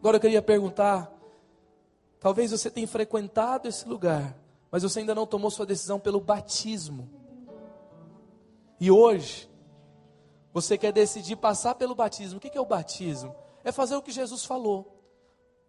Agora 0.00 0.16
eu 0.16 0.20
queria 0.20 0.42
perguntar: 0.42 1.12
Talvez 2.18 2.50
você 2.50 2.68
tenha 2.68 2.88
frequentado 2.88 3.68
esse 3.68 3.88
lugar, 3.88 4.36
mas 4.70 4.82
você 4.82 4.98
ainda 4.98 5.14
não 5.14 5.26
tomou 5.26 5.50
sua 5.50 5.64
decisão 5.64 6.00
pelo 6.00 6.20
batismo. 6.20 7.08
E 8.80 8.90
hoje, 8.90 9.48
você 10.52 10.76
quer 10.76 10.92
decidir 10.92 11.36
passar 11.36 11.76
pelo 11.76 11.94
batismo. 11.94 12.38
O 12.38 12.40
que 12.40 12.56
é 12.56 12.60
o 12.60 12.66
batismo? 12.66 13.34
É 13.62 13.70
fazer 13.70 13.94
o 13.94 14.02
que 14.02 14.10
Jesus 14.10 14.44
falou 14.44 15.00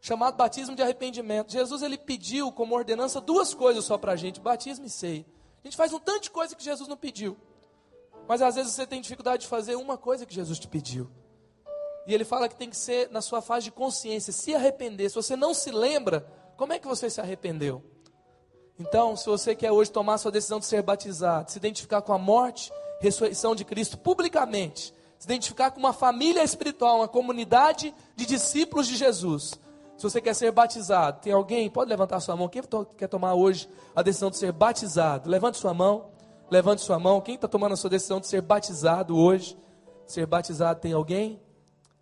chamado 0.02 0.36
batismo 0.36 0.76
de 0.76 0.82
arrependimento. 0.82 1.52
Jesus 1.52 1.84
ele 1.84 1.98
pediu 1.98 2.52
como 2.52 2.76
ordenança 2.76 3.22
duas 3.22 3.54
coisas 3.54 3.86
só 3.86 3.98
para 3.98 4.14
a 4.14 4.16
gente: 4.16 4.42
batismo 4.42 4.86
e 4.86 4.90
ceia. 4.90 5.26
A 5.64 5.68
gente 5.68 5.78
faz 5.78 5.94
um 5.94 6.00
tanto 6.00 6.24
de 6.24 6.32
coisa 6.32 6.56
que 6.56 6.64
Jesus 6.64 6.90
não 6.90 6.98
pediu. 6.98 7.38
Mas 8.28 8.42
às 8.42 8.56
vezes 8.56 8.74
você 8.74 8.86
tem 8.88 9.00
dificuldade 9.00 9.44
de 9.44 9.48
fazer 9.48 9.76
uma 9.76 9.98
coisa 9.98 10.26
que 10.26 10.34
Jesus 10.34 10.58
te 10.58 10.68
pediu. 10.68 11.10
E 12.08 12.14
ele 12.14 12.26
fala 12.26 12.50
que 12.50 12.56
tem 12.56 12.70
que 12.70 12.78
ser 12.78 13.10
na 13.12 13.22
sua 13.22 13.42
fase 13.42 13.66
de 13.66 13.72
consciência, 13.72 14.34
se 14.34 14.54
arrepender. 14.56 15.10
Se 15.10 15.16
você 15.16 15.36
não 15.36 15.54
se 15.54 15.72
lembra, 15.72 16.26
como 16.58 16.74
é 16.74 16.80
que 16.80 16.88
você 16.88 17.10
se 17.10 17.22
arrependeu? 17.22 17.84
Então, 18.80 19.16
se 19.16 19.28
você 19.28 19.56
quer 19.56 19.72
hoje 19.72 19.92
tomar 19.92 20.18
sua 20.18 20.32
decisão 20.32 20.60
de 20.60 20.66
ser 20.66 20.82
batizado, 20.82 21.52
se 21.52 21.58
identificar 21.58 22.02
com 22.02 22.14
a 22.14 22.18
morte, 22.18 22.72
ressurreição 23.00 23.56
de 23.56 23.64
Cristo 23.64 23.98
publicamente, 23.98 24.94
se 25.20 25.26
identificar 25.26 25.72
com 25.72 25.80
uma 25.80 25.94
família 25.94 26.44
espiritual, 26.44 26.98
uma 26.98 27.08
comunidade 27.08 27.94
de 28.16 28.26
discípulos 28.26 28.88
de 28.88 28.96
Jesus, 28.96 29.60
se 30.02 30.10
você 30.10 30.20
quer 30.20 30.34
ser 30.34 30.52
batizado, 30.52 31.22
tem 31.22 31.32
alguém? 31.32 31.70
Pode 31.70 31.88
levantar 31.88 32.20
sua 32.22 32.36
mão. 32.36 32.50
Quem 32.50 32.64
quer 32.98 33.08
tomar 33.08 33.36
hoje 33.36 33.70
a 33.96 34.02
decisão 34.02 34.32
de 34.32 34.38
ser 34.38 34.52
batizado? 34.52 35.30
Levante 35.30 35.60
sua 35.60 35.76
mão. 35.76 36.10
Levante 36.50 36.82
sua 36.82 36.98
mão. 36.98 37.22
Quem 37.22 37.36
está 37.36 37.48
tomando 37.48 37.74
a 37.74 37.76
sua 37.76 37.92
decisão 37.92 38.20
de 38.20 38.26
ser 38.26 38.42
batizado 38.42 39.16
hoje? 39.16 39.56
Ser 40.08 40.26
batizado, 40.26 40.80
tem 40.80 40.94
alguém? 40.94 41.40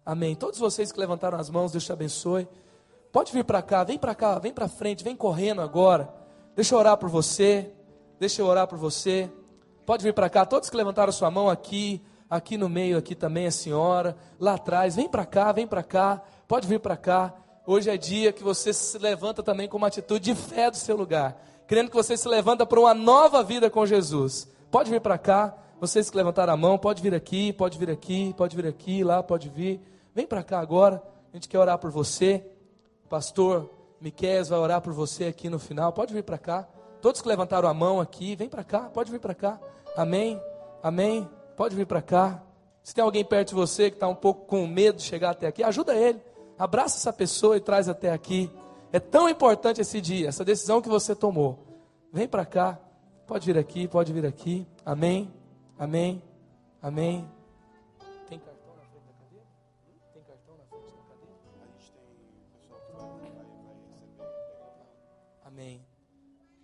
Amém. 0.05 0.35
Todos 0.35 0.59
vocês 0.59 0.91
que 0.91 0.99
levantaram 0.99 1.39
as 1.39 1.49
mãos, 1.49 1.71
Deus 1.71 1.85
te 1.85 1.91
abençoe. 1.91 2.47
Pode 3.11 3.31
vir 3.31 3.43
para 3.43 3.61
cá, 3.61 3.83
vem 3.83 3.97
para 3.97 4.13
cá, 4.13 4.37
vem 4.39 4.53
para 4.53 4.67
frente, 4.67 5.03
vem 5.03 5.15
correndo 5.15 5.61
agora. 5.61 6.13
Deixa 6.55 6.75
eu 6.75 6.79
orar 6.79 6.97
por 6.97 7.09
você. 7.09 7.71
Deixa 8.19 8.41
eu 8.41 8.45
orar 8.47 8.67
por 8.67 8.77
você. 8.77 9.31
Pode 9.85 10.03
vir 10.03 10.13
para 10.13 10.29
cá, 10.29 10.45
todos 10.45 10.69
que 10.69 10.77
levantaram 10.77 11.11
sua 11.11 11.31
mão 11.31 11.49
aqui, 11.49 12.03
aqui 12.29 12.57
no 12.57 12.69
meio, 12.69 12.97
aqui 12.97 13.15
também 13.15 13.47
a 13.47 13.51
senhora, 13.51 14.15
lá 14.39 14.53
atrás, 14.53 14.95
vem 14.95 15.09
para 15.09 15.25
cá, 15.25 15.51
vem 15.51 15.65
para 15.65 15.81
cá. 15.81 16.21
Pode 16.47 16.67
vir 16.67 16.79
para 16.79 16.95
cá. 16.95 17.33
Hoje 17.65 17.89
é 17.89 17.97
dia 17.97 18.31
que 18.31 18.43
você 18.43 18.73
se 18.73 18.97
levanta 18.97 19.41
também 19.41 19.67
com 19.67 19.77
uma 19.77 19.87
atitude 19.87 20.25
de 20.25 20.35
fé 20.35 20.69
do 20.69 20.77
seu 20.77 20.95
lugar, 20.95 21.41
crendo 21.65 21.89
que 21.89 21.95
você 21.95 22.17
se 22.17 22.27
levanta 22.27 22.65
para 22.65 22.79
uma 22.79 22.93
nova 22.93 23.41
vida 23.41 23.69
com 23.69 23.85
Jesus. 23.85 24.47
Pode 24.69 24.91
vir 24.91 25.01
para 25.01 25.17
cá, 25.17 25.57
vocês 25.79 26.09
que 26.09 26.17
levantaram 26.17 26.53
a 26.53 26.57
mão, 26.57 26.77
pode 26.77 27.01
vir 27.01 27.13
aqui, 27.13 27.53
pode 27.53 27.77
vir 27.77 27.89
aqui, 27.89 28.33
pode 28.35 28.55
vir 28.55 28.67
aqui, 28.67 29.03
lá, 29.03 29.23
pode 29.23 29.49
vir. 29.49 29.81
Vem 30.13 30.25
para 30.25 30.43
cá 30.43 30.59
agora, 30.59 31.01
a 31.31 31.35
gente 31.35 31.47
quer 31.47 31.59
orar 31.59 31.77
por 31.77 31.91
você. 31.91 32.45
Pastor 33.09 33.69
Miquel 34.01 34.45
vai 34.45 34.59
orar 34.59 34.81
por 34.81 34.93
você 34.93 35.25
aqui 35.25 35.49
no 35.49 35.59
final. 35.59 35.93
Pode 35.93 36.13
vir 36.13 36.23
para 36.23 36.37
cá. 36.37 36.67
Todos 37.01 37.21
que 37.21 37.27
levantaram 37.27 37.69
a 37.69 37.73
mão 37.73 38.01
aqui, 38.01 38.35
vem 38.35 38.49
para 38.49 38.63
cá, 38.63 38.81
pode 38.81 39.11
vir 39.11 39.19
para 39.19 39.33
cá. 39.33 39.59
Amém, 39.95 40.41
amém. 40.83 41.27
Pode 41.55 41.75
vir 41.75 41.85
para 41.85 42.01
cá. 42.01 42.43
Se 42.83 42.93
tem 42.93 43.03
alguém 43.03 43.23
perto 43.23 43.49
de 43.49 43.55
você 43.55 43.89
que 43.89 43.95
está 43.95 44.07
um 44.07 44.15
pouco 44.15 44.45
com 44.45 44.67
medo 44.67 44.97
de 44.97 45.03
chegar 45.03 45.31
até 45.31 45.47
aqui, 45.47 45.63
ajuda 45.63 45.95
ele 45.95 46.29
abraça 46.59 46.97
essa 46.97 47.13
pessoa 47.13 47.55
e 47.55 47.61
traz 47.61 47.87
até 47.87 48.11
aqui. 48.11 48.51
É 48.91 48.99
tão 48.99 49.29
importante 49.29 49.79
esse 49.79 50.01
dia, 50.01 50.27
essa 50.27 50.43
decisão 50.43 50.81
que 50.81 50.89
você 50.89 51.15
tomou. 51.15 51.65
Vem 52.11 52.27
para 52.27 52.45
cá, 52.45 52.77
pode 53.25 53.45
vir 53.45 53.57
aqui, 53.57 53.87
pode 53.87 54.11
vir 54.11 54.25
aqui. 54.25 54.67
Amém, 54.85 55.31
amém, 55.79 56.21
amém. 56.81 57.27
Tem 58.27 58.37
cartão 58.37 58.75
na 58.75 58.83
frente 58.83 59.05
da 59.05 59.13
cadeira? 59.13 59.45
Tem 60.13 60.23
cartão 60.23 60.57
na 60.57 60.63
frente 60.65 60.93
da 60.93 61.03
cadeira? 61.03 61.35
A 61.63 61.67
gente 61.71 61.91
tem 61.93 62.03
pessoal 62.53 62.79
que 62.81 62.91
vai, 62.91 63.31
vai, 63.31 63.45
receber. 63.89 64.23
Amém, 65.45 65.85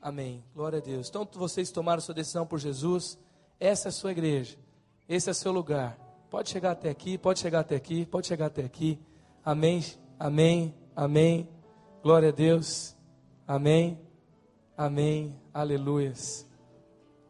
amém. 0.02 0.44
Glória 0.54 0.80
a 0.80 0.82
Deus. 0.82 1.10
Então 1.10 1.28
vocês 1.34 1.72
tomaram 1.72 2.02
sua 2.02 2.14
decisão 2.14 2.46
por 2.46 2.60
Jesus. 2.60 3.18
Essa 3.60 3.88
é 3.88 3.90
a 3.90 3.94
sua 3.94 4.12
igreja. 4.12 4.58
Esse 5.08 5.30
é 5.30 5.34
seu 5.34 5.52
lugar. 5.52 5.98
Pode 6.30 6.50
chegar 6.50 6.72
até 6.72 6.90
aqui, 6.90 7.18
pode 7.18 7.40
chegar 7.40 7.62
até 7.62 7.76
aqui, 7.76 8.06
pode 8.06 8.28
chegar 8.28 8.48
até 8.48 8.66
aqui. 8.66 9.00
Amém, 9.44 9.82
amém, 10.20 10.76
amém. 10.96 11.48
Glória 12.04 12.30
a 12.30 12.32
Deus. 12.32 12.96
Amém, 13.48 13.98
amém, 14.76 15.40
aleluias. 15.54 16.46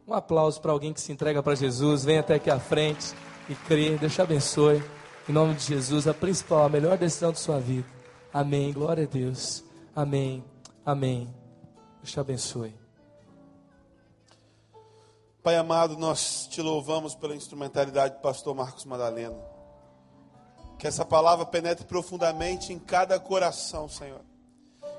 Um 0.06 0.14
aplauso 0.14 0.60
para 0.60 0.70
alguém 0.70 0.92
que 0.92 1.00
se 1.00 1.10
entrega 1.10 1.42
para 1.42 1.56
Jesus. 1.56 2.04
Vem 2.04 2.18
até 2.18 2.34
aqui 2.34 2.48
à 2.48 2.60
frente 2.60 3.12
e 3.48 3.54
crê. 3.56 3.96
Deus 3.96 4.14
te 4.14 4.22
abençoe. 4.22 4.80
Em 5.28 5.32
nome 5.32 5.54
de 5.54 5.64
Jesus, 5.64 6.06
a 6.06 6.14
principal, 6.14 6.64
a 6.64 6.68
melhor 6.68 6.96
decisão 6.96 7.32
de 7.32 7.40
sua 7.40 7.58
vida. 7.58 7.88
Amém. 8.32 8.72
Glória 8.72 9.02
a 9.02 9.06
Deus. 9.06 9.64
Amém. 9.94 10.44
Amém. 10.84 11.34
Deus 11.96 12.12
te 12.12 12.20
abençoe. 12.20 12.72
Pai 15.42 15.56
amado, 15.56 15.96
nós 15.96 16.46
te 16.48 16.62
louvamos 16.62 17.16
pela 17.16 17.34
instrumentalidade 17.34 18.14
do 18.14 18.20
pastor 18.20 18.54
Marcos 18.54 18.84
Madalena. 18.84 19.36
Que 20.78 20.86
essa 20.86 21.04
palavra 21.04 21.44
penetre 21.44 21.84
profundamente 21.84 22.72
em 22.72 22.78
cada 22.78 23.18
coração, 23.18 23.88
Senhor. 23.88 24.20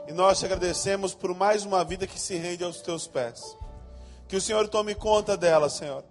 E 0.06 0.12
nós 0.12 0.40
te 0.40 0.46
agradecemos 0.46 1.14
por 1.14 1.34
mais 1.34 1.64
uma 1.64 1.84
vida 1.86 2.06
que 2.06 2.20
se 2.20 2.36
rende 2.36 2.66
aos 2.66 2.82
teus 2.82 3.08
pés. 3.08 3.58
Que 4.28 4.36
o 4.36 4.42
Senhor 4.42 4.68
tome 4.68 4.94
conta 4.94 5.38
dela, 5.38 5.70
Senhor. 5.70 6.04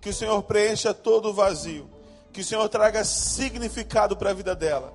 Que 0.00 0.10
o 0.10 0.14
Senhor 0.14 0.42
preencha 0.42 0.92
todo 0.92 1.30
o 1.30 1.34
vazio. 1.34 1.88
Que 2.32 2.40
o 2.40 2.44
Senhor 2.44 2.68
traga 2.68 3.04
significado 3.04 4.16
para 4.16 4.30
a 4.30 4.34
vida 4.34 4.54
dela. 4.54 4.92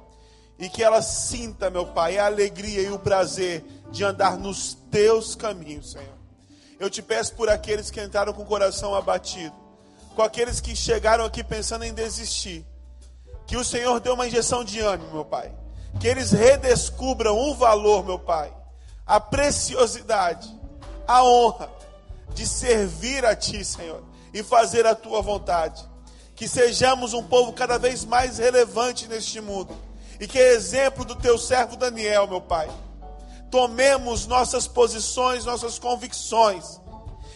E 0.60 0.70
que 0.70 0.84
ela 0.84 1.02
sinta, 1.02 1.70
meu 1.70 1.86
Pai, 1.86 2.18
a 2.18 2.26
alegria 2.26 2.82
e 2.82 2.92
o 2.92 3.00
prazer 3.00 3.64
de 3.92 4.04
andar 4.04 4.38
nos 4.38 4.74
teus 4.92 5.36
caminhos, 5.36 5.92
Senhor. 5.92 6.16
Eu 6.80 6.90
te 6.90 7.02
peço 7.02 7.34
por 7.36 7.50
aqueles 7.50 7.90
que 7.90 8.02
entraram 8.02 8.34
com 8.34 8.42
o 8.42 8.46
coração 8.46 8.94
abatido, 8.94 9.56
com 10.16 10.22
aqueles 10.22 10.60
que 10.60 10.76
chegaram 10.76 11.24
aqui 11.24 11.44
pensando 11.44 11.84
em 11.84 11.94
desistir 11.94 12.66
que 13.48 13.56
o 13.56 13.64
Senhor 13.64 14.00
dê 14.00 14.10
uma 14.10 14.28
injeção 14.28 14.64
de 14.64 14.80
ânimo, 14.80 15.12
meu 15.12 15.26
Pai. 15.26 15.54
Que 16.00 16.08
eles 16.08 16.32
redescubram 16.32 17.38
o 17.38 17.56
valor, 17.56 18.04
meu 18.04 18.20
Pai, 18.20 18.54
a 19.06 19.20
preciosidade, 19.20 20.50
a 21.08 21.24
honra 21.24 21.70
de 22.36 22.46
servir 22.46 23.26
a 23.26 23.36
Ti, 23.36 23.66
Senhor, 23.66 24.04
e 24.32 24.44
fazer 24.44 24.86
a 24.86 24.94
Tua 24.94 25.22
vontade. 25.22 25.84
Que 26.36 26.48
sejamos 26.48 27.14
um 27.14 27.24
povo 27.24 27.54
cada 27.54 27.80
vez 27.80 28.06
mais 28.06 28.38
relevante 28.38 29.08
neste 29.08 29.42
mundo. 29.42 29.76
E 30.20 30.28
que 30.28 30.38
exemplo 30.38 31.04
do 31.04 31.16
Teu 31.16 31.38
servo 31.38 31.76
Daniel, 31.76 32.28
meu 32.28 32.42
Pai. 32.42 32.70
Tomemos 33.50 34.28
nossas 34.28 34.68
posições, 34.68 35.46
nossas 35.46 35.80
convicções. 35.80 36.80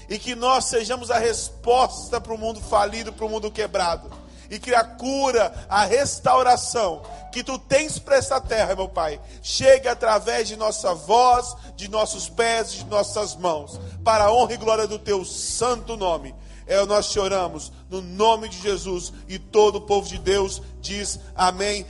E 0.10 0.20
que 0.20 0.36
nós 0.36 0.66
sejamos 0.66 1.10
a 1.10 1.18
resposta 1.18 2.20
para 2.20 2.34
o 2.34 2.38
mundo 2.38 2.60
falido, 2.60 3.14
para 3.14 3.26
o 3.26 3.30
mundo 3.30 3.50
quebrado 3.50 4.12
e 4.50 4.60
que 4.60 4.74
a 4.74 4.84
cura, 4.84 5.54
a 5.70 5.86
restauração 5.86 7.02
que 7.32 7.44
tu 7.44 7.58
tens 7.60 8.00
para 8.00 8.18
esta 8.18 8.42
terra, 8.42 8.76
meu 8.76 8.90
Pai, 8.90 9.20
chegue 9.42 9.88
através 9.88 10.48
de 10.48 10.56
nossa 10.56 10.94
voz, 10.94 11.56
de 11.76 11.90
nossos 11.90 12.28
pés, 12.28 12.72
de 12.72 12.86
nossas 12.86 13.36
mãos, 13.36 13.80
para 14.04 14.26
a 14.26 14.34
honra 14.34 14.54
e 14.54 14.58
glória 14.58 14.88
do 14.88 14.98
teu 14.98 15.24
santo 15.24 15.96
nome. 15.96 16.34
É, 16.66 16.86
nós 16.86 17.10
te 17.10 17.20
oramos 17.20 17.72
no 17.90 18.00
nome 18.00 18.48
de 18.48 18.62
Jesus 18.62 19.12
e 19.28 19.40
todo 19.40 19.78
o 19.78 19.82
povo 19.82 20.08
de 20.08 20.20
Deus 20.20 20.62
diz 20.80 21.20
amém. 21.36 21.86